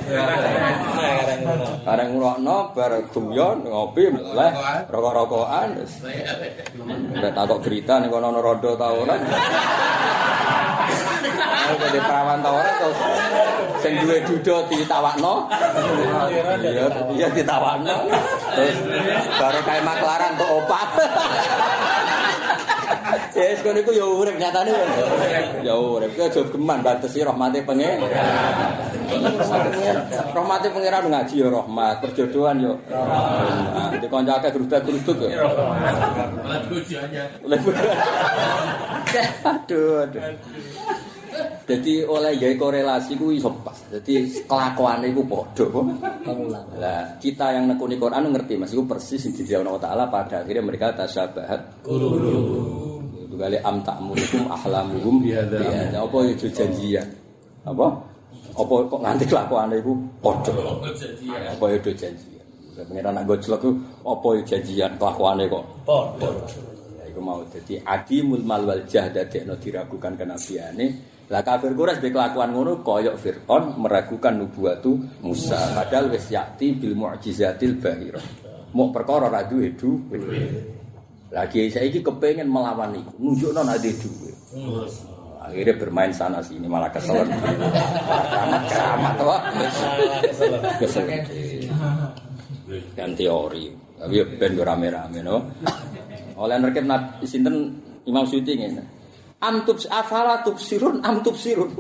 Kareng 1.83 2.09
ngrungokno 2.15 2.71
bar 2.71 2.93
guyon 3.11 3.67
ngopi 3.67 4.15
meleh 4.15 4.55
rokok-rokokan. 4.87 5.75
Nek 7.19 7.35
takok 7.35 7.67
berita 7.67 7.99
ning 7.99 8.15
kono 8.15 8.31
ana 8.31 8.39
rondo 8.39 8.79
ta 8.79 8.95
ora. 8.95 9.19
Kalau 11.67 11.89
di 11.91 11.99
perawan 11.99 12.39
ta 12.39 12.51
ora 12.55 12.71
terus 12.79 12.99
sing 13.83 13.99
duwe 14.07 14.23
dudo 14.23 14.71
ditawakno. 14.71 15.51
Iya, 16.63 16.87
iya 17.11 17.27
ditawakno. 17.35 17.97
Terus 18.55 18.77
baru 19.35 19.61
kae 19.67 19.83
maklaran 19.83 20.39
untuk 20.39 20.63
opat. 20.63 20.89
Ya 23.37 23.53
wis 23.53 23.61
kono 23.61 23.79
iku 23.85 23.93
ya 23.93 24.07
urip 24.09 24.37
nyatane. 24.41 24.73
Ya 25.61 25.77
urip 25.77 26.17
ku 26.17 26.25
aja 26.25 26.41
geman 26.41 26.81
batesi 26.81 27.21
rahmate 27.21 27.61
pengen. 27.69 28.01
Rahmate 30.33 30.73
pangeran 30.73 31.13
ngaji 31.13 31.45
ya 31.45 31.49
rahmat, 31.53 32.01
perjodohan 32.01 32.65
ya. 32.65 32.73
Nah, 32.89 33.93
di 33.93 34.09
kanca 34.09 34.41
akeh 34.41 34.51
geruduk-geruduk 34.57 35.29
ya. 35.29 35.45
Malah 35.45 36.61
tujuannya. 36.65 37.25
Aduh, 39.45 40.09
aduh. 40.09 40.23
Jadi 41.67 42.07
oleh 42.07 42.41
gaya 42.41 42.57
korelasi 42.57 43.21
ku 43.21 43.29
iso 43.35 43.53
pas. 43.61 43.77
Jadi 43.93 44.49
kelakuane 44.49 45.13
iku 45.13 45.29
padha. 45.29 45.67
Lah, 46.81 47.21
kita 47.21 47.53
yang 47.53 47.69
nekuni 47.69 48.01
Quran 48.01 48.33
ngerti 48.33 48.57
Mas 48.57 48.73
iku 48.73 48.89
persis 48.89 49.21
sing 49.21 49.37
dijawab 49.37 49.77
Allah 49.77 49.83
Taala 49.83 50.05
pada 50.09 50.41
akhirnya 50.41 50.65
mereka 50.65 50.95
tasyabahat 50.95 51.85
Itu 51.85 52.86
kali 53.37 53.57
am 53.63 53.85
ta'murukum 53.85 54.49
ahlamuhum 54.57 55.23
bihadza. 55.23 55.61
Apa 55.95 56.17
ya 56.27 56.49
janjian? 56.49 57.09
Apa? 57.63 57.87
Apa 58.57 58.75
kok 58.89 59.01
nganti 59.05 59.25
kelakuane 59.29 59.77
iku 59.81 59.93
padha. 60.25 60.53
Janjian. 60.97 61.41
Apa 61.53 61.65
do 61.77 61.93
janjian. 61.93 62.45
Pengiran 62.77 63.17
nak 63.17 63.25
gojlok 63.25 63.59
ku 63.61 63.71
apa 64.05 64.29
ya 64.37 64.43
janjian 64.57 64.93
kelakuane 65.01 65.45
kok 65.49 65.65
Padha. 65.89 66.29
Iku 67.09 67.21
mau 67.25 67.41
dadi 67.49 67.81
adimul 67.81 68.45
mal 68.45 68.65
wal 68.69 68.85
jah 68.85 69.09
dadekno 69.09 69.57
diragukan 69.57 70.13
kenabiane. 70.13 71.17
Lah 71.27 71.43
kafir 71.43 71.75
Quraisy 71.75 71.99
be 71.99 72.09
kelakuan 72.15 72.55
ngono 72.55 72.87
koyok 72.87 73.17
Fir'aun 73.19 73.83
meragukan 73.83 74.39
nubuatu 74.39 74.95
Musa 75.27 75.75
padahal 75.75 76.15
wis 76.15 76.31
yakti 76.31 76.79
bil 76.79 76.95
mu'jizatil 76.95 77.83
bahira. 77.83 78.23
Mau 78.77 78.95
perkara 78.95 79.27
ra 79.27 79.43
duwe 79.43 79.75
duwe. 79.75 80.21
Lagi 81.35 81.69
saiki 81.69 82.07
kepengin 82.07 82.47
melawan 82.47 82.95
iku, 82.95 83.13
nunjukno 83.19 83.67
nek 83.67 83.83
duwe 83.83 83.95
duwe. 83.99 84.31
Akhirnya 85.47 85.79
bermain 85.79 86.11
sana 86.11 86.43
sini 86.43 86.67
malah 86.67 86.91
kesel. 86.91 87.23
Keramat 87.23 88.63
keramat 88.67 89.15
wah. 89.23 89.41
Kesel. 90.83 91.07
Dan 92.99 93.15
teori. 93.15 93.71
Tapi 93.97 94.13
ya 94.13 94.25
ben 94.27 94.59
yo 94.59 94.67
rame-rame 94.67 95.23
no. 95.23 95.47
Oleh 96.35 96.59
nerket 96.59 96.83
nat 96.83 97.23
sinten 97.23 97.79
Imam 98.11 98.27
Suyuti 98.27 98.59
ngene. 98.59 98.83
Am 99.39 99.63
tubs 99.63 99.87
afala 99.87 100.43
tubsirun 100.43 100.99
am 101.07 101.23
tubsirun. 101.23 101.71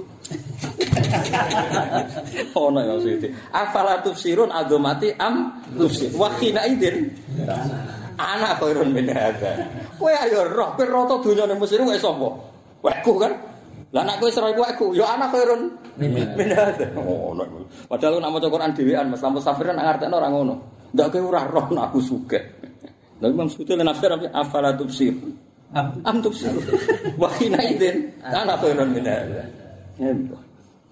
oh 2.59 2.71
no 2.71 2.79
Imam 2.87 3.03
Suyuti. 3.03 3.35
Afala 3.51 3.99
tubsirun 3.99 4.55
adomati 4.55 5.11
am 5.19 5.59
tubsir. 5.75 6.15
Wa 6.15 6.31
khina 6.39 6.71
idin. 6.71 7.11
Anak 8.17 8.61
khairun 8.61 8.91
min 8.97 9.13
hadza. 9.13 9.53
Kowe 10.01 10.09
ayo 10.09 10.49
roh 10.49 10.73
kowe 10.73 10.85
rata 10.89 11.21
dunyane 11.21 11.55
Mesir 11.61 11.81
kowe 11.85 11.97
sapa? 12.01 12.29
Weku 12.81 13.13
kan? 13.21 13.33
Lah 13.93 14.03
anak 14.09 14.25
kowe 14.25 14.31
serai 14.33 14.57
weku, 14.57 14.97
ya 14.97 15.05
anak 15.17 15.37
khairun 15.37 15.69
min 16.01 16.49
hadza. 16.49 16.97
Oh 16.97 17.37
no. 17.37 17.45
Padahal 17.85 18.25
nak 18.25 18.33
maca 18.33 18.49
Quran 18.49 18.73
dhewean 18.73 19.13
Mas 19.13 19.21
Lampus 19.21 19.45
Safir 19.45 19.69
nak 19.73 19.85
ngartekno 19.85 20.17
ora 20.17 20.29
ngono. 20.33 20.55
Ndak 20.97 21.07
kowe 21.13 21.21
ora 21.29 21.45
roh 21.45 21.67
nak 21.77 21.93
aku 21.93 22.01
sugih. 22.01 22.45
Lah 23.21 23.29
Imam 23.33 23.49
Suyuti 23.49 23.77
lan 23.77 23.89
nafsir 23.89 24.13
afala 24.33 24.73
tubsir. 24.77 25.13
Am 25.77 26.17
tubsir. 26.25 26.53
Wa 27.21 27.29
khina 27.37 27.61
idin 27.69 28.17
anak 28.25 28.65
khairun 28.65 28.97
min 28.97 29.05
hadza. 29.05 29.45
Nembah. 30.01 30.46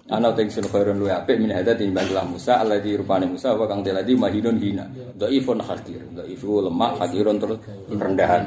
Ana 0.04 0.36
teng 0.36 0.52
sing 0.52 0.68
khairun 0.68 1.00
luwe 1.00 1.16
apik 1.16 1.40
min 1.40 1.48
hadza 1.48 1.72
timbang 1.72 2.04
kelam 2.04 2.36
Musa 2.36 2.60
alladzi 2.60 2.92
rupane 2.92 3.24
Musa 3.24 3.56
wa 3.56 3.64
kang 3.64 3.80
teladi 3.80 4.12
mahinun 4.12 4.60
hina. 4.60 4.84
Dhaifun 5.16 5.64
hakir, 5.64 6.04
dhaifu 6.12 6.60
lemah 6.60 7.00
hakirun 7.00 7.40
terus 7.40 7.56
rendahan. 7.88 8.44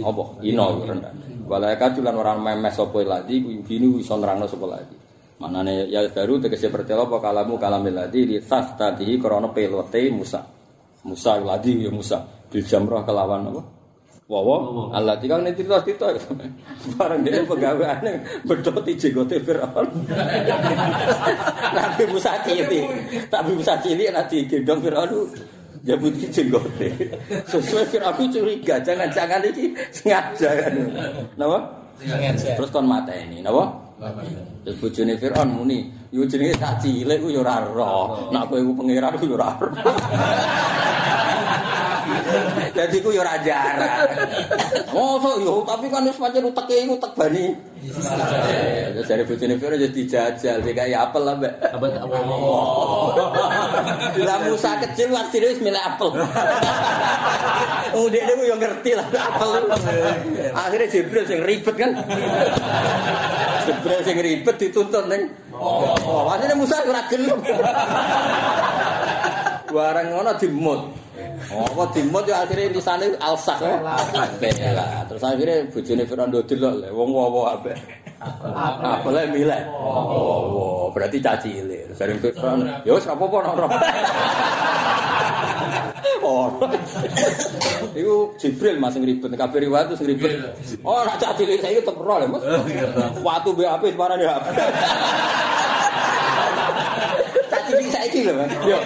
Apa? 0.00 0.40
Ino 0.40 0.80
rendahan. 0.88 1.44
Walaikat 1.44 2.00
lan 2.00 2.16
ora 2.16 2.32
memes 2.32 2.72
sapa 2.72 3.04
ladi 3.04 3.44
ku 3.44 3.52
gini 3.60 4.00
iso 4.00 4.16
nerangno 4.16 4.48
sapa 4.48 4.64
ladi. 4.64 4.96
Manane 5.36 5.84
ya 5.92 6.00
baru 6.08 6.40
tegese 6.40 6.72
pertelo 6.72 7.04
apa 7.12 7.20
kalamu 7.20 7.60
kalamil 7.60 7.92
ladi 7.92 8.24
di 8.24 8.40
tas 8.40 8.72
tadihi 8.72 9.20
krana 9.20 9.52
pelote 9.52 10.00
Musa. 10.08 10.40
Musa 11.04 11.36
ladi 11.36 11.76
ya 11.76 11.92
Musa 11.92 12.24
bil 12.48 12.64
jamrah 12.64 13.04
kelawan 13.04 13.52
apa? 13.52 13.75
Wawa, 14.26 14.90
Allah 14.90 15.14
tiga 15.22 15.38
nih 15.38 15.54
cerita 15.54 15.78
cerita, 15.86 16.10
barang 16.98 17.22
dia 17.22 17.46
pegawaiannya 17.46 18.42
berdoti 18.42 18.98
jenggote 18.98 19.38
Fir'aun. 19.38 19.86
Nabi 21.70 22.04
Musa 22.10 22.34
cili, 22.42 22.90
tapi 23.30 23.54
Musa 23.54 23.78
cili 23.78 24.10
nanti 24.10 24.42
gendong 24.50 24.82
Fir'aun 24.82 25.30
jabuti 25.86 26.26
jenggote. 26.26 26.90
Sesuai 27.46 27.86
Fir'aun 27.86 28.26
curiga, 28.26 28.82
jangan-jangan 28.82 29.46
ini 29.46 29.78
sengaja 29.94 30.50
kan. 30.58 30.74
Napa? 31.38 31.58
Terus 32.34 32.74
kon 32.74 32.90
mata 32.90 33.14
ini, 33.14 33.46
napa? 33.46 33.62
Terus 34.66 34.74
bojone 34.82 35.14
Fir'aun 35.22 35.54
muni, 35.54 35.86
yo 36.10 36.26
jenenge 36.26 36.58
tak 36.58 36.82
cilik 36.82 37.22
ku 37.22 37.30
yo 37.30 37.46
ora 37.46 37.62
roh. 37.62 38.34
Nek 38.34 38.50
kowe 38.50 38.58
ku 38.58 38.74
pangeran 38.74 39.14
ku 39.22 39.30
yo 39.30 39.38
ora 39.38 39.54
roh. 39.54 39.70
Jadi 42.76 43.00
ku 43.00 43.08
yo 43.08 43.24
ora 43.24 43.40
jarak. 43.40 44.04
Mosok 44.92 45.40
yo 45.40 45.64
tapi 45.64 45.88
kan 45.88 46.04
wis 46.04 46.20
pancen 46.20 46.44
uteke 46.44 46.76
iku 46.84 47.00
utek 47.00 47.16
bani. 47.16 47.56
Terus 47.86 49.06
dari 49.08 49.22
bojone 49.24 49.54
Fir'aun 49.56 49.78
jadi 49.78 50.02
jajal, 50.04 50.58
dikai 50.60 50.92
apel 50.92 51.22
lah, 51.22 51.34
Mbak. 51.38 51.54
Apa 51.76 51.86
apa? 52.02 52.16
Lah 54.20 54.38
Musa 54.44 54.76
kecil 54.82 55.14
waktu 55.14 55.38
wis 55.40 55.60
milih 55.64 55.80
apel. 55.80 56.12
Oh, 57.96 58.10
dia 58.12 58.28
ku 58.28 58.44
yo 58.44 58.60
ngerti 58.60 58.92
lah 58.92 59.06
apel. 59.08 59.72
Akhirnya 60.52 60.88
Jibril 60.92 61.24
sing 61.24 61.40
ribet 61.40 61.76
kan. 61.78 61.96
Jibril 63.64 64.00
sing 64.04 64.16
ribet 64.20 64.56
dituntut 64.60 65.08
ning. 65.08 65.32
Oh, 65.56 66.28
asline 66.28 66.58
Musa 66.58 66.84
ora 66.84 67.08
gelem. 67.08 67.40
Barang 69.72 70.06
ngono 70.12 70.32
dimut. 70.36 71.05
Oh, 71.46 71.62
kok 71.62 71.94
dimut 71.94 72.26
ya 72.26 72.42
akhirnya 72.42 72.74
tulisane 72.74 73.06
alsah. 73.22 73.58
Lah, 73.62 75.06
terus 75.06 75.22
akhirnya 75.22 75.62
bojone 75.70 76.02
Firaun 76.02 76.30
dodol 76.34 76.74
lho, 76.82 76.88
wong 76.90 77.10
wawa 77.14 77.54
ape. 77.54 77.72
Apa 78.18 79.08
lah 79.14 79.30
milih? 79.30 79.62
Oh, 79.70 80.90
berarti 80.90 81.22
caci 81.22 81.62
cilik. 81.62 81.94
Terus 81.94 81.98
dari 82.02 82.12
Firaun, 82.18 82.66
ya 82.82 82.92
wis 82.98 83.06
apa-apa 83.06 83.36
roh. 83.46 83.70
Oh. 86.26 86.50
Iku 87.94 88.34
Jibril 88.34 88.82
Mas 88.82 88.98
sing 88.98 89.06
ribet 89.06 89.30
kabeh 89.38 89.62
riwayat 89.62 89.94
sing 89.94 90.10
ribet. 90.10 90.42
Oh, 90.82 91.06
nak 91.06 91.22
cah 91.22 91.30
cilik 91.38 91.62
saiki 91.62 91.86
tetep 91.86 92.02
roh 92.02 92.18
lho, 92.18 92.26
Mas. 92.34 92.42
Watu 93.22 93.54
mbek 93.54 93.70
apik 93.70 93.94
parane 93.94 94.26
ya. 94.26 94.34
Cah 97.46 97.62
cilik 97.70 97.88
saiki 97.94 98.26
lho, 98.26 98.32
Mas. 98.34 98.50
Yo. 98.66 98.78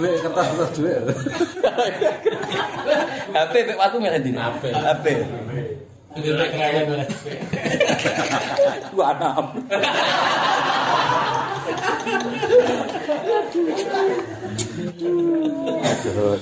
Duit 0.00 0.16
kertas 0.24 0.46
kertas 0.48 0.70
duit. 0.80 1.02
HP 3.36 3.52
mbek 3.68 3.76
watu 3.76 3.96
milih 4.00 4.16
ndi? 4.24 4.32
HP. 4.32 4.62
HP. 4.72 5.06
Itu 6.16 6.32
tak 6.40 6.48
kaya 6.56 6.80
gue. 6.88 7.04
Gua 8.96 9.12
anam. 9.12 9.44
Aduh. 15.84 16.40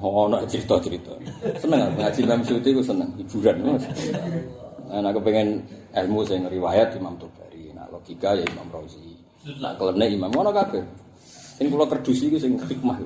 Oh, 0.00 0.24
nak 0.32 0.48
cerita-cerita. 0.48 1.12
Seneng 1.60 1.84
aku 1.84 2.00
ngaji 2.00 2.20
Imam 2.24 2.40
Suyuti 2.40 2.72
ku 2.72 2.80
seneng 2.80 3.12
hiburan. 3.20 3.60
Mas. 3.60 3.84
Nah, 4.88 5.12
aku 5.12 5.20
pengen 5.20 5.60
ilmu 5.92 6.24
sing 6.24 6.48
riwayat 6.48 6.96
Imam 6.96 7.20
Tobari, 7.20 7.68
nak 7.76 7.92
logika 7.92 8.32
ya 8.32 8.42
Imam 8.48 8.72
Razi. 8.72 9.20
Nak 9.60 9.76
kelene 9.76 10.08
Imam 10.08 10.32
ngono 10.32 10.56
kabeh. 10.56 10.80
Sing 11.60 11.68
kula 11.68 11.84
kerdusi 11.84 12.32
iku 12.32 12.40
sing 12.40 12.56
hikmah. 12.56 12.96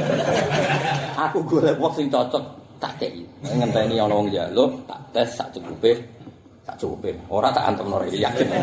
Aku 1.28 1.44
golek 1.44 1.76
wong 1.76 1.92
sing 1.92 2.08
cocok 2.08 2.40
tak 2.80 2.96
kei. 2.96 3.28
Ngenteni 3.44 4.00
ana 4.00 4.16
wong 4.16 4.32
njaluk, 4.32 4.72
tak 4.88 4.96
tes 5.12 5.36
sak 5.36 5.52
cukupe. 5.52 6.00
Tak 6.64 6.80
cukupe. 6.80 7.12
Ora 7.28 7.52
tak 7.52 7.68
antemno 7.68 8.00
rek 8.00 8.16
yakin. 8.16 8.48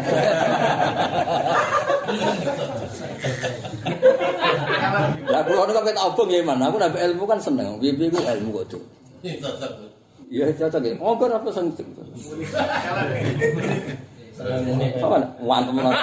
Lah 5.29 5.41
kula 5.45 5.69
niku 5.69 5.85
tak 5.85 6.09
obong 6.09 6.33
ya 6.33 6.41
Man. 6.41 6.65
Aku 6.65 6.81
nambah 6.81 6.97
ilmu 7.05 7.29
kan 7.29 7.37
seneng. 7.37 7.77
Piye-piye 7.77 8.09
ku 8.09 8.17
ilmu 8.17 8.57
kok 8.57 8.73
tuh. 8.73 8.81
Cocok. 9.21 9.71
Iya 10.33 10.49
cocok 10.49 10.81
ya. 10.81 10.97
Ngobrol 10.97 11.29
apa 11.29 11.53
sing 11.53 11.69
Apa 14.97 15.17
wantem 15.45 15.77
ora. 15.77 15.93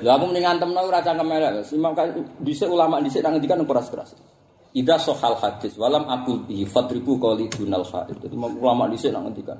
Lah 0.00 0.16
aku 0.16 0.24
mending 0.32 0.46
antemno 0.48 0.80
ora 0.80 1.04
cangkem 1.04 1.28
elek. 1.28 1.68
Imam 1.76 1.92
kan 1.92 2.08
dhisik 2.40 2.68
ulama 2.68 3.02
dhisik 3.04 3.20
nang 3.20 3.36
ngendikan 3.36 3.60
keras-keras. 3.68 4.16
Ida 4.72 4.96
sohal 4.96 5.36
hadis 5.36 5.76
walam 5.76 6.06
aku 6.08 6.46
bi 6.48 6.64
fadribu 6.64 7.20
qali 7.20 7.50
dunal 7.52 7.84
hadis. 7.84 8.16
Jadi 8.16 8.36
ulama 8.36 8.88
dhisik 8.88 9.12
nang 9.12 9.28
ngendikan. 9.28 9.58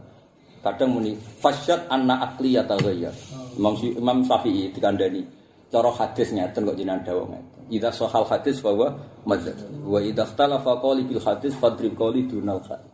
Kadang 0.61 0.97
muni 0.97 1.17
fasyad 1.17 1.89
anna 1.93 2.21
akli 2.25 2.57
yataghayyar. 2.57 3.13
Imam 3.57 3.77
Imam 3.81 4.25
Syafi'i 4.25 4.73
dikandani 4.73 5.25
cara 5.69 5.91
hadis 5.93 6.33
ngeten 6.33 6.69
kok 6.69 6.77
jenengan 6.77 7.01
dawuh 7.05 7.29
ngeten. 7.29 7.61
Ida 7.71 7.91
sohal 7.95 8.27
hadis 8.27 8.59
bahwa 8.65 8.97
madzhab. 9.29 9.57
Wa 9.87 10.03
idza 10.03 10.27
ikhtalafa 10.27 10.83
qali 10.83 11.07
bil 11.07 11.23
hadis 11.23 11.53
fadrib 11.55 11.95
qali 11.95 12.27
dunal 12.27 12.59
hadis. 12.65 12.91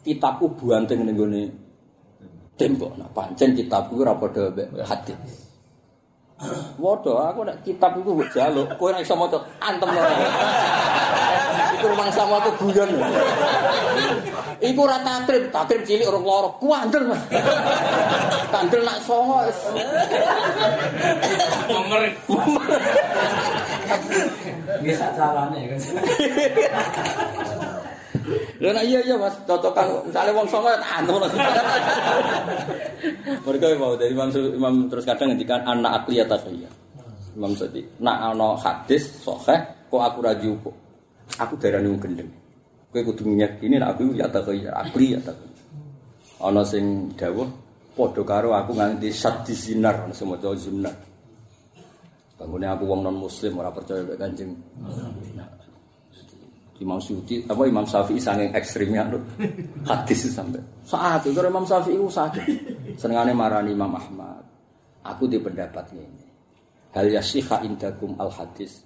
Kitabku 0.00 0.56
buanteng 0.56 1.04
ning 1.04 1.16
gone 1.16 1.42
tembok. 2.60 2.92
Nah, 3.00 3.08
pancen 3.16 3.56
kitabku 3.56 4.04
ora 4.04 4.12
padha 4.12 4.52
mbek 4.52 4.68
hadis. 4.84 5.16
Waduh, 6.80 7.20
aku 7.20 7.44
nek 7.44 7.60
kitab 7.64 7.96
iku 8.00 8.16
mbok 8.16 8.32
jaluk, 8.32 8.68
kowe 8.76 8.92
ora 8.92 9.00
iso 9.00 9.16
maca 9.16 9.40
antem 9.60 9.88
ora. 9.88 10.12
Iku 11.76 11.84
rumang 11.88 12.12
sama 12.12 12.40
aku 12.44 12.50
guyon. 12.60 12.92
Iku 14.60 14.80
ora 14.84 15.00
takrib, 15.00 15.48
takrib 15.48 15.84
cilik 15.88 16.08
urung 16.08 16.24
loro, 16.28 16.56
kuandel. 16.60 17.12
Mas. 17.12 17.24
Kandel 18.52 18.84
nak 18.84 19.00
songo. 19.04 19.40
Nomor 21.68 22.00
Nggih 24.80 24.94
sak 24.96 25.12
carane 25.12 25.60
kan. 25.68 25.80
Lha 28.60 28.70
nek 28.76 28.84
iya 28.84 29.00
iya 29.06 29.16
Mas, 29.16 29.32
cocokan 29.46 30.04
misale 30.04 30.34
wong 30.34 30.46
songo 30.50 30.68
tak 30.68 31.00
anu. 31.00 31.16
Mereka 33.48 33.66
mau 33.80 33.96
dari 33.96 34.12
Imam 34.12 34.28
Imam 34.34 34.74
terus 34.90 35.08
kadang 35.08 35.32
ngendikan 35.32 35.64
anak 35.64 36.04
akliyata 36.04 36.36
saya. 36.36 36.68
Imam 37.38 37.54
Sadi, 37.54 37.80
nak 38.02 38.34
ana 38.34 38.58
hadis 38.58 39.06
sahih 39.22 39.60
kok 39.88 40.02
aku 40.02 40.18
ra 40.20 40.34
jupuk. 40.36 40.74
Aku 41.38 41.54
darani 41.56 41.88
wong 41.88 42.02
gendeng. 42.02 42.30
Kowe 42.90 43.00
kudu 43.06 43.22
ngiyakini 43.22 43.78
nek 43.78 43.94
aku 43.94 44.18
ya 44.18 44.26
ta 44.26 44.42
kaya 44.42 44.74
akli 44.74 45.14
ya 45.14 45.20
ta. 45.22 45.32
Ana 46.42 46.66
sing 46.66 47.14
dawuh 47.14 47.46
padha 47.94 48.22
karo 48.26 48.50
aku 48.52 48.74
nganti 48.74 49.14
sadi 49.14 49.54
sinar 49.54 50.04
ana 50.04 50.12
sing 50.12 50.26
maca 50.26 50.50
zinar. 50.58 50.92
Bangunnya 52.34 52.74
aku 52.74 52.84
wong 52.90 53.06
non 53.06 53.16
muslim 53.20 53.62
ora 53.62 53.70
percaya 53.70 54.02
mek 54.02 54.18
Kanjeng. 54.18 54.50
Imam 56.80 56.96
Syuuti 56.96 57.44
apa 57.44 57.68
Imam 57.68 57.84
Syafi'i 57.84 58.16
saking 58.16 58.56
ekstrimnya 58.56 59.04
lho. 59.04 59.20
Hadis 59.84 60.32
sampai. 60.32 60.64
Saat 60.80 61.28
itu 61.28 61.36
Imam 61.36 61.64
Syafi'i 61.68 62.00
itu 62.00 62.08
sakit. 62.08 62.44
Senengane 62.96 63.36
marani 63.36 63.76
Imam 63.76 63.92
Ahmad. 63.92 64.40
Aku 65.04 65.28
di 65.28 65.36
pendapat 65.36 65.92
ini. 65.92 66.24
Hal 66.96 67.12
yasihha 67.12 67.60
indakum 67.68 68.16
al 68.16 68.32
hadis. 68.32 68.80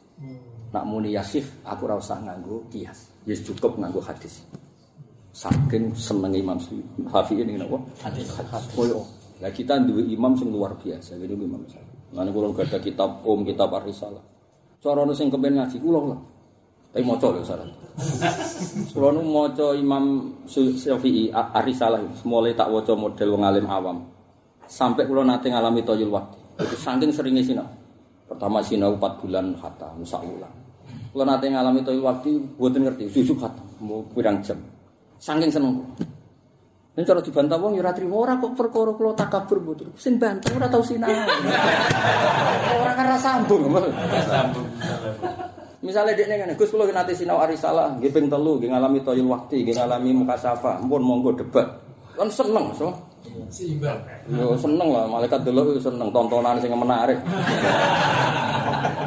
Nak 0.74 0.84
muni 0.90 1.14
yasih 1.14 1.47
aku 1.62 1.86
ora 1.86 1.95
usah 2.03 2.18
nganggo 2.18 2.66
kias. 2.66 3.14
Ya 3.22 3.38
cukup 3.38 3.78
nganggo 3.78 4.03
hadis. 4.03 4.42
Saking 5.30 5.95
seneng 5.95 6.34
Imam 6.34 6.59
Syafi'i 6.59 7.47
ini 7.47 7.55
napa? 7.55 7.78
Hadis. 8.03 8.26
Koyo. 8.74 9.07
Lah 9.38 9.51
kita 9.51 9.78
duwe 9.82 10.03
imam 10.14 10.34
sing 10.38 10.51
luar 10.51 10.74
biasa, 10.78 11.14
gitu 11.18 11.34
Imam 11.38 11.62
Syafi'i. 11.70 12.14
Lan 12.14 12.30
kula 12.30 12.55
gak 12.55 12.70
ada 12.70 12.78
kitab 12.78 13.22
Om, 13.26 13.42
kitab 13.42 13.70
Ar-Risalah. 13.74 14.22
Cara 14.78 15.03
sing 15.14 15.30
kepen 15.30 15.59
ngaji 15.59 15.78
kula 15.78 15.99
kula. 15.99 16.18
Tapi 16.95 17.03
maca 17.03 17.26
lho 17.26 17.42
saran. 17.42 17.66
Kula 18.95 19.11
nu 19.18 19.26
maca 19.26 19.74
Imam 19.74 20.30
Syafi'i 20.47 21.34
A- 21.34 21.51
Ar-Risalah 21.59 21.99
mulai 22.22 22.55
tak 22.55 22.70
waca 22.70 22.95
model 22.95 23.34
wong 23.34 23.42
alim 23.42 23.66
awam. 23.66 24.07
Sampai 24.70 25.03
kula 25.11 25.26
nate 25.26 25.51
ngalami 25.51 25.82
toyul 25.82 26.14
waktu. 26.14 26.38
Itu 26.62 26.78
saking 26.78 27.11
seringnya 27.11 27.42
sinau. 27.42 27.66
Pertama 28.30 28.62
sinau 28.62 28.95
4 28.95 29.20
bulan 29.26 29.59
khatam, 29.59 30.07
sak 30.07 30.22
wulan. 30.22 30.55
Kula 31.11 31.26
nate 31.26 31.51
ngalami 31.51 31.82
toyul 31.82 32.07
waktu 32.07 32.38
mboten 32.55 32.86
ngerti, 32.86 33.11
susuk 33.11 33.42
khatam, 33.42 33.66
mau 33.82 34.07
pirang 34.14 34.38
jam. 34.47 34.62
Saking 35.18 35.51
seneng. 35.51 35.82
Ini 36.95 37.03
cara 37.03 37.18
dibantah 37.18 37.59
wong 37.59 37.74
ya 37.74 37.82
ora 37.82 37.90
trimo 37.90 38.22
ora 38.22 38.38
kok 38.38 38.55
perkara 38.55 38.95
kula 38.95 39.18
takabur 39.18 39.59
mboten. 39.59 39.90
Sing 39.99 40.14
bantah 40.14 40.55
ora 40.55 40.70
tau 40.70 40.78
sinau. 40.78 41.11
Ora 42.78 42.92
kan 42.95 43.07
ra 43.11 43.18
sambung. 43.18 43.66
Misalnya 45.85 46.16
dia 46.16 46.24
ngene, 46.24 46.57
Gus 46.57 46.72
kula 46.72 46.89
nate 46.89 47.12
sinau 47.12 47.45
arisalah, 47.45 48.01
nggih 48.01 48.09
ping 48.09 48.32
telu, 48.32 48.57
nggih 48.57 48.72
ngalami 48.72 49.05
toyul 49.05 49.28
waktu, 49.28 49.68
nggih 49.68 49.76
ngalami 49.76 50.16
mukasafa, 50.16 50.80
ampun 50.80 51.05
monggo 51.05 51.37
debat. 51.37 51.68
Kan 52.16 52.32
seneng, 52.32 52.72
so. 52.72 52.89
Seimbang. 53.53 54.01
Yo 54.32 54.57
seneng 54.57 54.89
lah, 54.89 55.05
malaikat 55.05 55.45
dulu 55.45 55.76
seneng 55.76 56.09
tontonan 56.09 56.57
sing 56.57 56.72
menarik. 56.72 57.20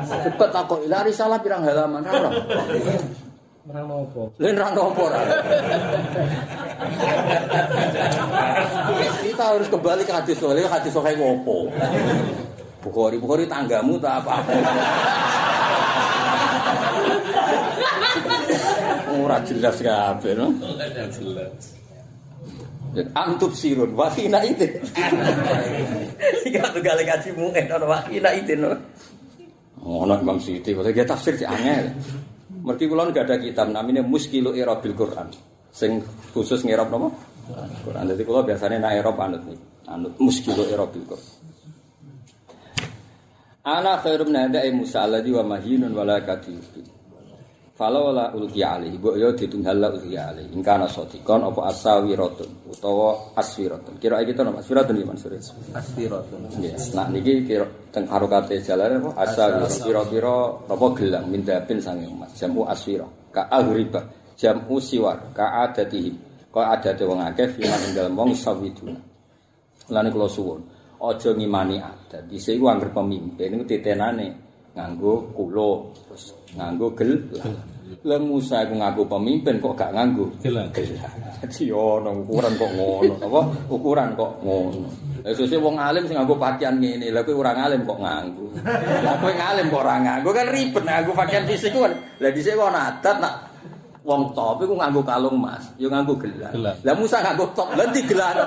Debat 0.07 0.49
takok, 0.53 0.85
"Lah 0.85 1.01
risalah 1.01 1.41
pirang 1.41 1.65
halaman?" 1.65 2.05
Ora. 2.05 2.29
Ora 3.67 3.81
apa. 3.83 4.21
Lain 4.39 4.55
ra 4.55 4.71
nopo 4.71 5.01
ora. 5.11 5.19
Kita 9.25 9.43
harus 9.43 9.67
kembali 9.67 10.03
ke 10.07 10.13
hadis 10.15 10.39
soalnya 10.39 10.71
hadis 10.71 10.91
soalnya 10.95 11.19
ngopo. 11.19 11.67
Bukhari, 12.79 13.19
Bukhari 13.19 13.43
tanggamu 13.43 13.99
tak 13.99 14.23
apa 14.23 14.39
Ora 19.17 19.37
jelas 19.43 19.77
kabeh 19.81 20.33
no. 20.37 20.47
Jelas. 21.11 21.75
Antub 23.13 23.53
sirun 23.53 23.93
wakina 23.93 24.41
itu. 24.41 24.65
Iki 26.47 26.57
aku 26.57 26.79
gale 26.81 27.03
kaji 27.05 27.29
mungkin 27.35 27.69
ana 27.69 27.85
wakina 27.85 28.33
itu 28.33 28.55
no. 28.57 28.73
Ono 29.87 30.15
Imam 30.19 30.41
Suyuti 30.41 30.75
kok 30.75 30.83
dia 30.89 31.05
tafsir 31.07 31.37
sih 31.37 31.47
angel. 31.47 31.93
Mergi 32.63 32.89
kula 32.89 33.07
nggak 33.07 33.23
ada 33.23 33.35
kitab 33.39 33.71
namanya 33.71 34.03
Muskilu 34.03 34.51
Irabil 34.51 34.91
Quran. 34.91 35.31
Sing 35.71 36.03
khusus 36.35 36.65
ngerop 36.67 36.91
napa? 36.91 37.07
Quran. 37.87 38.03
Jadi 38.11 38.23
kula 38.27 38.43
biasanya 38.43 38.83
nak 38.83 38.93
erop 38.99 39.15
anut 39.21 39.43
nih. 39.47 39.59
Anut 39.87 40.13
Muskilu 40.19 40.67
Irabil 40.67 41.03
Quran. 41.07 41.46
Ana 43.67 43.99
khairum 43.99 44.31
nada'i 44.31 44.71
Musa 44.71 45.03
alladhi 45.03 45.35
wa 45.35 45.43
mahinun 45.43 45.91
wala 45.91 46.23
katibin. 46.23 46.87
Fala 47.75 47.99
wala 47.99 48.31
ulki 48.33 48.63
alih, 48.63 48.95
ibu 48.95 49.13
yo 49.19 49.35
ditunggal 49.35 49.77
la 49.77 49.91
ulki 49.91 50.15
alih. 50.15 50.49
Ingkana 50.55 50.87
sotikon 50.87 51.43
apa 51.45 51.67
asawiratun 51.69 52.73
utawa 52.73 53.35
aswiratun. 53.35 53.99
Kira 53.99 54.23
kita 54.23 54.41
nama 54.47 54.63
aswiratun 54.63 54.97
gimana 54.97 55.19
sore? 55.19 55.37
Asfiratun. 55.75 56.47
Yes. 56.63 56.95
Nah 56.95 57.05
niki 57.11 57.43
kira 57.43 57.67
teng 57.91 58.07
harokate 58.07 58.57
jalan 58.63 59.03
apa 59.03 59.29
asawira. 59.29 59.67
Kira-kira 59.69 60.35
apa 60.63 60.85
gelang 60.97 61.27
mindapin 61.27 61.77
sange 61.83 62.07
emas. 62.07 62.33
Jamu 62.39 62.65
aswira. 62.65 63.05
Ka 63.35 63.45
ahriba. 63.51 64.09
Jamu 64.39 64.79
siwar. 64.81 65.35
Ka 65.37 65.69
adatihim. 65.69 66.17
Ka 66.49 66.73
adate 66.73 67.05
wong 67.05 67.21
akeh 67.21 67.51
fiman 67.51 67.83
ing 67.85 67.93
dalem 67.93 68.15
wong 68.17 68.31
sawiduna. 68.33 68.97
Lan 69.87 70.09
kula 70.11 70.27
suwun, 70.27 70.59
aja 71.01 71.29
ngimani 71.33 71.77
adat. 71.77 72.25
Dhisik 72.29 72.57
iku 72.57 72.69
anggere 72.69 72.91
pemimpin 72.93 73.53
niku 73.53 73.65
titenane 73.65 74.27
nganggo 74.77 75.33
kulo 75.33 75.93
terus 76.05 76.37
nganggo 76.53 76.93
gel. 76.93 77.11
Lah 78.03 78.19
Musa 78.19 78.67
iku 78.67 78.75
nganggo 78.77 79.03
pemimpin 79.07 79.63
kok 79.63 79.73
gak 79.79 79.95
nganggo 79.95 80.27
Gelang. 80.43 80.69
gelang. 80.75 81.07
Dadi 81.39 81.71
ono 81.71 82.11
ukuran 82.19 82.53
kok 82.59 82.71
ngono, 82.75 83.13
apa? 83.15 83.41
Ukuran 83.71 84.09
kok 84.13 84.31
ngono. 84.43 84.89
Lah 85.23 85.31
sesuk 85.33 85.63
wong 85.63 85.79
alim 85.79 86.03
sing 86.03 86.19
nganggo 86.19 86.35
pakaian 86.35 86.77
ngene, 86.77 87.09
lah 87.15 87.23
kowe 87.23 87.39
ora 87.39 87.55
ngalim 87.55 87.87
kok 87.87 87.99
nganggo. 87.99 88.45
Lah 89.01 89.15
kowe 89.17 89.31
ngalim 89.31 89.65
kok 89.71 89.81
ora 89.81 89.95
nganggo 90.03 90.29
kan 90.35 90.47
ribet 90.51 90.83
nganggo 90.83 91.11
pakaian 91.15 91.47
fisik 91.47 91.71
kan. 91.71 91.93
Lah 92.19 92.29
dhisik 92.35 92.59
ana 92.59 92.91
adat 92.91 93.17
nak 93.23 93.33
wong 94.07 94.31
top 94.31 94.63
iku 94.63 94.71
nganggo 94.79 95.03
kalung 95.03 95.35
emas, 95.35 95.67
ya 95.75 95.91
nganggo 95.91 96.15
gelang. 96.15 96.55
Lah 96.63 96.95
Musa 96.95 97.19
nganggo 97.19 97.51
top, 97.51 97.75
lah 97.75 97.91
ndi 97.91 98.07
gelang. 98.07 98.39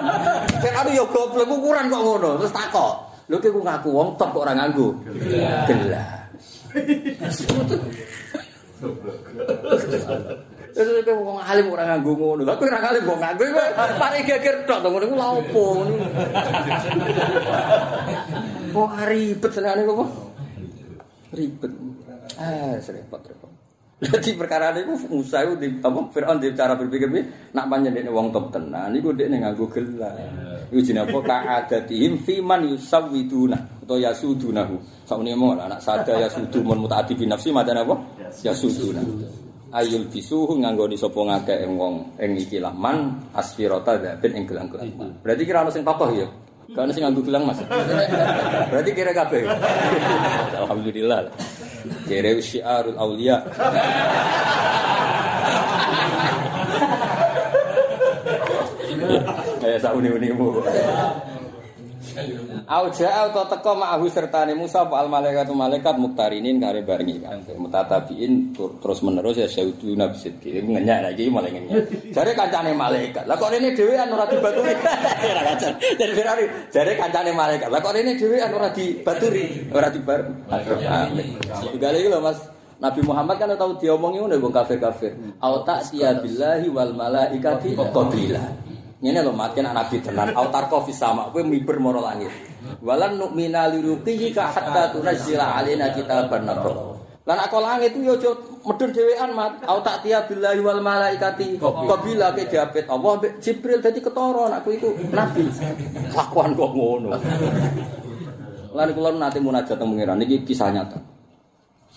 Anu 0.65 0.91
ya 0.97 1.05
goblok 1.05 1.53
ukuran 1.53 1.93
kok 1.93 2.01
ngono, 2.01 2.41
terus 2.41 2.57
takok. 2.57 3.13
Lho 3.29 3.37
kowe 3.37 3.53
ku 3.53 3.61
ngaku 3.61 3.89
wong 3.93 4.09
top 4.17 4.33
kok 4.33 4.49
ora 4.49 4.57
nganggo 4.57 4.97
gelang. 5.69 6.25
Terus 10.73 11.05
kowe 11.05 11.13
wong 11.21 11.39
alim 11.45 11.69
ora 11.69 11.85
nganggo 11.93 12.13
ngono. 12.17 12.43
Lah 12.49 12.57
kowe 12.57 12.65
ora 12.65 12.81
alim 12.81 13.05
kok 13.05 13.21
nganggo 13.21 13.45
kowe 13.53 13.67
mari 14.01 14.25
geger 14.25 14.65
tok 14.65 14.81
to 14.81 14.89
ngono 14.89 15.05
iku 15.05 15.17
lha 15.21 15.29
opo 15.29 15.63
ngono. 15.77 15.95
Kok 18.73 18.91
ribet 19.13 19.51
senengane 19.53 19.85
kok? 19.85 20.09
Ribet. 21.37 21.73
Ah, 22.41 22.81
repot 22.81 23.21
repot. 23.29 23.50
Jadi 24.01 24.33
perkara 24.33 24.73
niku 24.73 24.97
Musa 25.13 25.45
iku 25.45 25.61
di 25.61 25.77
apa 25.77 26.01
Firaun 26.09 26.41
di 26.41 26.49
cara 26.57 26.73
berpikir 26.73 27.13
piye 27.13 27.53
nak 27.53 27.69
panjenengan 27.69 28.17
wong 28.17 28.33
top 28.33 28.49
tenan 28.49 28.97
niku 28.97 29.13
dekne 29.13 29.45
nganggo 29.45 29.69
gelang. 29.69 30.17
Iku 30.73 30.81
jenenge 30.81 31.13
apa 31.13 31.19
ka'adatihim 31.21 32.17
fi 32.25 32.41
man 32.41 32.65
yusawwiduna 32.65 33.85
utawa 33.85 34.01
yasudunahu. 34.09 34.81
Saune 35.05 35.37
mo 35.37 35.53
anak 35.53 35.85
sada 35.85 36.17
yasudu 36.17 36.65
mun 36.65 36.81
mutaati 36.81 37.13
bi 37.13 37.29
nafsi 37.29 37.53
madan 37.53 37.85
apa? 37.85 37.95
Yasuduna. 38.41 39.05
Ayul 39.71 40.09
bisuhu 40.09 40.59
nganggoni 40.59 40.97
sapa 40.97 41.21
ngakeh 41.21 41.63
ing 41.63 41.77
wong 41.77 42.17
ing 42.19 42.41
iki 42.41 42.59
lah 42.59 42.73
man 42.73 43.21
asfirata 43.37 44.01
dzabin 44.01 44.33
ing 44.33 44.45
gelang-gelang. 44.49 44.91
Berarti 45.21 45.43
kira 45.45 45.61
ana 45.61 45.71
sing 45.71 45.85
tokoh 45.85 46.09
ya. 46.11 46.27
Gak 46.71 46.87
ana 46.87 46.95
sing 46.95 47.03
nganggo 47.03 47.27
gelang 47.27 47.45
Mas. 47.51 47.59
Berarti 48.71 48.91
kira 48.95 49.11
kabeh. 49.11 49.43
Alhamdulillah. 50.55 51.27
Kira 52.07 52.39
syiarul 52.39 52.95
aulia. 52.95 53.43
Eh 59.67 59.79
sauni-unimu. 62.21 62.69
Auja 62.69 63.09
auto 63.25 63.43
teko 63.49 63.73
ma'ahu 63.81 64.07
sertane 64.13 64.53
Musa 64.53 64.85
apa 64.85 65.01
al 65.01 65.09
malaikatu 65.09 65.57
malaikat 65.57 65.97
muktarinin 65.97 66.61
kare 66.61 66.85
barengi 66.85 67.17
kan. 67.25 67.41
Mutatabiin 67.57 68.53
terus 68.57 69.01
menerus 69.01 69.41
ya 69.41 69.49
saudu 69.49 69.97
nabi 69.97 70.17
sidki. 70.21 70.61
Ngenyak 70.61 70.99
lagi 71.11 71.33
ngenyak. 71.33 72.13
Jare 72.13 72.33
kancane 72.37 72.77
malaikat. 72.77 73.25
Lah 73.25 73.37
kok 73.41 73.51
rene 73.51 73.73
dhewean 73.73 74.09
ora 74.13 74.27
dibaturi. 74.29 74.73
Ora 75.25 75.43
kacan. 75.53 75.73
Jadi 75.81 76.13
Fir'aun 76.13 76.49
jare 76.71 76.93
kancane 76.95 77.31
malaikat. 77.33 77.69
Lah 77.73 77.81
kok 77.81 77.95
rene 77.97 78.13
dhewean 78.15 78.51
ora 78.53 78.69
dibaturi, 78.71 79.45
ora 79.73 79.89
dibar. 79.89 80.21
Digale 81.73 81.97
iki 82.01 82.11
lho 82.13 82.21
Mas. 82.21 82.41
Nabi 82.81 83.05
Muhammad 83.05 83.37
kan 83.37 83.53
tahu 83.61 83.77
diomongi 83.77 84.25
ngono 84.25 84.41
wong 84.41 84.57
kafir-kafir. 84.57 85.13
Au 85.45 85.61
ta'siya 85.69 86.17
billahi 86.25 86.65
wal 86.73 86.97
malaikati 86.97 87.77
qabila. 87.77 88.70
Ngene 89.01 89.25
lho 89.25 89.33
makin 89.33 89.65
anak 89.65 89.89
nabi 89.89 90.05
tenan 90.05 90.37
autar 90.37 90.69
kofi 90.69 90.93
sama 90.93 91.33
kowe 91.33 91.41
miber 91.41 91.81
moro 91.81 92.05
langit. 92.05 92.29
Walan 92.85 93.17
nu'mina 93.17 93.73
liruqihi 93.73 94.29
ka 94.37 94.53
hatta 94.53 94.93
tunazzila 94.93 95.57
alaina 95.57 95.89
kitaban 95.97 96.45
naqra. 96.45 97.01
Lan 97.25 97.39
aku 97.41 97.57
langit 97.65 97.97
ku 97.97 98.05
yo 98.05 98.21
aja 98.21 98.37
medun 98.61 98.93
dhewean 98.93 99.33
mat. 99.33 99.65
Au 99.65 99.81
tak 99.81 100.05
tiya 100.05 100.29
billahi 100.29 100.61
wal 100.61 100.85
malaikati. 100.85 101.57
Qabila 101.61 102.37
ke 102.37 102.45
diapit 102.53 102.85
Allah 102.93 103.13
mbek 103.17 103.41
Jibril 103.41 103.81
dadi 103.81 104.05
ketara 104.05 104.53
anakku 104.53 104.69
iku 104.77 104.93
nabi. 105.17 105.49
Lakuan 106.13 106.53
kok 106.53 106.71
ngono. 106.77 107.17
Lan 108.77 108.89
kula 108.93 109.11
nate 109.17 109.41
munajat 109.41 109.81
teng 109.81 109.97
pangeran 109.97 110.21
iki 110.29 110.45
kisah 110.45 110.69
nyata. 110.77 111.01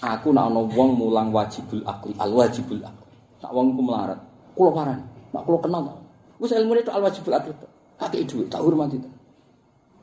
Aku 0.03 0.31
nak 0.31 0.51
ana 0.51 0.63
wong 0.63 0.99
mulang 0.99 1.31
wajibul 1.31 1.83
akli, 1.83 2.15
al 2.19 2.31
wajibul 2.31 2.79
akli. 2.79 3.07
Nak 3.43 3.51
wong 3.55 3.75
iku 3.75 3.81
melarat, 3.87 4.19
kula 4.55 4.71
parani. 4.71 5.03
Nak 5.31 5.43
kula 5.47 5.59
kenal. 5.63 6.02
Wis 6.41 6.51
ilmune 6.53 6.81
itu 6.81 6.91
al 6.93 7.03
wajibul 7.05 7.33
akli. 7.35 7.53
Tak 7.99 8.09
kei 8.09 8.25
dhuwit, 8.25 8.49
tak 8.49 8.61
hormati. 8.65 8.97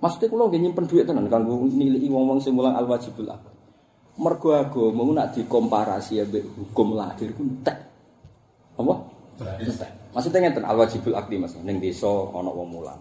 Maksudnya 0.01 0.27
kula 0.33 0.49
nggih 0.49 0.61
nyimpen 0.63 0.85
dhuwit 0.87 1.05
tenan 1.05 1.27
kanggo 1.29 1.67
niliki 1.69 2.09
wong-wong 2.09 2.41
sing 2.41 2.55
mulang 2.57 2.79
al 2.79 2.87
wajibul 2.87 3.29
akli. 3.29 3.53
Mergo 4.21 4.53
agama 4.53 5.03
nak 5.17 5.33
dikomparasi 5.33 6.21
ambek 6.21 6.45
hukum 6.45 6.97
lahir 6.97 7.33
ku 7.33 7.43
entek. 7.45 7.79
Apa? 8.77 8.95
Entek. 9.61 9.91
Maksudnya 10.13 10.39
ngeten 10.49 10.65
al 10.67 10.77
wajibul 10.77 11.15
akli 11.17 11.37
Mas, 11.41 11.57
ning 11.61 11.81
desa 11.81 12.09
ana 12.09 12.51
wong 12.51 12.69
mulang. 12.69 13.01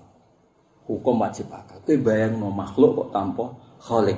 Hukum 0.90 1.22
wajib 1.22 1.54
akal. 1.54 1.78
Kowe 1.86 1.98
bayangno 2.02 2.50
makhluk 2.50 2.98
kok 2.98 3.10
tanpa 3.14 3.46
khalik. 3.78 4.18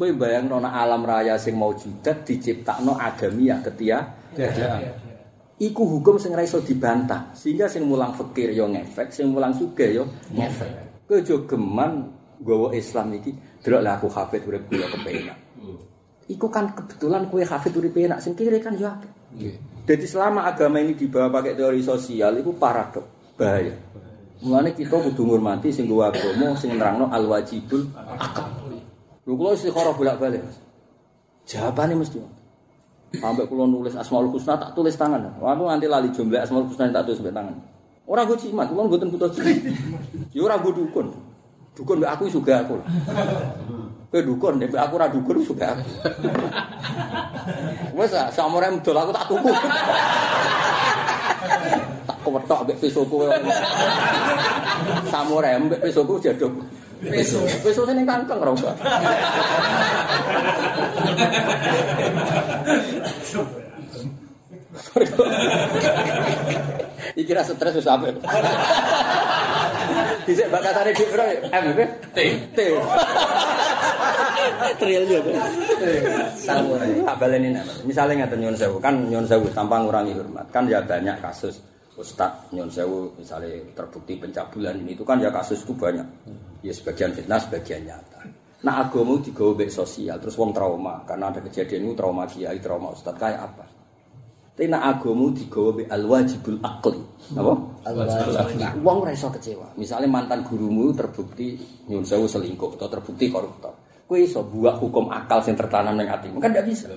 Kowe 0.00 0.10
bayangno 0.16 0.56
alam 0.62 1.04
raya 1.04 1.36
sing 1.36 1.58
maujudat 1.58 2.24
diciptakno 2.24 2.96
agamiah 2.96 3.60
ketia 3.60 4.08
Iku 5.56 5.82
hukum 5.88 6.20
sing 6.20 6.36
ora 6.36 6.44
iso 6.44 6.60
dibantah. 6.60 7.32
Sehingga 7.32 7.64
sing 7.64 7.88
mulang 7.88 8.12
fikir 8.12 8.52
yo 8.52 8.68
ngefek, 8.68 9.08
sing 9.08 9.32
mulang 9.32 9.56
sugih 9.56 9.88
yo 9.96 10.04
ngefek. 10.36 10.68
Kowe 11.08 11.16
aja 11.16 11.36
geman 11.48 12.12
nggawa 12.44 12.76
Islam 12.76 13.16
iki, 13.16 13.32
delok 13.64 13.80
lah 13.80 13.96
aku 13.96 14.12
hafid 14.12 14.44
urip 14.44 14.68
kula 14.68 14.84
kepenak. 14.92 15.38
Iku 16.26 16.50
kan 16.50 16.74
kebetulan 16.74 17.30
kue 17.30 17.46
hafid 17.46 17.72
uripe 17.78 18.04
enak 18.04 18.20
sing 18.20 18.36
kiri 18.36 18.60
kan 18.60 18.76
yo 18.76 18.90
akeh. 18.90 19.08
Jadi 19.86 20.04
selama 20.04 20.44
agama 20.44 20.82
ini 20.82 20.98
dibawa 20.98 21.30
pakai 21.30 21.54
teori 21.54 21.80
sosial 21.80 22.42
itu 22.42 22.50
paradok, 22.58 23.32
bahaya. 23.38 23.72
Mulane 24.42 24.76
kita 24.76 24.98
kudu 24.98 25.22
ngurmati 25.24 25.72
sing 25.72 25.88
nggawa 25.88 26.12
agama 26.12 26.52
sing 26.58 26.76
nerangno 26.76 27.08
al 27.08 27.24
wajibul 27.24 27.86
akal. 27.96 28.50
Lho 29.24 29.32
kula 29.32 29.56
istikhara 29.56 29.96
bolak-balik. 29.96 30.42
Jawabane 31.46 31.94
mesti 31.96 32.18
Sampai 33.20 33.44
kula 33.48 33.64
nulis 33.66 33.94
Asmaul 33.96 34.30
Husna 34.30 34.56
tak 34.56 34.72
tulis 34.76 34.94
tangan. 34.94 35.22
Waktu 35.40 35.64
nanti 35.64 35.86
lali 35.88 36.08
jumlah 36.12 36.42
Asmaul 36.44 36.68
Husna 36.68 36.92
tak 36.92 37.08
tulis 37.08 37.20
tangan. 37.20 37.56
Ora 38.06 38.22
go 38.22 38.38
cimat, 38.38 38.70
kula 38.70 38.86
mboten 38.86 39.10
butuh 39.10 39.30
cimat. 39.34 39.56
Ya 40.30 40.40
ora 40.46 40.56
go 40.62 40.70
dukun. 40.70 41.10
Dukun 41.76 42.00
mbek 42.00 42.10
aku 42.14 42.24
juga 42.32 42.64
aku. 42.64 42.80
Kowe 44.08 44.20
dukun, 44.22 44.56
nek 44.56 44.72
aku 44.72 44.92
ora 44.96 45.12
dukun 45.12 45.44
juga 45.44 45.76
aku. 45.76 45.84
Wes 47.98 48.16
ah, 48.16 48.32
samure 48.32 48.70
medol 48.72 48.96
aku 48.96 49.10
tak 49.12 49.26
tuku. 49.28 49.50
tak 52.06 52.16
kewethok 52.24 52.60
mbek 52.64 52.76
pesoku. 52.80 53.16
Samure 55.12 55.50
mbek 55.66 55.80
pesoku 55.84 56.16
jaduk. 56.22 56.52
Peso, 56.96 57.82
ning 57.92 58.08
kangkeng 58.08 58.40
ora 58.40 58.52
usah. 58.56 58.74
Iki 67.16 67.32
ra 67.36 67.42
stres 67.44 67.76
wis 67.76 67.88
apik. 67.88 68.16
Dhisik 70.26 70.48
bakatane 70.50 70.90
dik 70.96 71.08
piro? 71.08 71.24
M 71.52 71.64
iki? 71.72 71.84
T. 72.12 72.18
T. 72.56 72.58
Triliun. 74.80 75.24
Samurai. 76.36 77.04
Tak 77.04 77.16
baleni 77.20 77.48
nek. 77.54 77.64
Misale 77.84 78.16
ngaten 78.16 78.40
nyuwun 78.40 78.56
sewu, 78.56 78.76
kan 78.80 78.94
nyuwun 79.06 79.28
sewu 79.28 79.46
tanpa 79.52 79.80
ngurangi 79.80 80.16
hormat. 80.16 80.48
Kan 80.48 80.68
ya 80.68 80.80
banyak 80.80 81.20
kasus 81.20 81.60
Ustaz 81.96 82.52
nyuwun 82.52 82.68
sewu 82.68 83.08
misalnya 83.16 83.56
terbukti 83.72 84.20
pencabulan 84.20 84.76
ini 84.84 84.92
itu 84.92 85.00
kan 85.00 85.16
ya 85.16 85.32
kasus 85.32 85.64
itu 85.64 85.72
banyak. 85.72 86.04
Ya 86.60 86.72
sebagian 86.76 87.16
fitnah, 87.16 87.40
sebagian 87.40 87.88
nyata. 87.88 88.20
Nah 88.68 88.84
agama 88.84 89.16
digawe 89.20 89.56
mbek 89.56 89.72
sosial, 89.72 90.20
terus 90.20 90.36
wong 90.36 90.52
trauma 90.52 91.00
karena 91.08 91.32
ada 91.32 91.40
kejadian 91.40 91.88
itu 91.88 91.94
trauma 91.96 92.28
kiai, 92.28 92.60
trauma 92.60 92.92
ustaz 92.92 93.16
kayak 93.16 93.48
apa? 93.48 93.64
Tapi 94.56 94.72
nak 94.72 95.00
agama 95.00 95.32
digawe 95.32 95.70
mbek 95.72 95.88
al 95.88 96.02
wajibul 96.04 96.58
akli. 96.60 97.00
Apa? 97.32 97.52
Wong 98.84 98.96
ora 99.00 99.12
iso 99.16 99.32
kecewa. 99.32 99.72
Misalnya 99.80 100.08
mantan 100.12 100.44
gurumu 100.44 100.92
terbukti 100.92 101.56
nyuwun 101.88 102.04
sewu 102.04 102.28
selingkuh 102.28 102.76
atau 102.76 102.92
terbukti 102.92 103.32
koruptor. 103.32 103.72
Kowe 104.06 104.20
iso 104.20 104.44
buat 104.44 104.78
hukum 104.78 105.10
akal 105.10 105.42
sing 105.42 105.56
tertanam 105.56 105.96
ning 105.96 106.06
atimu. 106.06 106.38
Kan 106.38 106.52
ndak 106.52 106.68
bisa. 106.68 106.92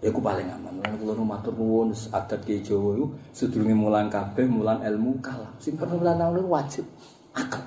Ya 0.00 0.08
aku 0.08 0.20
paling 0.24 0.48
aman. 0.48 0.80
Lan 0.80 0.96
kula 0.96 1.12
nu 1.12 1.28
matur 1.28 1.52
nuwun 1.52 1.92
adat 1.92 2.40
ki 2.48 2.64
Jawa 2.64 2.96
iku 2.96 3.06
sedurunge 3.36 3.76
mulang 3.76 4.08
kabeh 4.08 4.48
mulang 4.48 4.80
ilmu 4.80 5.20
kalam. 5.20 5.52
Sing 5.60 5.76
perlu 5.76 6.00
mulang 6.00 6.16
ilmu 6.16 6.48
wajib 6.48 6.88
akal. 7.36 7.60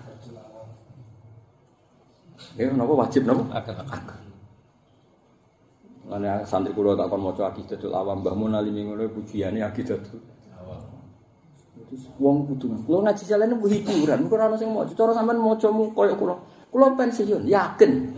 Ya 2.57 2.69
napa 2.73 2.93
wajib 2.93 3.29
napa? 3.29 3.43
Akal. 3.53 3.77
Akal. 3.85 4.21
Lan 6.09 6.41
santri 6.45 6.73
kula 6.73 6.97
tak 6.97 7.09
kon 7.13 7.21
maca 7.21 7.53
Aqidatul 7.53 7.93
Awam 7.93 8.25
Mbah 8.25 8.35
Mun 8.35 8.57
Ali 8.57 8.75
ngono 8.75 9.07
pujiane 9.07 9.63
Aqidatul 9.63 10.33
Terus 11.93 12.09
wong 12.17 12.49
kudu. 12.49 12.73
Kula 12.89 13.05
ngaji 13.05 13.23
jalane 13.29 13.53
hiburan, 13.53 14.25
kok 14.25 14.37
ono 14.41 14.57
sing 14.57 14.69
maca. 14.73 14.93
Cara 14.97 15.13
sampean 15.13 15.37
macamu 15.37 15.93
koyo 15.93 16.17
kula. 16.17 16.35
Kula 16.73 16.89
pensiun, 16.97 17.45
yakin. 17.45 18.17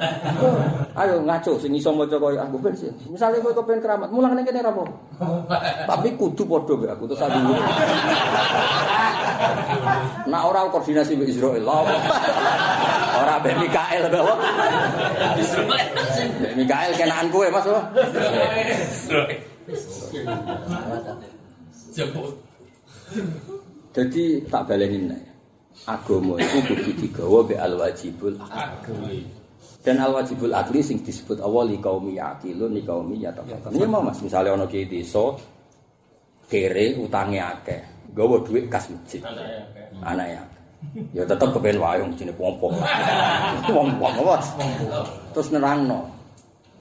Ayo 0.95 1.19
ngaco 1.27 1.59
sing 1.59 1.75
iso 1.75 1.91
maca 1.91 2.15
koyo 2.15 2.39
aku 2.39 2.55
pensiun. 2.63 2.95
Misale 3.11 3.43
kowe 3.43 3.51
kepen 3.51 3.83
keramat, 3.83 4.07
mulang 4.15 4.31
ning 4.31 4.47
kene 4.47 4.63
ora. 4.63 4.87
Tapi 5.83 6.15
kudu 6.15 6.47
padha 6.47 6.71
mbek 6.79 6.95
aku 6.95 7.03
terus 7.03 7.19
aku. 7.19 7.35
Nah 10.31 10.47
ora 10.47 10.71
koordinasi 10.71 11.19
mbek 11.19 11.35
Israel. 11.35 11.67
Ora 11.67 13.43
mbek 13.43 13.59
Mikael 13.59 14.07
mbek 14.07 14.23
apa? 14.23 14.35
Mbek 16.39 16.53
Mikael 16.55 16.91
kenaan 16.95 17.27
kowe 17.27 17.51
Mas. 17.51 17.67
Jadi 23.91 24.23
tak 24.47 24.63
baleni 24.63 25.11
nek. 25.11 25.34
Agama 25.85 26.39
itu 26.39 26.57
kudu 26.65 26.91
digawa 26.97 27.45
mbek 27.45 27.59
al-wajibul 27.59 28.35
akli. 28.41 29.21
Dan 29.85 30.01
al-wajibul 30.01 30.49
akli 30.49 30.81
sing 30.81 31.03
disebut 31.05 31.37
awal 31.43 31.69
li 31.69 31.77
qaumi 31.77 32.17
yaqilun 32.17 32.73
li 32.73 32.81
qaumi 32.81 33.21
yatafakkarun. 33.21 33.77
Ya 33.77 33.85
mau 33.85 34.01
Mas, 34.01 34.17
misale 34.23 34.49
ana 34.49 34.65
kiai 34.65 34.89
desa 34.89 35.35
kere 36.49 36.97
utange 36.97 37.37
akeh, 37.37 37.81
gawa 38.17 38.41
dhuwit 38.41 38.65
kas 38.65 38.89
masjid. 38.89 39.21
Anak 40.01 40.27
ya. 40.31 40.41
Ya 41.13 41.23
tetep 41.25 41.49
kepen 41.53 41.77
wae 41.77 42.01
wong 42.01 42.17
jenenge 42.17 42.37
pompo. 42.37 42.73
Wong-wong 43.69 44.13
apa? 44.25 44.35
Terus 45.37 45.53
nerangno 45.53 46.09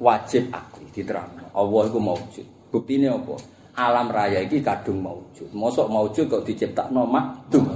wajib 0.01 0.49
akli 0.49 0.89
diterangno. 0.97 1.53
Allah 1.53 1.83
iku 1.89 2.01
maujud. 2.01 2.47
Buktine 2.73 3.13
apa? 3.13 3.37
Alam 3.75 4.09
raya 4.09 4.41
iki 4.41 4.65
kadung 4.65 5.05
maujud. 5.05 5.53
Mosok 5.53 5.93
maujud 5.93 6.25
kok 6.25 6.45
diciptakno 6.47 7.05
makdum. 7.05 7.69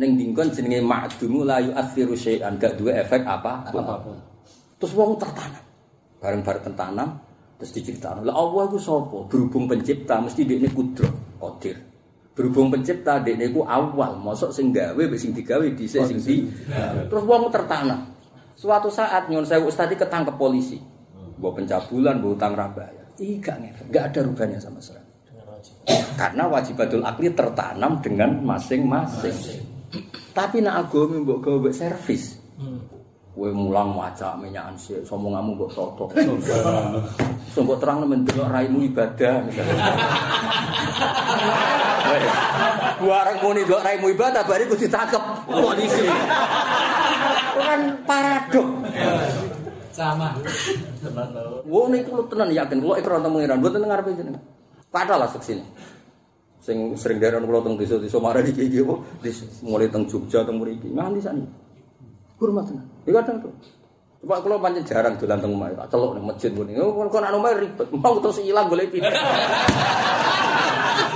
Ning 0.00 0.16
dingkon 0.16 0.48
jenenge 0.48 0.80
makdum 0.80 1.44
la 1.44 1.60
yu'athiru 1.60 2.16
syai'an 2.16 2.56
gak 2.56 2.80
duwe 2.80 2.96
efek 2.96 3.20
apa? 3.20 3.68
Apa 3.68 4.00
pun. 4.00 4.16
Terus 4.80 4.96
wong 4.96 5.20
tertanam. 5.20 5.60
Bareng-bareng 6.24 6.64
tertanam 6.72 7.20
terus 7.60 7.76
diciptakan. 7.76 8.24
Lah 8.24 8.32
Allah 8.32 8.64
iku 8.64 8.80
sapa? 8.80 9.28
Berhubung 9.28 9.68
pencipta 9.68 10.16
mesti 10.16 10.48
dekne 10.48 10.72
kudro, 10.72 11.04
qadir. 11.36 11.76
Berhubung 12.32 12.72
pencipta 12.72 13.20
dekne 13.20 13.52
iku 13.52 13.68
awal, 13.68 14.16
mosok 14.16 14.48
sing 14.48 14.72
gawe 14.72 14.96
mbek 14.96 15.20
sing 15.20 15.36
digawe 15.36 15.68
dhisik 15.76 16.08
sing 16.08 16.16
di. 16.16 16.48
Terus 17.12 17.24
wong 17.28 17.52
tertanam. 17.52 18.08
Suatu 18.56 18.88
saat 18.88 19.28
nyon 19.28 19.44
sewu 19.44 19.68
ustadi 19.68 20.00
ketangkep 20.00 20.40
polisi. 20.40 20.80
Mbok 21.36 21.60
pencabulan, 21.60 22.24
mbok 22.24 22.40
utang 22.40 22.56
ra 22.56 22.72
bayar. 22.72 23.04
Ih 23.20 23.36
gak 23.36 23.60
ngefek, 23.60 23.92
gak 23.92 24.04
ada 24.12 24.20
rubahnya 24.24 24.56
sama 24.56 24.80
sekali. 24.80 25.04
Karena 26.16 26.48
wajibatul 26.48 27.04
akli 27.04 27.28
tertanam 27.36 28.00
dengan 28.00 28.40
masing-masing. 28.40 29.68
Tapi 30.30 30.62
nak 30.62 30.86
agama 30.86 31.18
mbok 31.18 31.38
gawe 31.42 31.56
mbek 31.58 31.74
servis. 31.74 32.38
Kowe 33.30 33.50
mulang 33.56 33.94
maca 33.94 34.36
minyakan 34.36 34.76
sik, 34.78 35.02
sombonganmu 35.06 35.58
mbok 35.58 35.70
totok. 35.74 36.10
Sombong 37.50 37.78
terang 37.82 38.06
mendelok 38.06 38.48
raimu 38.50 38.78
ibadah 38.86 39.34
misalnya. 39.46 39.90
Bareng 43.00 43.38
muni 43.42 43.60
ndok 43.66 43.82
raimu 43.82 44.06
ibadah 44.14 44.42
bari 44.46 44.68
kudu 44.70 44.86
ditangkep 44.86 45.22
polisi. 45.46 46.06
Kan 47.58 47.80
paradok. 48.06 48.68
Sama. 49.90 50.38
Wong 51.66 51.86
niku 51.90 52.10
lu 52.14 52.24
tenan 52.30 52.54
yakin 52.54 52.78
kula 52.78 53.02
ikrar 53.02 53.18
teng 53.18 53.34
pengiran, 53.34 53.58
mboten 53.58 53.82
ngarepe 53.82 54.10
jenengan. 54.14 54.42
Padahal 54.90 55.26
lah 55.26 55.30
seksine. 55.30 55.62
Sing 56.60 56.92
sering 57.00 57.16
daerah 57.16 57.40
kula 57.40 57.64
teng 57.64 57.80
desa-desa 57.80 58.20
marah 58.20 58.44
iki 58.44 58.68
iki 58.68 58.84
apa? 58.84 59.00
Dis- 59.24 59.64
mulai 59.64 59.88
teng 59.88 60.04
Jogja 60.04 60.44
teng 60.44 60.60
mriki 60.60 60.92
nganti 60.92 61.20
sakniki. 61.24 61.48
Hormat 62.36 62.64
tenan. 62.68 62.86
Ya 63.08 63.12
kadang 63.20 63.36
tuh. 63.40 63.52
Cuma 64.20 64.36
kalau 64.44 64.60
pancen 64.60 64.84
jarang 64.84 65.16
dolan 65.16 65.40
teng 65.40 65.56
omah, 65.56 65.72
tak 65.72 65.96
celuk 65.96 66.12
nang 66.12 66.28
masjid 66.28 66.52
muni. 66.52 66.76
Oh, 66.76 66.92
kok 66.92 67.20
nak 67.24 67.32
omah 67.32 67.56
ribet, 67.56 67.88
mau 67.88 68.20
terus 68.20 68.44
ilang 68.44 68.68
golek 68.68 68.92
pindah. 68.92 69.08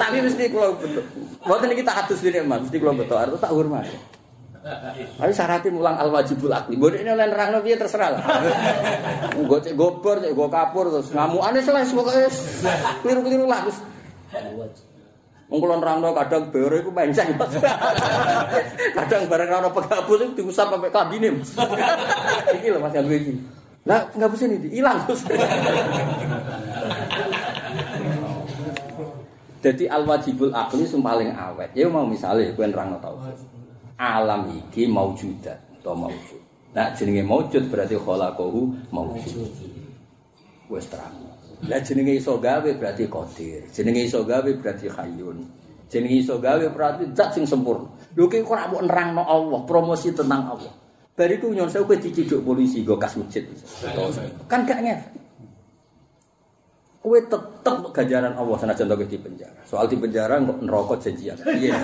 Tapi 0.01 0.25
mesti 0.25 0.49
kula 0.49 0.73
betul. 0.81 1.05
Mboten 1.45 1.69
iki 1.77 1.85
tak 1.85 2.09
atus 2.09 2.25
dene, 2.25 2.41
Mas. 2.49 2.65
Mesti 2.65 2.81
kula 2.81 2.97
betul, 2.97 3.21
arep 3.21 3.37
tak 3.37 3.53
hormat. 3.53 3.85
Tapi 5.21 5.33
syaratnya 5.37 5.69
mulang 5.77 6.01
al 6.01 6.09
wajibul 6.09 6.49
akli. 6.49 6.81
Bodoh 6.81 6.97
ini 6.97 7.13
oleh 7.13 7.29
nerangno 7.29 7.61
piye 7.61 7.77
terserah 7.77 8.17
lah. 8.17 8.25
Gue 9.37 9.61
cek 9.61 9.77
gobor, 9.77 10.25
cek 10.25 10.33
gue 10.33 10.49
kapur 10.49 10.89
terus 10.89 11.13
ngamukane 11.13 11.61
selesai 11.61 11.93
pokoknya 11.93 12.33
keliru-keliru 13.05 13.45
lah 13.45 13.61
terus. 13.69 13.79
Wong 15.55 15.63
kula 15.63 15.79
nerangno 15.79 16.11
kadang 16.11 16.51
beore 16.51 16.83
iku 16.83 16.91
menceng. 16.91 17.31
kadang 18.99 19.23
bareng 19.31 19.55
ana 19.55 19.71
pegabus 19.71 20.27
itu 20.27 20.43
diusap 20.43 20.67
sampai 20.67 20.91
kabine. 20.91 21.31
Iki 22.59 22.75
lho 22.75 22.83
Mas 22.83 22.99
Abdi 22.99 23.15
iki. 23.23 23.33
Lah 23.87 24.03
pegabus 24.11 24.43
ini 24.43 24.59
hilang 24.75 25.07
terus. 25.07 25.23
Jadi 29.63 29.87
al 29.95 30.03
wajibul 30.03 30.51
akli 30.51 30.91
sing 30.91 31.07
paling 31.07 31.31
awet. 31.31 31.71
Ya 31.71 31.87
mau 31.87 32.03
misalnya 32.03 32.51
kowe 32.59 32.67
nerangno 32.67 32.99
tau. 32.99 33.15
Alam 33.95 34.59
iki 34.59 34.91
maujudat 34.91 35.63
atau 35.79 35.95
maujud. 35.95 36.43
Nah 36.75 36.91
jenenge 36.99 37.23
maujud 37.23 37.71
berarti 37.71 37.95
khalaqahu 37.95 38.91
maujud. 38.91 39.55
Wes 40.67 40.91
terang. 40.91 41.34
Lah 41.69 41.81
jenenge 41.81 42.19
iso 42.19 42.37
gawe 42.43 42.71
berarti 42.77 43.07
qadir. 43.07 43.63
Jenenge 43.71 44.05
iso 44.05 44.27
gawe 44.27 44.51
berarti 44.61 44.87
hayyun. 44.91 45.39
Jenenge 45.89 46.17
iso 46.21 46.37
gawe 46.43 46.65
berarti 46.75 47.11
zat 47.15 47.33
sing 47.33 47.47
sempurna. 47.47 47.89
Lho 48.19 48.27
ki 48.27 48.43
kok 48.43 48.59
mau 48.71 48.83
nerangno 48.83 49.23
Allah, 49.23 49.61
promosi 49.65 50.11
tentang 50.11 50.55
Allah. 50.59 50.73
Bariku 51.15 51.55
nyon 51.55 51.71
sewu 51.71 51.87
kowe 51.87 51.95
diciduk 51.95 52.43
polisi 52.43 52.83
go 52.83 52.99
kas 52.99 53.15
masjid. 53.15 53.47
Kan 54.51 54.67
gak 54.67 54.83
ngef. 54.83 55.01
Kowe 57.05 57.21
tetep 57.21 57.93
ganjaran 57.93 58.33
Allah 58.33 58.57
senajan 58.57 58.89
to 58.89 58.97
di 59.05 59.21
penjara. 59.21 59.61
Soal 59.69 59.85
di 59.93 59.97
penjara 60.01 60.41
kok 60.41 60.57
neraka 60.65 60.97
janjian. 61.05 61.37
Iya, 61.45 61.77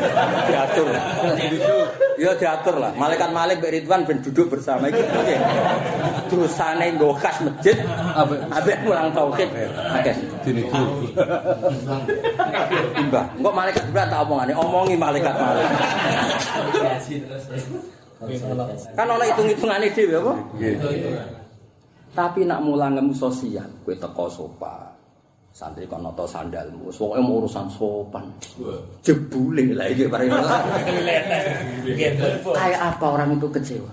diatur. 0.48 0.88
Iya 2.16 2.32
diatur 2.40 2.80
lah. 2.80 2.88
Malaikat 2.96 3.28
Malik 3.28 3.60
Mbak 3.60 3.68
Ridwan 3.68 4.08
ben 4.08 4.24
duduk 4.24 4.48
bersama 4.48 4.88
iki. 4.88 5.04
Oke. 5.04 5.36
Terusane 6.32 6.96
nggo 6.96 7.12
khas 7.20 7.36
masjid 7.44 7.76
ambek 8.48 8.80
mulang 8.80 9.12
tauhid. 9.12 9.52
Oke. 9.92 10.12
Dini 10.40 10.64
dulu. 10.64 11.12
Timbang. 12.96 13.28
Engko 13.36 13.50
malaikat 13.52 13.82
Jibril 13.92 14.08
tak 14.08 14.24
omongane, 14.24 14.52
omongi 14.56 14.96
malaikat 14.96 15.36
Malik. 15.36 15.68
Kan 18.96 19.04
ana 19.04 19.24
hitung-hitungane 19.28 19.92
dhewe 19.92 20.16
apa? 20.16 20.32
Tapi 22.16 22.48
nak 22.48 22.64
mulang 22.64 22.96
ngemu 22.96 23.12
sosial, 23.12 23.68
kowe 23.84 23.92
teko 23.92 24.26
sopan. 24.32 24.89
Santri 25.50 25.84
kon 25.84 26.06
noto 26.06 26.24
sandalmu, 26.24 26.94
soalnya 26.94 27.26
mau 27.26 27.42
urusan 27.42 27.66
sopan. 27.68 28.22
Jebule 29.02 29.74
lah 29.74 29.90
iki 29.90 30.06
bareng 30.06 30.30
lah. 30.30 30.62
Kayak 32.54 32.80
apa 32.80 33.06
orang 33.18 33.34
itu 33.34 33.50
kecewa? 33.50 33.90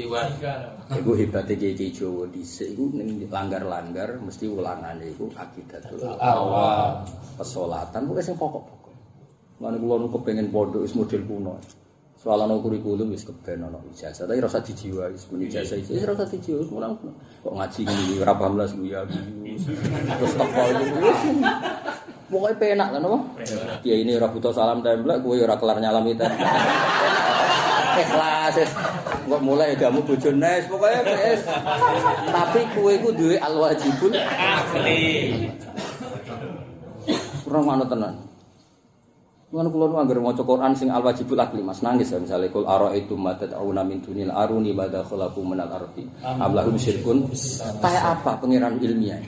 Iku 0.00 1.12
hebatnya 1.12 1.54
kiai 1.60 1.92
Jawa 1.92 2.24
dhisik 2.32 2.72
iku 2.72 2.88
ning 2.96 3.28
langgar-langgar 3.28 4.16
mesti 4.16 4.48
ulangane 4.48 5.12
iku 5.12 5.28
akidatul 5.36 6.16
awal. 6.16 7.04
Pesolatan 7.36 8.08
pokoke 8.08 8.22
sing 8.24 8.36
pokok-pokok. 8.40 8.94
Lan 9.60 9.76
kula 9.76 9.94
nu 10.00 10.08
kepengin 10.08 10.48
pondok 10.48 10.88
wis 10.88 10.96
model 10.96 11.20
kuno. 11.28 11.54
Soal 12.20 12.36
ana 12.44 12.52
kurikulum 12.60 13.16
wis 13.16 13.24
keben 13.24 13.64
ana 13.64 13.80
ijazah, 13.88 14.28
tapi 14.28 14.44
rasa 14.44 14.60
dijiwa 14.60 15.08
wis 15.08 15.24
muni 15.32 15.48
ijazah 15.48 15.80
iki. 15.80 15.96
Wis 15.96 16.04
rasa 16.04 16.28
dijiwa 16.28 16.68
mulang. 16.68 16.92
Kok 17.40 17.56
ngaji 17.56 17.80
ngene 17.88 18.14
ora 18.20 18.36
paham 18.36 18.60
lah 18.60 18.68
ya. 18.84 19.00
Terus 19.08 20.32
teko 20.36 20.62
itu 20.68 21.00
wis. 21.00 21.20
Pokoke 22.28 22.54
penak 22.60 22.92
kan 22.92 23.08
apa? 23.08 23.18
Ya 23.88 23.96
ini 23.96 24.20
ora 24.20 24.28
butuh 24.28 24.52
salam 24.52 24.84
templek, 24.84 25.24
kowe 25.24 25.32
ora 25.32 25.56
kelar 25.56 25.80
nyalami 25.80 26.12
templek. 26.12 26.44
Ikhlas 28.04 28.52
wis. 28.52 28.72
Kok 29.24 29.40
mulai 29.40 29.72
gamu 29.80 30.04
bojone 30.04 30.52
wis 30.60 30.68
pokoke 30.68 31.00
wis. 31.24 31.40
Tapi 32.28 32.60
kowe 32.76 32.92
iku 33.00 33.16
duwe 33.16 33.40
alwajibul 33.40 34.12
akli. 34.20 35.48
Kurang 37.48 37.64
manut 37.64 37.88
tenan. 37.88 38.28
Mun 39.50 39.66
kula 39.66 39.90
nu 39.90 39.98
anggere 39.98 40.22
maca 40.22 40.46
Quran 40.46 40.78
sing 40.78 40.94
al 40.94 41.02
wajibul 41.02 41.34
akli 41.34 41.58
Mas. 41.58 41.82
Nangis 41.82 42.14
ya 42.14 42.22
misale 42.22 42.54
kul 42.54 42.70
ara 42.70 42.94
itu 42.94 43.18
matat 43.18 43.50
auna 43.50 43.82
min 43.82 43.98
dunil 43.98 44.30
aruni 44.30 44.70
bada 44.70 45.02
khalaqu 45.02 45.42
minal 45.42 45.66
ardi? 45.66 46.06
Ablahum 46.22 46.78
syirkun. 46.78 47.26
Kayak 47.82 48.04
apa 48.14 48.38
pangeran 48.38 48.78
ilmiah. 48.78 49.18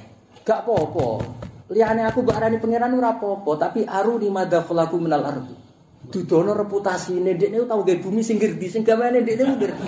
Gak 0.47 0.62
apa-apa. 0.62 1.27
Liyane 1.75 2.07
aku 2.07 2.23
mbak 2.23 2.39
arani 2.39 2.62
pangeran 2.62 2.95
ora 2.95 3.18
apa-apa 3.18 3.51
tapi 3.59 3.83
aruni 3.83 4.31
madha 4.31 4.62
khalaqu 4.62 4.95
minal 5.03 5.27
ardi. 5.27 5.59
Dudono 6.03 6.55
reputasine 6.55 7.35
dekne 7.35 7.66
tau 7.66 7.83
gawe 7.83 7.99
bumi 7.99 8.23
sing 8.23 8.39
ngerti 8.39 8.66
sing 8.70 8.83
gaweane 8.87 9.27
dekne 9.27 9.59
ngerti. 9.59 9.83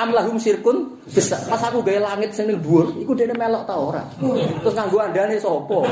Amlahum 0.00 0.40
syirkun 0.40 1.04
bisa 1.04 1.36
pas 1.52 1.60
aku 1.68 1.84
gawe 1.84 2.00
langit 2.16 2.32
sing 2.32 2.48
dhuwur 2.48 2.96
iku 2.96 3.12
dekne 3.12 3.36
melok 3.36 3.68
ta 3.68 3.76
ora? 3.76 4.08
Terus 4.16 4.72
nganggo 4.72 5.04
andane 5.04 5.36
sapa 5.36 5.84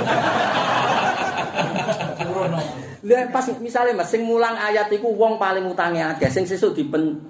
Lah 3.06 3.30
pas 3.30 3.46
misale 3.62 3.94
Mas 3.94 4.10
sing 4.10 4.26
mulang 4.26 4.58
ayat 4.58 4.90
iku 4.90 5.14
wong 5.14 5.38
paling 5.38 5.64
utange 5.70 6.02
akeh 6.02 6.30
sing 6.32 6.44
sesuk 6.44 6.74
dipen 6.74 7.20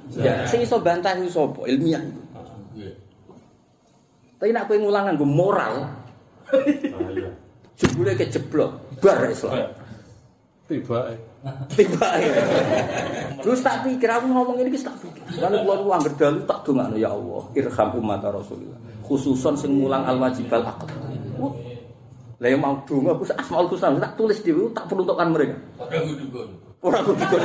sing 0.49 0.65
iso 0.65 0.81
bantah 0.81 1.13
iku 1.19 1.29
sapa 1.29 1.61
ilmiah 1.69 2.01
iku. 2.01 2.23
Tapi 4.39 4.55
nek 4.55 4.71
kowe 4.71 4.79
ngulang 4.79 5.05
nganggo 5.11 5.27
moral. 5.27 5.75
Jebule 7.79 8.15
kejeblok 8.15 8.99
bar 9.03 9.27
Islam. 9.27 9.75
Tiba 10.69 11.11
Tiba 11.71 12.09
Terus 13.39 13.63
tak 13.63 13.87
pikir 13.87 14.11
aku 14.11 14.27
ngomong 14.27 14.59
ini 14.59 14.75
tak 14.75 14.99
pikir. 14.99 15.23
Lalu 15.39 15.63
keluar 15.63 15.81
uang 15.87 16.01
berdalu 16.11 16.39
tak 16.45 16.67
dongakno 16.67 16.97
ya 16.99 17.15
Allah, 17.15 17.43
irham 17.55 17.89
umat 18.03 18.23
Rasulullah. 18.27 18.79
Khususon 19.07 19.55
sing 19.55 19.79
mulang 19.79 20.03
al 20.03 20.19
wajibal 20.19 20.67
aqd. 20.67 20.91
Lah 22.39 22.49
yang 22.55 22.63
mau 22.63 22.79
donga 22.87 23.19
aku 23.19 23.27
asmaul 23.35 23.67
husna 23.67 23.99
tak 23.99 24.15
tulis 24.15 24.39
dhewe 24.47 24.71
tak 24.71 24.87
peruntukkan 24.87 25.27
mereka. 25.35 25.59
Ora 25.75 25.99
kudu 26.07 26.25
kon. 26.31 26.49
Ora 26.87 26.99
kudu 27.03 27.25
kon. 27.27 27.43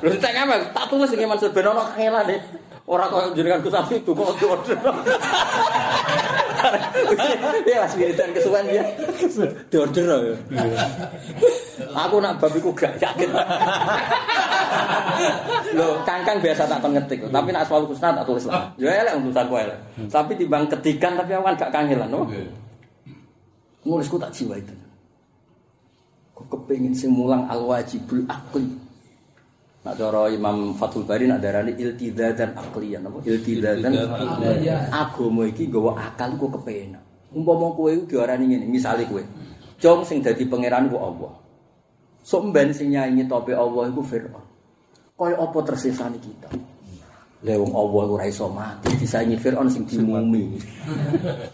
Lha 0.00 0.16
tak 0.16 0.32
ngapa 0.32 0.72
tak 0.72 0.84
tulis 0.88 1.12
iki 1.12 1.28
Mansur 1.28 1.52
ben 1.52 1.68
ono 1.68 1.84
kangelane. 1.92 2.40
Ora 2.88 3.04
kok 3.12 3.36
jenengan 3.36 3.60
Gus 3.60 3.76
Afi 3.76 4.00
donga 4.00 4.32
order. 4.32 4.78
Ya 7.68 7.84
wis 7.84 7.94
wiridan 8.00 8.32
kesuwen 8.32 8.64
ya. 8.72 8.80
Diorder 9.68 10.04
ya. 10.08 10.36
Aku 12.08 12.16
nak 12.24 12.40
bab 12.40 12.56
iku 12.56 12.72
gak 12.72 12.96
yakin. 12.96 13.28
Lho, 15.76 16.00
kangkang 16.08 16.40
biasa 16.40 16.64
tak 16.64 16.80
kon 16.80 16.96
ngetik, 16.96 17.28
tapi 17.28 17.52
nak 17.52 17.68
asmaul 17.68 17.84
husna 17.84 18.16
tak 18.16 18.24
tulis 18.24 18.48
lah. 18.48 18.72
Ya 18.80 18.96
elek 19.04 19.20
urusan 19.20 19.44
kowe 19.52 19.60
elek. 19.60 19.78
Tapi 20.08 20.32
timbang 20.40 20.64
ketikan 20.72 21.20
tapi 21.20 21.36
aku 21.36 21.44
kan 21.44 21.60
gak 21.60 21.72
kangelan, 21.76 22.08
no. 22.08 22.24
Nulisku 23.88 24.20
tak 24.20 24.36
jiwa 24.36 24.60
itu. 24.60 24.76
Kok 26.36 26.46
kepengin 26.52 26.92
sing 26.92 27.10
mulang 27.16 27.48
al 27.48 27.64
wajibul 27.64 28.28
akli. 28.28 28.68
Nak 29.82 29.94
cara 29.96 30.28
Imam 30.28 30.76
Fathul 30.76 31.08
Bari 31.08 31.24
nak 31.24 31.40
darani 31.40 31.72
iltidadan 31.72 32.52
akliyan 32.52 33.08
apa 33.08 33.24
iltidadan 33.24 33.94
agama 34.92 35.42
iki 35.48 35.66
nggawa 35.72 35.96
akal 35.96 36.36
kok 36.36 36.60
kepenak. 36.60 37.02
Umpama 37.32 37.72
kowe 37.76 37.92
iku 37.92 38.04
diarani 38.16 38.52
ngene, 38.52 38.66
misale 38.68 39.08
kowe. 39.08 39.20
Jong 39.80 40.04
sing 40.04 40.20
dadi 40.20 40.44
pangeran 40.44 40.92
ku 40.92 40.96
Allah. 41.00 41.32
Sok 42.24 42.52
mben 42.52 42.76
sing 42.76 42.92
nyanyi 42.92 43.24
tope 43.24 43.56
Allah 43.56 43.88
iku 43.88 44.04
Firaun. 44.04 44.44
Kaya 45.16 45.34
apa 45.40 45.58
tersisane 45.64 46.20
kita? 46.20 46.52
Lah 47.46 47.54
wong 47.54 47.70
Allah 47.70 48.04
ora 48.18 48.24
iso 48.26 48.50
mati 48.50 48.90
disaingi 48.98 49.38
Firaun 49.38 49.70
sing 49.70 49.86
dimumi. 49.86 50.58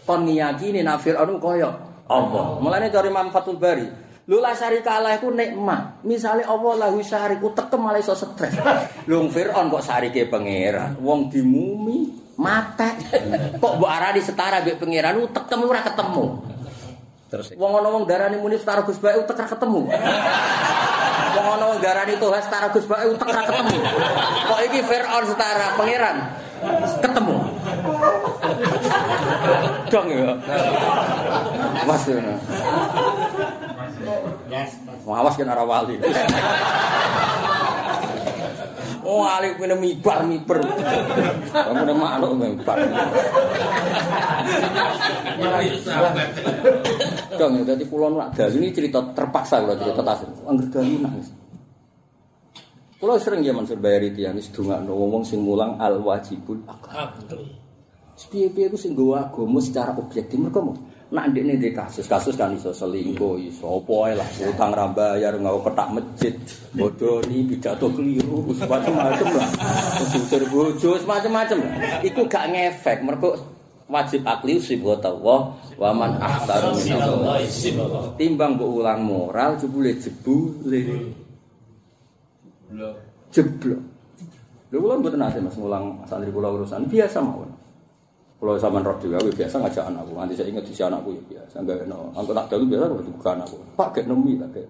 Kon 0.03 0.25
ngiyakini 0.25 0.81
nak 0.81 1.05
Firaun 1.05 1.37
kaya 1.37 1.71
Allah. 2.05 2.61
Mulane 2.61 2.93
dari 2.93 3.09
Imam 3.09 3.33
Fathul 3.33 3.57
Bari, 3.57 3.87
lho 4.29 4.37
la 4.37 4.53
syarika 4.53 5.01
Allah 5.01 5.17
iku 5.17 5.33
nikmat. 5.33 6.05
Misale 6.05 6.45
Allah 6.45 6.85
lahu 6.85 7.01
syariku 7.01 7.49
tekem 7.53 7.81
malah 7.81 8.01
iso 8.01 8.13
stres. 8.13 8.57
Lho 9.09 9.25
Firaun 9.29 9.73
kok 9.73 9.81
syarike 9.85 10.29
pangeran, 10.29 11.01
wong 11.01 11.33
dimumi 11.33 12.25
mate. 12.35 12.89
Kok 13.61 13.73
mbok 13.79 13.89
arani 13.89 14.21
setara 14.21 14.59
mbek 14.61 14.77
pangeran 14.77 15.17
u 15.17 15.25
tekem 15.31 15.59
ora 15.63 15.81
ketemu. 15.81 16.25
Terus 17.25 17.47
wong 17.57 17.71
ana 17.79 17.89
wong 17.89 18.03
darani 18.05 18.37
muni 18.37 18.59
setara 18.59 18.85
Gus 18.85 19.01
Bae 19.01 19.17
utek 19.17 19.49
ketemu. 19.49 19.87
Wong 21.35 21.47
ana 21.59 21.67
wong 21.67 21.83
darani 21.83 22.15
Tuhan 22.15 22.41
setara 22.43 22.71
Gus 22.71 22.87
Bae 22.87 23.07
utek 23.11 23.27
ketemu. 23.27 23.77
Kok 24.45 24.59
iki 24.71 24.79
Firaun 24.83 25.25
setara 25.25 25.67
pangeran 25.79 26.17
ketemu. 27.01 27.54
Dong 29.91 30.07
ya. 30.09 30.31
Mas 31.85 32.03
ya. 32.09 32.35
Awas 35.05 35.35
kan 35.37 35.49
arah 35.49 35.65
wali. 35.65 35.95
Oh, 39.05 39.21
alik 39.21 39.61
kene 39.61 39.77
mibar 39.77 40.25
miber. 40.25 40.65
Kamu 41.53 41.81
nek 41.85 41.93
manuk 41.93 42.31
mibar. 42.41 42.77
Dong, 47.37 47.53
dadi 47.61 47.85
kula 47.85 48.33
dalu 48.33 48.55
ini 48.65 48.73
cerita 48.73 48.99
terpaksa 49.13 49.61
kula 49.61 49.77
cerita 49.77 50.01
tasir. 50.01 50.29
Angger 50.49 50.67
dalu 50.73 51.05
nangis. 51.05 51.29
Kula 52.97 53.21
sering 53.21 53.45
ya 53.45 53.53
Mansur 53.53 53.77
bayari 53.77 54.09
tiyang 54.09 54.41
wis 54.41 54.49
dongakno 54.49 54.95
wong 54.95 55.21
sing 55.21 55.45
mulang 55.45 55.77
al 55.77 56.01
wajibul 56.01 56.57
akal. 56.65 57.45
Piye-piye 58.15 58.71
ku 58.71 58.79
sing 58.79 58.95
nggawa 58.95 59.27
agama 59.27 59.59
secara 59.59 59.91
objektif 59.95 60.39
mergo 60.39 60.59
mau 60.63 60.75
nak 61.13 61.31
ndekne 61.31 61.61
di 61.61 61.69
kasus-kasus 61.69 62.33
kan 62.33 62.49
iso 62.57 62.73
selingkuh, 62.73 63.37
iso 63.37 63.77
apa 63.77 63.93
ae 64.09 64.13
lah, 64.17 64.27
utang 64.49 64.73
ra 64.73 64.89
bayar 64.89 65.37
nggawa 65.37 65.61
petak 65.61 65.87
masjid, 65.93 66.33
bodoni 66.73 67.45
pidato 67.45 67.87
keliru, 67.93 68.41
macam-macam 68.65 69.27
lah. 69.37 69.47
Usir 70.17 70.43
bojo, 70.49 70.97
macam-macam 71.05 71.57
lah. 71.61 71.71
Iku 72.01 72.25
gak 72.25 72.49
ngefek 72.51 73.05
mergo 73.05 73.37
wajib 73.85 74.25
akli 74.25 74.57
sibghat 74.57 75.05
Allah 75.05 75.53
wa 75.77 75.89
man 75.93 76.17
ahsanu 76.17 76.73
minallah. 76.83 77.37
Timbang 78.17 78.57
mbok 78.57 78.69
ulang 78.81 79.05
moral 79.05 79.61
jebule 79.61 79.93
jebule. 80.01 80.81
Jeblok. 83.29 83.81
Lha 84.73 84.77
kula 84.81 84.93
mboten 84.99 85.21
nate 85.21 85.39
Mas 85.39 85.55
ngulang 85.55 86.01
santri 86.09 86.33
kula 86.33 86.49
urusan 86.49 86.89
biasa 86.89 87.21
mawon. 87.21 87.54
Kalau 88.45 88.61
sama 88.61 88.77
roh 88.85 88.93
juga, 89.01 89.17
biasa 89.17 89.57
ngajak 89.57 89.89
anakku. 89.89 90.13
Nanti 90.13 90.37
saya 90.37 90.53
ingat 90.53 90.69
di 90.69 90.77
anakku 90.77 91.09
ya 91.17 91.21
biasa. 91.33 91.65
Enggak 91.65 91.89
no. 91.89 92.13
Angko 92.13 92.29
tak 92.29 92.53
dulu 92.53 92.77
biasa 92.77 92.83
kalau 92.93 93.01
bukan 93.01 93.33
anakku. 93.41 93.57
Pak 93.73 93.89
tak 93.97 94.05
kayak. 94.53 94.69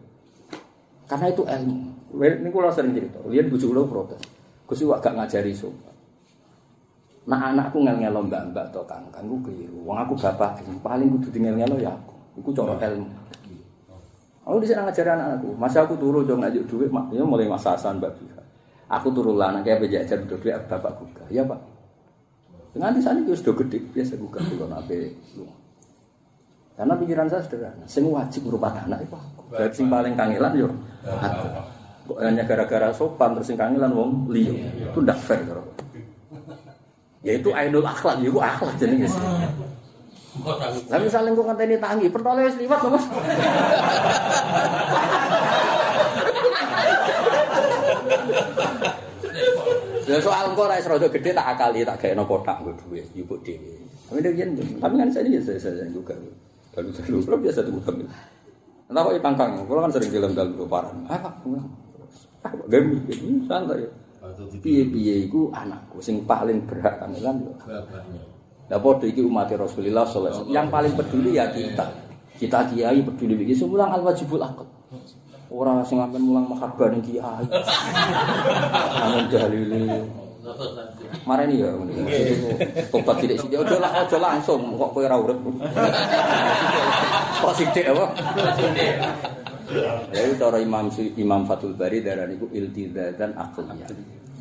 Karena 1.11 1.25
itu 1.27 1.43
ilmu. 1.43 1.75
Ini 2.15 2.49
kalau 2.55 2.71
sering 2.71 2.95
cerita. 2.95 3.19
Lihat 3.27 3.51
bujuk 3.51 3.75
lo 3.75 3.83
protes. 3.83 4.23
Gue 4.63 4.79
sih 4.79 4.87
gak 4.87 5.11
ngajari 5.11 5.51
sopan. 5.51 5.91
Nah 7.27 7.51
anakku 7.51 7.83
ngel 7.83 7.99
ngelo 7.99 8.23
mbak 8.23 8.55
mbak 8.55 8.65
atau 8.71 8.87
kangkang 8.87 9.27
gue 9.27 9.51
keliru. 9.51 9.83
Wong 9.83 9.99
aku 9.99 10.15
bapak 10.23 10.63
paling 10.79 11.11
kudu 11.19 11.35
tinggal 11.35 11.59
ngelo 11.59 11.75
ya 11.75 11.91
aku. 11.91 12.15
Iku 12.39 12.55
cara 12.55 12.79
ilmu. 12.79 13.11
Aku 14.47 14.55
di 14.63 14.71
sana 14.71 14.87
ngajari 14.87 15.19
anak-anakku. 15.19 15.49
Masa 15.59 15.83
aku 15.83 15.99
turu 15.99 16.23
jong 16.23 16.47
ngajak 16.47 16.63
duit, 16.63 16.87
mak, 16.87 17.11
ya 17.11 17.27
mulai 17.27 17.51
masasan 17.51 17.99
mbak 17.99 18.15
Aku 18.87 19.11
turu 19.11 19.35
lah, 19.35 19.51
anaknya 19.51 19.81
bejajar 19.83 20.23
duit 20.23 20.53
bapak 20.69 21.01
buka. 21.01 21.25
Ya 21.33 21.41
pak, 21.41 21.57
Nganti 22.75 22.99
saat 22.99 23.23
itu 23.23 23.31
sudah 23.39 23.55
gede, 23.63 23.79
biasa 23.95 24.19
buka 24.19 24.43
kalau 24.43 24.67
nabe 24.67 25.15
Karena 26.75 26.93
pikiran 26.99 27.31
saya 27.31 27.39
sederhana, 27.47 27.87
sing 27.87 28.03
wajib 28.11 28.51
merupakan 28.51 28.83
anak 28.83 29.07
itu 29.07 29.15
aku. 29.15 29.41
Berarti 29.47 29.75
sing 29.79 29.87
paling 29.87 30.11
kangelan 30.19 30.53
yo 30.59 30.67
aku. 31.07 31.47
Kok 32.05 32.19
hanya 32.19 32.43
gara-gara 32.43 32.91
sopan 32.91 33.31
terus 33.39 33.47
sing 33.47 33.55
kangelan 33.55 33.95
wong 33.95 34.27
liyo. 34.27 34.59
Itu 34.91 34.99
ndak 34.99 35.15
fair 35.23 35.39
karo. 35.47 35.63
Ya 37.23 37.39
itu 37.39 37.49
ainul 37.55 37.87
akhlak, 37.87 38.19
ya 38.19 38.27
itu 38.27 38.43
akhlak 38.43 38.75
jenenge. 38.75 39.07
Lah 40.91 40.99
misalnya 40.99 41.31
kok 41.31 41.47
ngenteni 41.47 41.79
tangi, 41.79 42.11
pertole 42.11 42.43
wis 42.43 42.59
liwat 42.59 42.79
lho 42.83 42.89
Mas. 42.91 43.05
Ya 50.05 50.21
soal 50.21 50.53
engko 50.53 50.69
ora 50.69 50.77
rada 50.77 51.07
gede 51.09 51.33
tak 51.33 51.47
akali 51.57 51.81
tak 51.81 51.97
gawe 51.97 52.23
kotak 52.29 52.61
nggo 52.61 52.71
dhuwit 52.77 53.09
yupuk 53.17 53.41
dhewe. 53.41 53.73
Tapi 54.05 54.21
dia 54.21 54.45
yen 54.45 54.53
tapi 54.77 54.93
kan 55.01 55.09
saya 55.09 55.25
ya 55.25 55.41
saya 55.41 55.57
saya 55.57 55.89
juga. 55.89 56.13
Lalu 56.77 56.93
dulu 56.93 57.19
belum 57.25 57.39
biasa 57.41 57.59
tuh 57.65 57.73
kami. 57.81 58.05
Entah 58.85 59.01
kok 59.01 59.17
tangkang, 59.17 59.51
kalau 59.65 59.81
kan 59.81 59.91
sering 59.97 60.13
film 60.13 60.31
dalam 60.37 60.53
paran. 60.69 60.93
Apa? 61.09 61.29
Gemi, 62.69 63.01
itu 63.09 63.41
santai. 63.49 63.89
Piye-piye 64.61 65.25
iku 65.25 65.49
anakku 65.49 65.97
sing 65.97 66.21
paling 66.29 66.61
berhak 66.69 67.01
kan 67.01 67.09
kan. 67.17 67.37
Lah 68.69 68.77
padha 68.77 69.05
iki 69.09 69.25
umat 69.25 69.49
Rasulullah 69.57 70.05
sallallahu 70.05 70.29
alaihi 70.29 70.37
wasallam. 70.37 70.53
Yang 70.53 70.67
paling 70.69 70.93
peduli 70.93 71.31
ya 71.33 71.45
kita. 71.49 71.85
Kita 72.37 72.59
kiai 72.69 72.99
peduli 73.01 73.41
iki 73.41 73.57
semulang 73.57 73.89
al 73.89 74.05
wajibul 74.05 74.41
akal. 74.41 74.69
Orang 75.55 75.87
sing 75.87 76.03
akan 76.03 76.19
mulang 76.19 76.51
mahabbah 76.51 76.91
ning 76.91 76.99
kiai. 76.99 77.47
Amun 78.99 79.25
dalile. 79.31 80.03
Marani 81.25 81.63
ya 81.63 81.73
tobat 82.93 83.17
sithik 83.17 83.39
sithik 83.41 83.65
aja 83.65 83.77
lah 83.81 83.91
aja 84.03 84.17
langsung 84.21 84.77
kok 84.77 84.91
kowe 84.93 85.01
ora 85.01 85.17
urip. 85.17 85.39
Kok 87.41 87.53
sithik 87.55 87.87
apa? 87.87 88.05
Ya 90.13 90.21
cara 90.37 90.61
Imam 90.61 90.93
Imam 91.17 91.41
Fathul 91.49 91.73
Bari 91.73 92.05
darah 92.05 92.29
niku 92.29 92.45
iltizatan 92.53 93.33
aqliyah. 93.33 93.89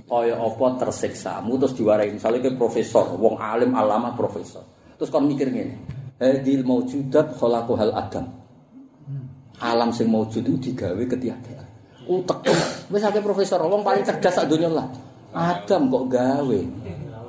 Kaya 0.05 0.37
apa 0.37 0.67
tersiksamu 0.85 1.57
terus 1.57 1.73
diwarai 1.73 2.13
misalnya 2.13 2.45
ke 2.45 2.51
profesor, 2.61 3.17
wong 3.17 3.41
alim 3.41 3.73
alama 3.73 4.13
profesor. 4.13 4.61
Terus 5.01 5.09
kon 5.09 5.25
mikir 5.25 5.49
ngene. 5.49 5.81
Hadil 6.21 6.69
maujudat 6.69 7.41
khalaqul 7.41 7.81
adam. 7.81 8.44
Alam 9.63 9.95
sing 9.95 10.11
maujud 10.11 10.43
itu 10.43 10.73
digawe 10.73 11.03
ketiadaan. 11.07 11.67
Utek. 12.05 12.43
Wis 12.91 13.05
akeh 13.07 13.23
profesor 13.23 13.63
wong 13.65 13.87
paling 13.87 14.03
cerdas 14.03 14.35
sak 14.35 14.51
donya 14.51 14.69
lah. 14.69 14.87
Adam 15.35 15.91
kok 15.91 16.07
gawe. 16.11 16.61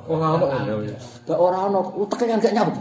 Oh, 0.06 0.22
ono 0.22 0.46
ya. 0.86 0.94
Gak 1.26 1.34
ora 1.34 1.66
ono 1.66 1.82
uteke 1.98 2.30
kan 2.30 2.38
gak 2.38 2.54
nyambut. 2.54 2.78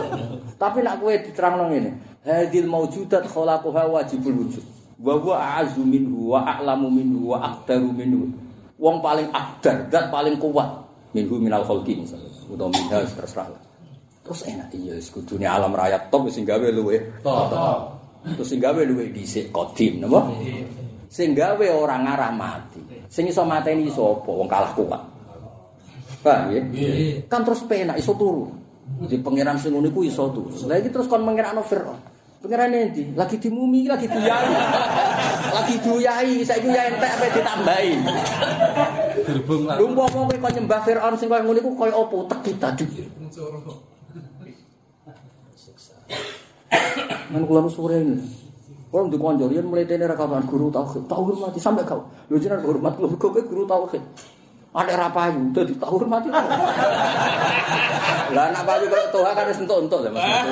Tapi 0.62 0.80
nak 0.80 0.96
kowe 1.04 1.12
diterangno 1.12 1.68
ngene. 1.68 1.90
Hadil 2.24 2.64
maujudat 2.64 3.28
khalaquha 3.28 3.84
wajibul 3.84 4.48
wujud. 4.48 4.64
Wa 4.96 5.20
huwa 5.20 5.36
a'azzu 5.36 5.84
minhu 5.84 6.32
wa 6.32 6.40
a'lamu 6.48 6.88
minhu 6.88 7.36
wa 7.36 7.44
aqdaru 7.44 7.92
minhu. 7.92 8.32
Wong 8.80 9.04
paling 9.04 9.28
akdar, 9.28 9.92
dat 9.92 10.08
paling 10.08 10.40
kuat 10.40 10.88
minhu 11.12 11.36
minal 11.36 11.68
khalqi 11.68 12.00
misalnya. 12.00 12.32
Utawa 12.48 12.72
minha 12.72 13.04
terserah. 13.04 13.52
Terus 14.24 14.40
enak 14.48 14.72
iya 14.72 14.96
kudune 15.12 15.44
alam 15.44 15.76
raya 15.76 16.00
top 16.08 16.32
sing 16.32 16.48
gawe 16.48 16.64
luwe. 16.72 17.20
Top. 17.20 17.93
Terus 18.24 18.48
sing 18.48 18.56
gawe 18.56 18.80
luwe 18.88 19.12
dhisik 19.12 19.52
kodim 19.52 20.00
napa? 20.00 20.32
Sing 21.12 21.36
gawe 21.36 21.66
ora 21.68 22.00
ngarah 22.00 22.32
mati. 22.32 22.80
Sing 23.12 23.28
iso 23.28 23.44
mateni 23.44 23.92
sapa? 23.92 24.26
Wong 24.32 24.48
kalah 24.48 24.72
kuat. 24.72 25.02
Paham 26.24 26.56
ya? 26.56 26.60
Kan 27.28 27.44
terus 27.44 27.60
penak 27.68 28.00
iso 28.00 28.16
turu. 28.16 28.48
Di 29.04 29.20
pangeran 29.20 29.60
sing 29.60 29.76
ngono 29.76 29.92
iku 29.92 30.00
iso 30.08 30.32
turu. 30.32 30.56
Lah 30.64 30.80
iki 30.80 30.88
terus 30.88 31.04
kon 31.04 31.20
mengerakno 31.20 31.60
Firaun. 31.60 32.00
Pangeran 32.40 32.72
endi? 32.72 33.12
Lagi 33.12 33.36
dimumi, 33.36 33.84
lagi 33.88 34.08
duyai. 34.08 34.52
lagi 35.54 35.76
duyai, 35.80 36.44
saiki 36.44 36.68
ya 36.68 36.92
entek 36.92 37.10
apa 37.14 37.24
ditambahi. 37.32 37.92
Gerbong 39.24 39.62
lah. 39.68 39.76
Lu 39.80 39.92
mau 39.92 40.08
kowe 40.08 40.32
kok 40.32 40.52
nyembah 40.52 40.80
Firaun 40.84 41.14
sing 41.20 41.28
koyo 41.28 41.44
ngono 41.44 41.60
iku 41.60 41.70
koyo 41.76 41.92
apa 42.08 42.16
teki 42.36 42.52
tadi. 42.56 42.84
Nang 47.32 47.42
kula 47.48 47.66
sore 47.70 48.00
ini. 48.00 48.16
Kalau 48.94 49.10
di 49.10 49.18
konjol, 49.18 49.50
yang 49.50 49.66
mulai 49.66 49.82
tene 49.90 50.06
rekaman 50.06 50.46
guru 50.46 50.70
tauhid, 50.70 51.10
tak 51.10 51.18
hormati 51.18 51.58
sampai 51.58 51.82
kau. 51.82 52.06
Lu 52.30 52.38
jangan 52.38 52.62
hormat 52.62 52.94
lu, 53.02 53.10
kau 53.18 53.34
guru 53.34 53.66
tauhid. 53.66 53.98
Ada 54.74 54.94
rapayu, 55.06 55.50
jadi 55.50 55.74
tak 55.74 55.90
hormati. 55.90 56.30
Lah 58.34 58.50
anak 58.50 58.62
payu 58.66 58.86
kalau 58.90 59.06
toha 59.14 59.30
kan 59.30 59.46
harus 59.46 59.62
entuk 59.62 59.86
entuk 59.86 60.00
lah 60.02 60.10
mas. 60.14 60.46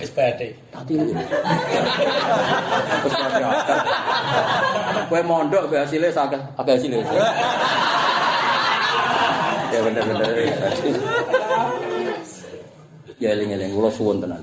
Wis 0.00 0.12
badhe. 0.16 0.56
Tati 0.72 0.96
lu. 0.96 1.12
Terus 3.04 3.14
pakai 3.16 3.44
akar. 3.44 3.78
Kue 5.08 5.20
mondok 5.20 5.68
be 5.68 5.76
hasilnya 5.80 6.08
sakit, 6.12 6.40
agak 6.60 6.80
hasilnya. 6.80 7.04
Ya 9.68 9.78
bener-bener. 9.84 10.28
Ya 13.20 13.36
eling-eling 13.36 13.76
kula 13.76 13.92
suwun 13.92 14.24
tenan. 14.24 14.40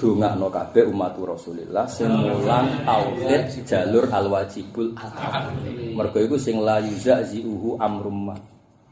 Dongakno 0.00 0.48
kabeh 0.48 0.88
umat 0.88 1.12
Rasulillah 1.20 1.84
sing 1.84 2.08
mulang 2.08 2.72
tauhid 2.88 3.52
jalur 3.68 4.08
al-wajibul 4.08 4.96
akal. 4.96 5.52
Mergo 5.92 6.18
iku 6.24 6.40
sing 6.40 6.56
la 6.64 6.80
yuzazihu 6.80 7.76
amrum 7.76 8.32
ma 8.32 8.36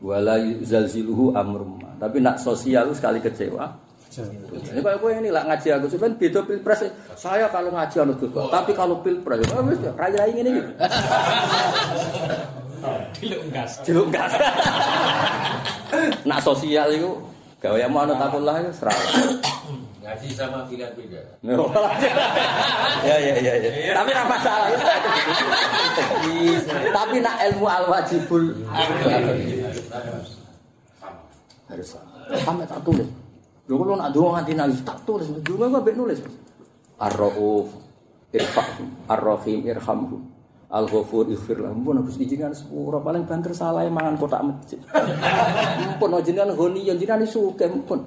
wala 0.02 0.36
yuzalziluhu 0.36 1.32
amrum 1.32 1.80
ma. 1.80 1.96
Tapi 1.96 2.20
nak 2.20 2.36
sosial 2.42 2.92
sekali 2.92 3.24
kecewa. 3.24 3.70
Ini 4.12 4.84
kayak 4.84 5.00
gue 5.00 5.10
ini 5.24 5.32
lah 5.32 5.48
ngaji 5.48 5.68
aku 5.72 5.88
sebenarnya 5.88 6.20
beda 6.20 6.40
pilpres. 6.44 6.84
Saya 7.16 7.48
kalau 7.48 7.72
ngaji 7.72 7.96
anu 7.96 8.12
Gus, 8.20 8.28
tapi 8.52 8.76
kalau 8.76 9.00
pilpres 9.00 9.40
ya 9.40 9.56
wis 9.64 9.80
raya 9.96 10.28
ini 10.28 10.50
gitu. 10.52 10.70
Diluk 13.16 13.42
gas. 13.48 13.80
Jeluk 13.88 14.12
gas. 14.12 14.36
nak 16.28 16.40
sosial 16.44 16.92
itu 16.92 17.16
gawe 17.62 17.78
mau 17.86 18.02
anu 18.02 18.18
takullah 18.18 18.58
itu 18.58 18.74
serah. 18.74 18.98
Ngaji 20.02 20.28
sama 20.34 20.66
pilihan 20.66 20.90
beda. 20.98 21.22
ya 23.06 23.16
ya 23.22 23.34
ya 23.38 23.54
ya. 23.54 23.70
Tapi 23.94 24.10
apa 24.10 24.26
masalah 24.26 24.66
itu. 24.74 24.84
Tapi 26.90 27.16
nak 27.22 27.36
ilmu 27.46 27.66
al 27.70 27.86
wajibul 27.86 28.50
harus 31.70 31.88
sampai 32.42 32.66
tak 32.66 32.82
tulis. 32.82 33.06
Lho 33.70 33.74
kalau 33.78 33.94
nak 33.94 34.10
doa 34.10 34.28
nganti 34.42 34.52
nangis 34.58 34.82
tak 34.82 34.98
tulis. 35.06 35.30
Gua 35.46 35.70
mbek 35.70 35.94
nulis. 35.94 36.18
Ar-Rauf 36.98 37.70
irfa'hum, 38.34 38.88
Ar-Rahim 39.06 39.70
irhamhum. 39.70 40.31
Al 40.72 40.88
Ghafur 40.88 41.28
ighfir 41.28 41.60
lah. 41.60 41.68
Ampun 41.68 42.00
Gusti 42.00 42.24
jenengan 42.24 42.56
sepura 42.56 42.96
paling 43.04 43.28
banter 43.28 43.52
salah 43.52 43.84
mangan 43.92 44.16
kotak 44.16 44.40
masjid. 44.40 44.80
Ampun 44.88 46.16
jenengan 46.24 46.56
goni 46.56 46.88
yen 46.88 46.96
jenengan 46.96 47.28
sugih 47.28 47.68
ampun. 47.68 48.00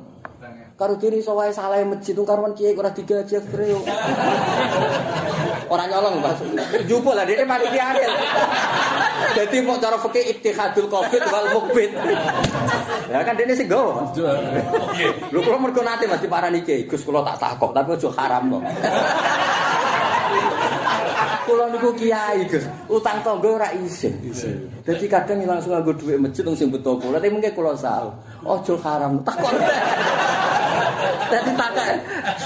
Karo 0.76 1.00
diri 1.00 1.24
iso 1.24 1.32
wae 1.38 1.54
salah 1.56 1.80
masjid 1.88 2.12
tung 2.12 2.28
karuan 2.28 2.52
kiai 2.52 2.76
ora 2.76 2.92
digaji 2.92 3.38
akhire 3.38 3.66
yo. 3.70 3.80
Ora 5.72 5.88
nyolong 5.88 6.20
Mas. 6.20 6.42
Jupuk 6.90 7.14
lah 7.14 7.24
dhek 7.24 7.48
panitiane. 7.48 8.04
Dadi 9.38 9.58
kok 9.64 9.78
cara 9.80 9.98
fikih 10.02 10.24
ittihadul 10.36 10.90
qabid 10.92 11.22
wal 11.32 11.48
mukbid. 11.56 11.96
Ya 13.08 13.24
kan 13.24 13.40
dene 13.40 13.54
sing 13.56 13.70
gowo. 13.70 14.04
Lho 15.32 15.40
kula 15.40 15.58
mergo 15.62 15.80
nate 15.86 16.10
Mas 16.10 16.20
diparani 16.20 16.66
kiai, 16.66 16.90
Gus 16.90 17.06
kula 17.06 17.24
tak 17.24 17.40
takok 17.46 17.72
tapi 17.72 17.96
aja 17.96 18.10
haram 18.18 18.58
kok. 18.58 18.64
Kula 21.46 21.70
niku 21.70 21.94
kiai, 21.94 22.42
Gus. 22.50 22.66
Utang 22.90 23.22
tangga 23.22 23.50
ora 23.62 23.70
isin. 23.78 24.14
Dadi 24.82 25.06
kadang 25.06 25.42
langsung 25.46 25.74
nganggo 25.74 25.94
dhuwit 25.94 26.18
masjid 26.18 26.46
sing 26.58 26.74
butuh 26.74 26.98
kula. 26.98 27.22
Tapi 27.22 27.30
mengke 27.30 27.54
kula 27.54 27.78
salah. 27.78 28.14
Aja 28.46 28.74
haram. 28.82 29.22
Takok. 29.22 29.54
Dadi 31.30 31.52
takok. 31.54 31.86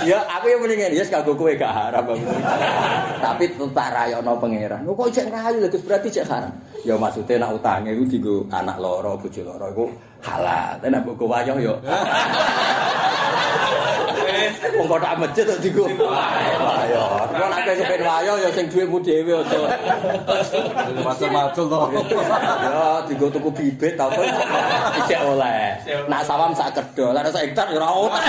Ya 0.03 0.19
aku 0.27 0.45
yang 0.51 0.59
mendingan 0.63 0.95
ya 0.95 1.03
kanggo 1.07 1.35
kowe 1.35 1.51
gak 1.55 1.71
haram. 1.71 2.03
Tapi 3.19 3.43
tetap 3.51 3.87
rayono 3.91 4.35
pangeran. 4.39 4.83
Kok 4.83 5.09
cek 5.11 5.27
rayu 5.31 5.63
lho 5.63 5.67
Gus 5.71 5.83
berarti 5.83 6.07
cek 6.11 6.27
haram. 6.27 6.51
Ya 6.87 6.95
maksudnya 6.95 7.43
nak 7.43 7.59
utange 7.59 7.91
iku 7.91 8.03
dienggo 8.07 8.35
anak 8.51 8.79
loro, 8.79 9.19
bojo 9.19 9.41
loro 9.43 9.67
iku 9.71 9.85
halal. 10.23 10.79
Tapi 10.79 10.87
nek 10.91 11.03
mbok 11.03 11.23
wayo 11.27 11.75
Wong 14.79 14.87
kotak 14.87 15.19
masjid 15.19 15.43
kok 15.43 15.59
dienggo 15.59 15.85
wayo. 15.87 17.03
Kok 17.29 17.47
nek 17.51 17.75
kepen 17.75 18.01
wayo 18.03 18.33
ya 18.39 18.49
sing 18.55 18.65
duwemu 18.71 18.97
dhewe 19.03 19.33
aja. 19.39 19.57
Macul-macul 21.03 21.65
to. 21.67 21.79
Ya 22.63 23.03
dienggo 23.07 23.27
tuku 23.31 23.49
bibit 23.51 23.93
ta 23.99 24.07
apa 24.07 24.21
isih 25.03 25.19
oleh. 25.23 25.75
Nak 26.07 26.21
sawam 26.23 26.51
sak 26.55 26.75
kedol, 26.75 27.11
nek 27.11 27.31
sak 27.31 27.43
hektar 27.49 27.67
ya 27.71 27.77
ora 27.79 27.89
oleh. 27.91 28.23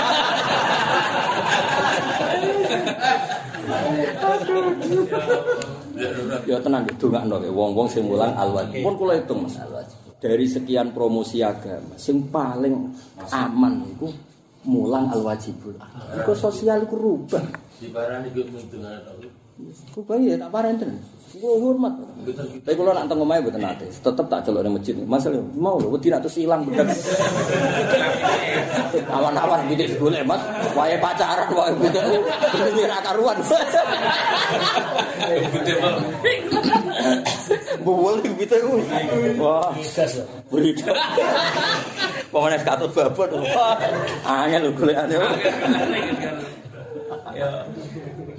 Ya 6.49 6.57
tenang 6.59 6.83
ya 6.89 6.93
dongakno 6.97 7.35
wong-wong 7.53 7.87
sing 7.87 8.03
mulang 8.09 8.33
al-wajib. 8.33 8.81
Pun 8.81 8.95
kula 8.97 9.19
hitung 9.19 9.45
Mas. 9.45 9.55
Dari 10.21 10.45
sekian 10.45 10.93
promosi 10.93 11.41
agama, 11.41 11.97
sing 11.97 12.29
paling 12.29 12.93
aman 13.33 13.81
iku 13.89 14.05
mulang 14.65 15.09
al-wajibul. 15.09 15.73
Iku 16.21 16.33
sosial 16.37 16.85
iku 16.85 16.95
rubah. 16.97 17.41
Di 17.81 17.89
barang 17.89 18.29
itu 18.29 18.45
menghitungkan 18.45 19.01
apa? 19.01 19.25
Rubah 19.97 20.15
ya 20.21 20.37
tak 20.37 20.51
parenten. 20.53 21.01
Iku 21.31 21.47
hormat. 21.63 21.93
Tapi 22.65 22.75
kalau 22.75 22.91
nak 22.91 23.07
teng 23.07 23.23
omahe 23.23 23.39
mboten 23.39 23.63
nate, 23.63 23.87
tetep 23.87 24.25
tak 24.27 24.43
celok 24.43 24.61
ning 24.67 24.73
masjid. 24.75 24.93
Masalah 24.99 25.41
mau 25.55 25.79
lho 25.79 25.87
wedi 25.95 26.11
nak 26.11 26.21
terus 26.27 26.37
ilang 26.43 26.67
bedak. 26.67 26.91
Awan-awan 29.07 29.65
gitu 29.71 29.95
golek 29.97 30.27
Mas. 30.27 30.43
Wae 30.75 30.99
pacaran 30.99 31.47
wae 31.55 31.71
gitu. 31.87 31.99
Bener 32.53 32.85
ra 32.91 32.99
karuan. 33.01 33.37
Buwel 37.81 38.15
gitu. 38.21 38.57
Wah, 39.39 39.71
Gas 39.73 40.19
lho. 40.19 40.25
beridak. 40.51 40.97
Pemene 42.31 42.57
katut 42.63 42.91
babon. 42.95 43.43
Angel 44.23 44.61
lho 44.63 44.71
golekane. 44.71 45.15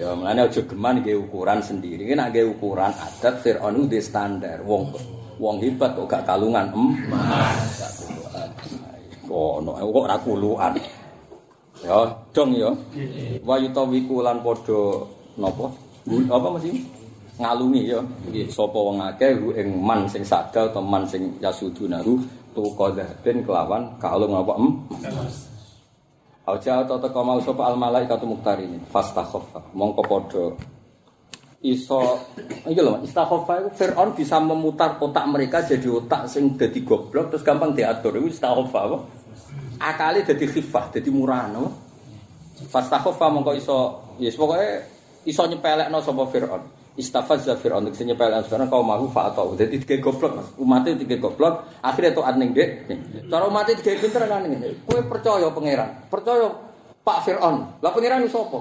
Ya 0.01 0.17
mulane 0.17 0.49
aja 0.49 0.61
geman 0.65 1.05
nggih 1.05 1.21
ukuran 1.21 1.61
sendiri. 1.61 2.09
Nek 2.17 2.33
nggih 2.33 2.57
ukuran 2.57 2.91
adat 2.97 3.45
Firaun 3.45 3.85
ndek 3.85 4.01
standar. 4.01 4.65
Wong 4.65 4.97
wong 5.37 5.61
hebat 5.61 5.93
kok 5.93 6.09
gak 6.09 6.25
kalungan 6.25 6.73
emas. 6.73 8.01
Kuluan. 8.09 8.49
Ono 9.29 9.71
kok 9.77 10.05
ora 10.09 10.17
kuluan. 10.25 10.73
Ya, 11.85 11.99
dong 12.33 12.57
ya. 12.57 12.71
Wa 13.45 13.61
yutawiku 13.61 14.25
lan 14.25 14.41
padha 14.41 15.05
napa? 15.37 15.67
Apa 16.09 16.47
mesti 16.57 16.81
ngalungi 17.37 17.93
ya. 17.93 18.01
Sapa 18.49 18.79
wong 18.79 19.05
akeh 19.05 19.37
ing 19.61 19.69
man 19.77 20.09
sing 20.09 20.25
sadal 20.25 20.73
atau 20.73 20.81
man 20.81 21.05
sing 21.05 21.37
yasudunahu 21.45 22.17
tu 22.53 22.65
qadhaben 22.77 23.45
kelawan 23.45 23.97
kalung 23.97 24.37
apa? 24.37 24.53
Emas. 25.09 25.51
Aja 26.43 26.83
atau 26.83 26.99
teko 26.99 27.23
mau 27.23 27.39
sapa 27.39 27.71
al 27.71 27.79
malaikatu 27.79 28.27
muktarini 28.27 28.83
fastakhaffa 28.91 29.63
mongko 29.73 30.03
padha. 30.05 30.45
Iso 31.63 32.19
iki 32.67 32.83
lho 32.83 32.99
istakhaffa 33.07 33.63
iku 33.63 33.71
Firaun 33.79 34.11
bisa 34.19 34.43
memutar 34.43 34.99
otak 34.99 35.23
mereka 35.31 35.63
jadi 35.63 35.87
otak 35.87 36.27
sing 36.27 36.59
dadi 36.59 36.83
goblok 36.83 37.31
terus 37.31 37.47
gampang 37.47 37.71
diatur. 37.73 38.19
Iku 38.19 38.27
istakhaffa 38.27 38.79
apa? 38.91 38.99
Akale 39.79 40.27
dadi 40.27 40.47
khifah 40.51 40.91
dadi 40.91 41.11
murano 41.15 41.71
fastakhaffa 42.67 43.27
mongko 43.31 43.53
iso 43.55 43.77
yes 44.19 44.35
pokoke 44.35 44.83
iso 45.27 45.43
nyepelekno 45.47 46.03
sapa 46.03 46.23
Firaun 46.27 46.82
istafazza 46.93 47.57
Firaun 47.57 47.89
sing 47.97 48.13
nyepelekno 48.13 48.45
sekarang 48.45 48.69
kau 48.69 48.85
mau 48.85 49.01
fa 49.09 49.33
atau 49.33 49.57
dadi 49.57 49.81
dige 49.81 49.97
goblok 49.97 50.37
Mas. 50.37 50.49
Umate 50.61 50.93
dige 50.93 51.17
goblok 51.17 51.65
akhirnya 51.81 52.13
tuh 52.13 52.25
ning 52.37 52.53
Dek. 52.53 52.69
Cara 53.33 53.49
umate 53.49 53.73
dige 53.81 53.97
pinter 53.97 54.29
kan 54.29 54.45
ngene 54.45 54.85
kowe 54.85 55.01
percaya 55.09 55.49
pangeran? 55.49 55.89
Percaya 56.13 56.49
Pak 57.01 57.19
Firaun? 57.25 57.57
Lah 57.81 57.91
pangeran 57.97 58.29
iso 58.29 58.45
apa 58.45 58.59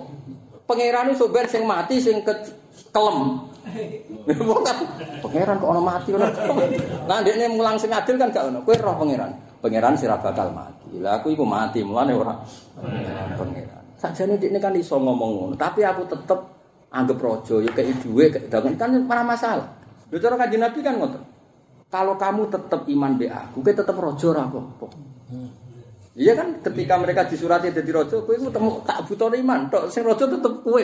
pangeran 0.64 1.12
iso 1.12 1.28
ben 1.28 1.48
sing 1.52 1.68
mati 1.68 2.00
sing 2.00 2.24
ke 2.24 2.32
kelem 2.96 3.44
bukan 4.26 4.78
pangeran 5.28 5.60
kok 5.60 5.70
ono 5.76 5.82
mati? 5.84 6.10
Ono 6.16 6.28
nah 7.12 7.20
ndekne 7.24 7.52
mulang 7.52 7.76
sing 7.76 7.92
adil 7.92 8.16
kan 8.16 8.32
gak 8.32 8.48
ono. 8.48 8.64
Kowe 8.64 8.80
roh 8.80 8.96
pangeran? 8.96 9.32
Pangeran 9.60 10.00
sira 10.00 10.16
bakal 10.16 10.56
mati. 10.56 11.04
Lah 11.04 11.20
aku 11.20 11.36
iku 11.36 11.44
mati 11.44 11.84
mulane 11.84 12.16
ora. 12.16 12.40
Pangeran. 13.36 14.00
Sajane 14.00 14.40
ndekne 14.40 14.64
kan 14.64 14.72
iso 14.80 14.96
ngomong 14.96 15.32
ngono 15.36 15.54
tapi 15.60 15.84
aku 15.84 16.08
tetep 16.08 16.61
anggap 16.92 17.18
rojo 17.18 17.64
ya 17.64 17.72
kayak 17.72 18.04
duwe 18.04 18.28
kayak 18.28 18.52
dagang 18.52 18.76
kan 18.76 18.92
ora 19.08 19.24
masalah 19.24 19.68
lho 20.12 20.20
cara 20.20 20.36
kanjeng 20.36 20.60
Nabi 20.60 20.80
kan 20.84 21.00
ngoten 21.00 21.24
kalau 21.92 22.16
kamu 22.20 22.52
tetap 22.52 22.84
iman 22.88 23.12
be 23.16 23.32
aku 23.32 23.64
kowe 23.64 23.74
tetep 23.74 23.96
rojo 23.96 24.28
apa-apa 24.36 24.88
Iya 26.12 26.36
kan 26.36 26.60
ketika 26.60 27.00
mereka 27.00 27.24
disurati 27.24 27.72
dadi 27.72 27.88
raja 27.88 28.20
kowe 28.20 28.36
iku 28.36 28.52
temu 28.52 28.84
tak 28.84 29.08
butuh 29.08 29.32
iman 29.32 29.72
tok 29.72 29.88
sing 29.88 30.04
raja 30.04 30.28
tetep 30.28 30.60
kowe. 30.60 30.84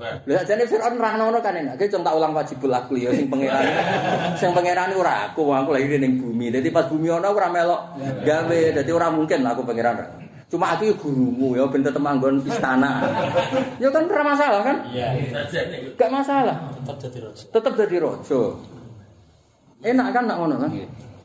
Lha 0.00 0.40
jane 0.48 0.64
Firaun 0.64 0.96
ra 0.96 1.20
ngono 1.20 1.44
kan 1.44 1.52
enak. 1.52 1.76
Ki 1.76 1.92
tak 1.92 2.16
ulang 2.16 2.32
wajibul 2.32 2.72
akli 2.72 3.04
ya 3.04 3.12
sing 3.12 3.28
pangeran. 3.28 3.60
sing 4.40 4.56
pangeran 4.56 4.96
ora 4.96 5.28
aku, 5.28 5.52
aku 5.52 5.76
lahir 5.76 6.00
ning 6.00 6.16
bumi. 6.16 6.48
Dadi 6.48 6.72
pas 6.72 6.88
bumi 6.88 7.12
ana 7.12 7.28
ora 7.28 7.52
melok 7.52 7.80
gawe. 8.24 8.60
Dadi 8.72 8.90
ora 8.90 9.12
mungkin 9.12 9.44
aku 9.44 9.68
pangeran. 9.68 10.31
Cuma 10.52 10.76
aku 10.76 10.84
ya 10.84 10.94
gurumu 11.00 11.56
ya 11.56 11.64
ben 11.64 11.80
tetep 11.80 11.96
manggon 11.96 12.44
istana. 12.44 13.00
ya 13.80 13.88
kan 13.88 14.04
ora 14.04 14.20
masalah 14.20 14.60
kan? 14.60 14.84
Iya. 14.92 15.08
Gak 15.96 16.12
masalah. 16.12 16.68
Tetap 16.76 16.96
jadi 17.08 17.18
raja. 17.24 17.44
Tetep 17.48 17.72
dadi 17.72 17.96
raja. 17.96 18.40
Enak 19.80 20.06
kan 20.12 20.28
nak 20.28 20.36
ngono 20.36 20.60
kan? 20.60 20.70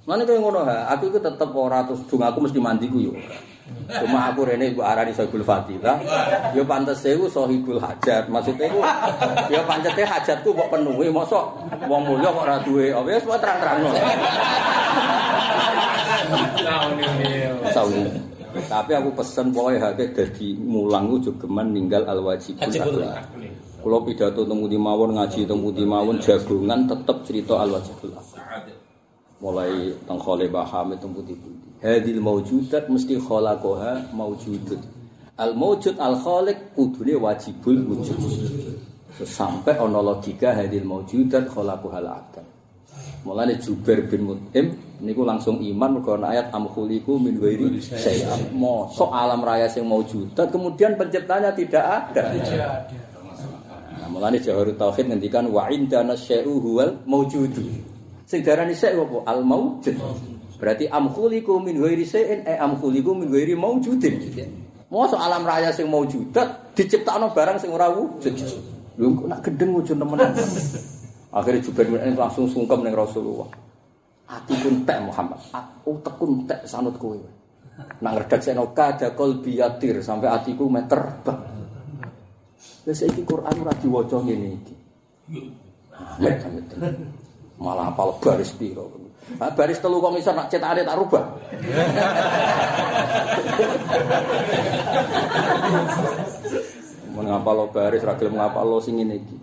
Mana 0.08 0.24
kowe 0.24 0.40
ngono 0.40 0.64
ha, 0.64 0.88
aku 0.96 1.12
iku 1.12 1.20
tetep 1.20 1.52
ora 1.52 1.84
terus 1.84 2.08
dung 2.08 2.24
aku 2.24 2.40
mesti 2.48 2.56
mandiku 2.64 3.04
yo. 3.04 3.12
Cuma 3.92 4.32
aku 4.32 4.48
rene 4.48 4.72
iku 4.72 4.80
arani 4.80 5.12
Sohibul 5.12 5.44
Fadilah. 5.44 6.00
Yo 6.56 6.64
pantes 6.64 7.04
iku 7.04 7.28
Sohibul 7.28 7.84
Hajat. 7.84 8.32
Maksudnya 8.32 8.72
iku 8.72 8.80
yo 9.52 9.60
pancete 9.68 10.08
hajatku 10.08 10.56
kok 10.56 10.72
penuhi 10.72 11.12
mosok 11.12 11.68
wong 11.84 12.08
mulya 12.08 12.32
kok 12.32 12.46
ora 12.48 12.58
duwe. 12.64 12.96
Oh 12.96 13.04
wis 13.04 13.28
wae 13.28 13.36
terang-terangno. 13.44 13.92
Sawi. 17.76 18.37
Tapi 18.66 18.92
aku 18.98 19.14
pesen 19.14 19.54
pokoke 19.54 19.78
hake 19.78 20.18
dadi 20.18 20.58
mulang 20.58 21.14
ku 21.14 21.22
jogeman 21.22 21.70
ninggal 21.70 22.02
al 22.10 22.26
akhlak. 22.26 23.30
Kula 23.78 23.98
pidato 24.02 24.42
teng 24.42 24.58
pundi 24.58 24.76
mawon 24.76 25.14
ngaji 25.14 25.46
teng 25.46 25.62
pundi 25.62 25.86
mawon 25.86 26.18
jagongan 26.18 26.90
tetep 26.90 27.18
cerita 27.30 27.62
al 27.62 27.78
wajibul 27.78 28.10
mulai 29.38 29.94
teng 30.10 30.18
khole 30.18 30.50
baham 30.50 30.98
itu 30.98 31.06
putih-putih. 31.06 31.72
Hadil 31.86 32.18
maujudat 32.18 32.90
mesti 32.90 33.22
khalaqaha 33.22 34.10
maujudut. 34.18 34.82
Al 35.38 35.54
maujud 35.54 35.94
al 36.02 36.18
khaliq 36.18 36.74
kudune 36.74 37.14
wajibul 37.22 37.78
wujud. 37.86 38.18
Sampai 39.22 39.78
ana 39.78 40.02
logika 40.02 40.58
hadil 40.58 40.82
maujudat 40.82 41.46
khalaqaha 41.54 41.98
al. 42.02 42.10
Mulane 43.22 43.62
Jubair 43.62 44.10
bin 44.10 44.26
Mut'im 44.26 44.74
niku 44.98 45.22
langsung 45.22 45.62
iman 45.62 46.00
mergo 46.00 46.18
ayat 46.18 46.50
am 46.54 46.66
khuliqu 46.66 47.18
min 47.22 47.38
ghairi 47.38 47.78
syai'an. 47.78 48.50
Mosok 48.54 49.14
alam 49.14 49.46
raya 49.46 49.70
sing 49.70 49.86
maujudat 49.86 50.50
kemudian 50.50 50.98
penciptanya 50.98 51.54
tidak 51.54 51.84
ada. 51.84 52.34
Nah, 53.98 54.08
mulane 54.10 54.42
Jawahir 54.42 54.74
Tauhid 54.74 55.10
ngendikan 55.14 55.46
wa 55.54 55.70
indana 55.70 56.18
syai'u 56.18 56.58
huwal 56.58 56.98
maujudu. 57.06 57.62
Sing 58.28 58.42
darani 58.44 58.74
syai' 58.74 58.98
apa? 58.98 59.24
Al 59.24 59.40
maujud. 59.46 59.96
Berarti 60.58 60.90
am 60.90 61.14
khuliqu 61.14 61.54
min 61.62 61.78
ghairi 61.78 62.04
syai'in 62.04 62.44
eh 62.44 62.58
am 62.58 62.76
khuliqu 62.76 63.14
min 63.14 63.30
ghairi 63.30 63.54
maujudin. 63.54 64.18
Mosok 64.88 65.20
alam 65.20 65.44
raya 65.44 65.70
sing 65.76 65.86
maujudat 65.92 66.74
diciptakno 66.74 67.36
barang 67.36 67.60
sing 67.60 67.70
ora 67.70 67.92
wujud. 67.92 68.34
Lho 68.98 69.14
kok 69.14 69.28
nak 69.30 69.40
gedeng 69.46 69.78
wujud 69.78 70.00
temenan. 70.00 70.34
Akhirnya 71.38 71.62
Jubair 71.62 71.88
Mut'im 71.92 72.16
langsung 72.18 72.48
sungkem 72.50 72.82
ning 72.82 72.96
Rasulullah. 72.96 73.67
Atiku 74.28 74.68
entek 74.68 75.00
Muhammad, 75.08 75.40
utekku 75.88 76.24
entek 76.28 76.68
sanut 76.68 77.00
kowe. 77.00 77.16
Nang 78.04 78.14
ngredaksekno 78.18 78.76
kada 78.76 79.16
qalbi 79.16 79.56
yatir 79.56 80.04
sampai 80.04 80.28
atiku 80.28 80.68
meter 80.68 81.24
terbang. 81.24 81.58
Wis 82.84 83.04
iki 83.04 83.24
Quran 83.24 83.56
ora 83.64 83.74
diwaca 83.80 84.18
ngene 84.20 84.48
iki. 84.60 84.76
Malah 87.60 87.92
apal 87.96 88.20
baris 88.20 88.52
piro. 88.56 88.92
Nah, 89.28 89.52
baris 89.52 89.84
telu 89.84 90.00
kok 90.00 90.16
iso 90.16 90.32
nak 90.32 90.48
cetakane 90.48 90.88
tak 90.88 90.98
rubah. 90.98 91.24
Mun 97.12 97.26
ngapal 97.28 97.68
baris 97.76 98.04
ra 98.08 98.16
gelem 98.16 98.40
ngapal 98.40 98.80
sing 98.80 99.00
ngene 99.00 99.20
iki. 99.20 99.38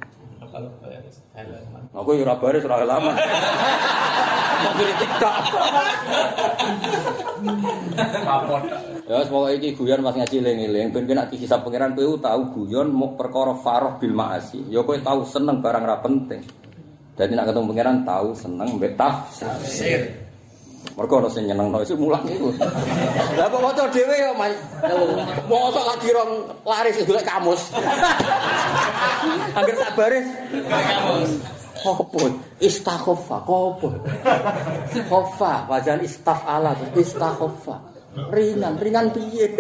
Beres, 0.54 1.18
halaman. 1.34 1.82
Aku 1.90 2.14
yo 2.14 2.22
ora 2.22 2.38
baris 2.38 2.62
ora 2.64 2.86
lama. 2.86 3.12
Mau 4.64 4.72
kritik 4.80 5.10
tak. 5.20 5.36
Kapot. 8.24 8.62
Ya 9.04 9.20
wis 9.20 9.28
pokoke 9.28 9.52
iki 9.60 9.68
guyon 9.76 10.00
pas 10.00 10.16
ngaji 10.16 10.36
eling-eling 10.40 10.88
ben 10.88 11.04
nek 11.04 11.28
dihisab 11.28 11.60
pangeran 11.60 11.92
kowe 11.92 12.16
tau 12.16 12.40
guyon 12.56 12.88
mau 12.88 13.12
perkara 13.12 13.52
faroh 13.60 14.00
bil 14.00 14.16
maasi. 14.16 14.64
Ya 14.72 14.80
kowe 14.80 14.96
tau 14.96 15.28
seneng 15.28 15.60
barang 15.60 15.84
ra 15.84 16.00
penting. 16.00 16.40
Jadi 17.14 17.32
nak 17.36 17.52
ketemu 17.52 17.68
pangeran 17.68 17.98
tahu 18.08 18.32
seneng 18.32 18.68
mbek 18.80 18.96
tafsir. 18.96 20.24
Mergo 20.94 21.18
ana 21.18 21.28
sing 21.28 21.44
nyenengno 21.44 21.84
isu 21.84 21.98
mulang 21.98 22.24
iku. 22.28 22.54
Lah 23.36 23.50
kok 23.50 23.60
maca 23.60 23.84
dhewe 23.92 24.14
yo 24.14 24.30
mas. 24.38 24.54
Mosok 25.50 25.84
lagi 25.84 26.08
rong 26.14 26.32
laris 26.64 26.96
golek 27.04 27.26
kamus. 27.26 27.62
Angger 29.58 29.76
sak 29.80 29.92
baris. 29.98 30.28
Kamus. 30.70 31.53
Apa? 31.84 32.24
Istakhoffa, 32.64 33.44
apa? 33.44 33.88
Khoffa, 35.04 35.68
wajan 35.68 36.00
istaf'ala, 36.00 36.72
istakhoffa. 36.96 37.76
Ringan, 38.14 38.78
ringan 38.78 39.10
piye? 39.10 39.58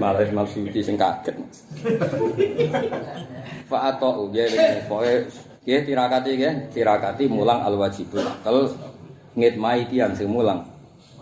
Malah 0.00 0.24
Imam 0.24 0.48
Suyuti 0.48 0.80
sing 0.80 0.96
kaget. 0.96 1.36
Fa 3.68 3.92
atau 3.92 4.32
ya 4.32 4.48
pokoke 4.88 5.28
ya 5.68 5.84
tirakati 5.84 6.32
ya, 6.40 6.50
tirakati 6.72 7.28
mulang 7.28 7.60
al 7.60 7.76
wajibul 7.76 8.24
akal 8.24 8.72
ngitmai 9.36 9.84
tiang 9.92 10.16
sing 10.16 10.32
mulang 10.32 10.64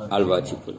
al 0.06 0.22
wajibul. 0.22 0.78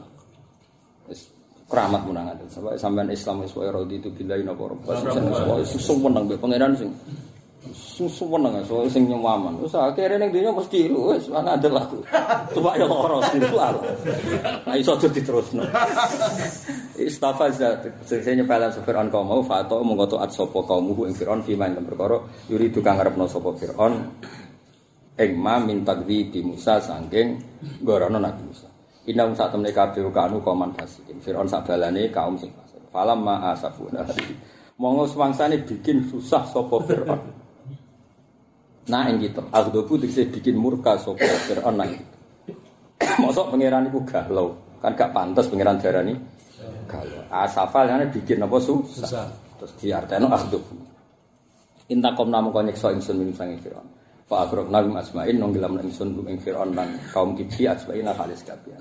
Keramat 1.70 2.02
munangan 2.02 2.34
sampai 2.50 2.74
sampean 2.74 3.06
Islam 3.14 3.46
wis 3.46 3.54
wae 3.54 3.70
rodi 3.70 4.02
itu 4.02 4.10
billahi 4.10 4.42
napa 4.42 4.74
rabbas 4.74 5.06
sing 5.06 5.22
wis 5.30 5.70
susu 5.70 6.02
meneng 6.02 6.26
be 6.26 6.34
pangeran 6.34 6.74
sing 6.74 6.90
susu 7.70 8.26
meneng 8.26 8.58
so 8.66 8.82
sing 8.90 9.06
nyaman 9.06 9.54
wis 9.62 9.70
akhire 9.78 10.18
ning 10.18 10.34
dunya 10.34 10.50
mesti 10.50 10.90
lu 10.90 11.14
wis 11.14 11.30
ana 11.30 11.54
adel 11.54 11.78
aku. 11.78 12.02
Coba 12.58 12.74
ya 12.74 12.90
lara 12.90 13.22
sing 13.30 13.38
lah 13.54 13.70
nah 14.66 14.74
iso 14.74 14.98
aja 14.98 15.06
diterusno. 15.14 15.62
Istafazat 16.98 17.86
sing 18.02 18.42
nyepelan 18.42 18.74
Fir'aun 18.74 19.06
kaum 19.06 19.30
mau 19.30 19.38
fato 19.46 19.78
monggo 19.86 20.18
taat 20.18 20.34
sapa 20.34 20.66
kaummu 20.66 21.06
ing 21.06 21.14
Fir'aun 21.14 21.46
fi 21.46 21.54
man 21.54 21.78
perkara 21.86 22.18
yuri 22.50 22.74
tukang 22.74 22.98
ngarepno 22.98 23.30
sapa 23.30 23.54
Fir'aun 23.54 23.94
ing 25.22 25.30
ma 25.38 25.62
min 25.62 25.86
takdzibi 25.86 26.42
Musa 26.42 26.82
saking 26.82 27.38
gorono 27.86 28.18
Nabi 28.18 28.42
Musa 28.42 28.69
Inna 29.08 29.24
um 29.24 29.32
saat 29.32 29.56
temne 29.56 29.72
kabeh 29.72 30.04
kanu 30.12 30.44
kauman 30.44 30.76
fasikin. 30.76 31.16
Fir'aun 31.24 31.48
sak 31.48 31.64
balane 31.64 32.12
kaum 32.12 32.36
sing 32.36 32.52
fasik. 32.52 32.84
Falam 32.92 33.24
ma 33.24 33.40
asafuna. 33.56 34.04
Monggo 34.76 35.08
semangsane 35.08 35.64
bikin 35.64 36.04
susah 36.04 36.44
sapa 36.44 36.76
Fir'aun. 36.84 37.20
Nah 38.90 39.06
ing 39.08 39.22
gitu, 39.22 39.40
Aghdobu 39.54 39.96
dikse 39.96 40.28
bikin 40.28 40.60
murka 40.60 41.00
sapa 41.00 41.24
Fir'aun 41.48 41.80
nang 41.80 41.88
gitu. 41.96 42.16
Mosok 43.24 43.56
pangeran 43.56 43.88
iku 43.88 44.04
galau. 44.04 44.52
Kan 44.80 44.96
gak 44.96 45.12
pantas 45.16 45.48
pangeran 45.48 45.80
darani 45.80 46.12
galau. 46.84 47.24
Asafal 47.32 47.88
ngene 47.88 48.12
bikin 48.12 48.44
apa 48.44 48.56
susah. 48.60 49.28
Terus 49.60 49.72
diarteno 49.80 50.28
Aghdobu. 50.28 50.76
Intakom 51.88 52.28
namu 52.28 52.52
kau 52.52 52.60
nyekso 52.60 52.92
ingsun 52.92 53.16
min 53.16 53.32
sangi 53.32 53.56
Fir'aun. 53.60 53.99
Fa 54.30 54.46
agrok 54.46 54.70
nabi 54.70 54.94
asmain 54.94 55.42
nonggilam 55.42 55.82
ingsun 55.82 56.14
ing 56.30 56.38
Fir'aun 56.38 56.70
lan 56.70 56.94
kaum 57.10 57.34
kibli 57.34 57.66
asmain 57.66 58.06
halis 58.06 58.46
kabian. 58.46 58.78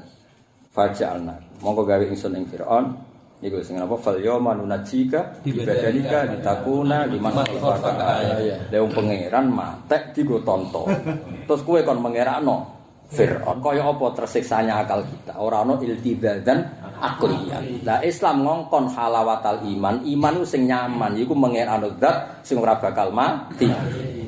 Faja'alna. 0.70 1.34
Monggo 1.66 1.90
gawe 1.90 2.06
ingsun 2.06 2.38
ing 2.38 2.46
Fir'aun 2.46 2.94
niku 3.42 3.58
sing 3.66 3.82
apa 3.82 3.98
fal 3.98 4.22
yawma 4.22 4.54
nunajika 4.54 5.42
bi 5.42 5.58
badanika 5.58 6.30
ditakuna 6.30 7.10
liman 7.10 7.34
khalaqaka 7.34 8.06
ayat. 8.22 8.70
Leung 8.70 8.94
pangeran 8.94 9.50
matek 9.50 10.14
digo 10.14 10.38
tonto. 10.46 10.86
Terus 11.50 11.66
kowe 11.66 11.82
kon 11.82 11.98
mengerakno 11.98 12.70
Fir'aun 13.10 13.58
kaya 13.58 13.90
apa 13.90 14.06
tersiksanya 14.22 14.86
akal 14.86 15.02
kita 15.02 15.34
ora 15.42 15.66
ana 15.66 15.82
iltibadan 15.82 16.62
akliyan. 17.02 17.82
Lah 17.90 18.06
Islam 18.06 18.46
ngongkon 18.46 18.94
halawatal 18.94 19.66
iman, 19.66 20.06
iman 20.06 20.46
sing 20.46 20.70
nyaman 20.70 21.18
iku 21.18 21.34
mengerakno 21.34 21.98
zat 21.98 22.46
sing 22.46 22.62
ora 22.62 22.78
bakal 22.78 23.10
mati. 23.10 23.66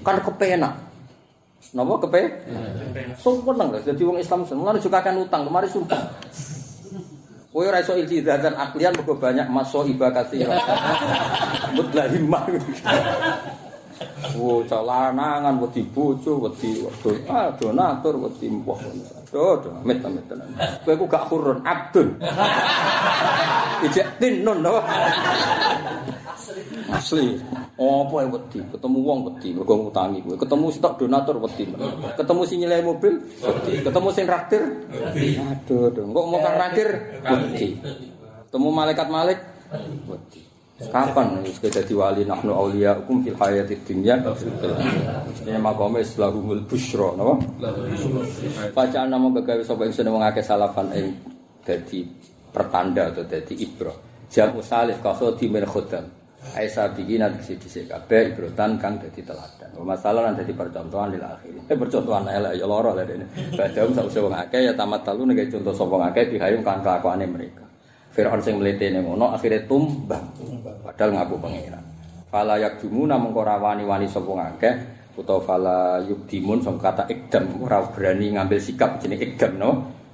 Kan 0.01 0.17
kepenak. 0.25 0.89
Napa 1.71 2.03
kepe? 2.03 2.21
Sumpah 3.15 3.55
lho, 3.55 3.79
dadi 3.79 4.03
wong 4.03 4.19
Islam 4.19 4.43
semua 4.43 4.75
juga 4.75 4.99
akan 4.99 5.23
utang, 5.23 5.47
kemarin 5.47 5.71
sumpah. 5.71 6.03
Kowe 7.51 7.67
ora 7.67 7.83
iso 7.83 7.99
iltizatan 7.99 8.55
aklian 8.55 8.95
mergo 8.95 9.19
banyak 9.19 9.47
maso 9.51 9.83
iba 9.83 10.07
kasira. 10.11 10.55
Mutlahimah. 11.75 12.43
Wo 14.37 14.63
calanangan 14.65 15.59
wedi 15.61 15.81
bojo, 15.85 16.47
wedi 16.47 16.81
wedon, 16.81 17.17
ah 17.29 17.49
donatur, 17.57 18.15
wedi 18.17 18.47
mbah. 18.49 18.79
Do, 19.31 19.55
do, 19.63 19.69
amit 19.79 20.03
amit 20.03 20.27
tenan. 20.27 20.51
Kowe 20.83 20.93
ku 20.99 21.05
gak 21.07 21.31
hurun 21.31 21.63
abdun. 21.63 22.19
Ijek 23.87 24.19
tin 24.19 24.43
nun 24.43 24.59
no. 24.59 24.83
Asli. 26.91 27.39
Apa 27.79 28.15
yang 28.21 28.29
wedi? 28.35 28.59
Ketemu 28.59 28.99
wong 28.99 29.19
wedi, 29.31 29.55
mergo 29.55 29.73
ngutangi 29.79 30.19
kowe. 30.21 30.35
Ketemu 30.35 30.65
stok 30.75 30.93
donatur 30.99 31.39
wedi. 31.39 31.63
Ketemu 32.19 32.41
sing 32.43 32.57
nyilai 32.59 32.83
mobil 32.83 33.13
wedi. 33.23 33.73
Ketemu 33.79 34.07
sing 34.11 34.25
raktir 34.27 34.63
wedi. 34.91 35.39
Aduh, 35.39 35.87
aduh. 35.89 36.03
Kok 36.11 36.25
mau 36.27 36.39
kan 36.43 36.55
raktir 36.59 36.89
wedi. 37.23 37.79
Ketemu 38.51 38.67
malaikat 38.67 39.07
malik 39.07 39.39
wedi. 40.11 40.50
Kapan 40.89 41.45
wis 41.45 41.61
dadi 41.61 41.93
wali 41.93 42.25
nahnu 42.25 42.49
auliya 42.49 42.97
hukum 42.97 43.21
fil 43.21 43.37
hayati 43.37 43.77
dunya 43.85 44.17
Ini 45.45 45.61
makome 45.61 46.01
lahumul 46.17 46.65
busyra 46.65 47.13
napa? 47.13 47.37
Bacaan 48.73 49.13
nama 49.13 49.29
gawe 49.29 49.61
sapa 49.61 49.85
ingsun 49.85 50.09
wong 50.09 50.25
akeh 50.25 50.41
salafan 50.41 50.89
ing 50.97 51.13
dadi 51.61 52.01
pertanda 52.49 53.13
atau 53.13 53.21
dadi 53.21 53.53
ibro. 53.61 53.93
Jam 54.31 54.57
usalif 54.57 54.97
kaso 55.05 55.37
di 55.37 55.45
min 55.45 55.67
khodam. 55.69 56.07
Aisa 56.57 56.89
bikin 56.89 57.21
nanti 57.21 57.45
sisi 57.45 57.69
sisi 57.69 57.81
kabeh 57.85 58.33
ibrotan 58.33 58.81
kang 58.81 58.97
dadi 58.97 59.21
teladan. 59.21 59.77
Masalah 59.85 60.33
nanti 60.33 60.41
dadi 60.41 60.53
percontohan 60.57 61.13
lil 61.13 61.21
akhir. 61.21 61.69
Eh 61.69 61.77
percontohan 61.77 62.25
elek 62.25 62.57
ya 62.57 62.65
lara 62.65 62.97
lha 62.97 63.05
dene. 63.05 63.29
Badam 63.53 63.93
sak 63.93 64.09
wong 64.17 64.33
akeh 64.33 64.65
ya 64.65 64.73
tamat 64.73 65.05
talu 65.05 65.29
nek 65.29 65.53
contoh 65.53 65.73
sapa 65.77 65.95
akeh 66.09 66.33
dihayung 66.33 66.65
kan 66.65 66.81
kelakuane 66.81 67.29
mereka. 67.29 67.70
Fir'aun 68.11 68.43
sing 68.43 68.59
mletene 68.59 68.99
ngono 68.99 69.31
akhire 69.31 69.63
tumbang. 69.63 70.35
Padahal 70.83 71.15
ngaku 71.15 71.35
pangeran. 71.39 71.83
Fala 72.31 72.55
yakjumuna 72.59 73.15
mengko 73.19 73.43
ora 73.43 73.59
wani-wani 73.59 74.07
sapa 74.07 74.31
ngakeh 74.31 74.73
utawa 75.19 75.39
fala 75.43 75.77
yubdimun 76.07 76.63
sing 76.63 76.75
kata 76.79 77.07
ikdam 77.11 77.59
ora 77.59 77.83
berani 77.91 78.35
ngambil 78.35 78.59
sikap 78.59 78.99
jenenge 78.99 79.35
ikdam 79.35 79.55
no. 79.59 79.71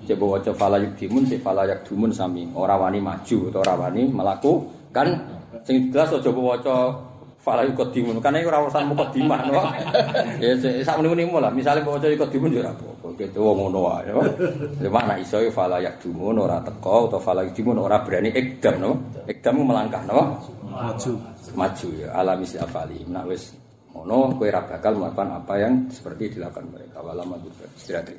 Coba 0.08 0.38
waca 0.38 0.54
fala 0.54 0.78
yubdimun 0.78 1.26
si 1.26 1.42
fala 1.42 1.66
yakdumun 1.66 2.14
sami 2.14 2.48
ora 2.54 2.78
wani 2.78 3.02
maju 3.02 3.50
utawa 3.50 3.62
ora 3.66 3.76
wani 3.90 4.08
melakukan 4.08 5.08
sing 5.66 5.90
jelas 5.90 6.14
aja 6.14 6.30
waca 6.32 6.76
fala 7.48 7.64
yuqaddimun 7.64 8.20
kan 8.20 8.36
iki 8.36 8.44
ora 8.52 8.60
urusan 8.60 8.92
muqaddimah 8.92 9.40
no. 9.48 9.64
Ya 10.44 10.52
sak 10.84 11.00
muni-muni 11.00 11.32
lah 11.40 11.52
misale 11.56 11.80
waca 11.88 12.12
yuqaddimun 12.12 12.52
ya 12.52 12.68
ora 12.68 12.76
apa-apa 12.76 13.08
gitu 13.16 13.40
wong 13.40 13.72
ngono 13.72 13.80
wae 13.88 14.12
ya. 14.12 14.14
Cuma 14.84 15.08
nek 15.08 15.24
iso 15.24 15.40
ya 15.40 15.48
fala 15.48 15.80
yakdumun 15.80 16.36
ora 16.36 16.60
teko 16.60 17.08
utawa 17.08 17.24
fala 17.24 17.42
yakdumun 17.48 17.80
ora 17.80 18.04
berani 18.04 18.36
ikdam 18.36 18.84
no. 18.84 18.92
Ikdam 19.32 19.64
melangkah 19.64 20.04
no. 20.04 20.44
Maju. 20.68 21.38
maju 21.56 21.88
ya 21.96 22.12
alami 22.14 22.46
si 22.46 22.60
afali 22.60 23.02
nak 23.08 23.26
wis 23.32 23.56
ngono 23.96 24.36
kowe 24.36 24.50
ra 24.52 24.62
bakal 24.68 25.00
melakukan 25.00 25.42
apa 25.42 25.54
yang 25.58 25.74
seperti 25.90 26.38
dilakukan 26.38 26.70
mereka 26.70 27.02
walama 27.02 27.40
istirahat 27.74 28.14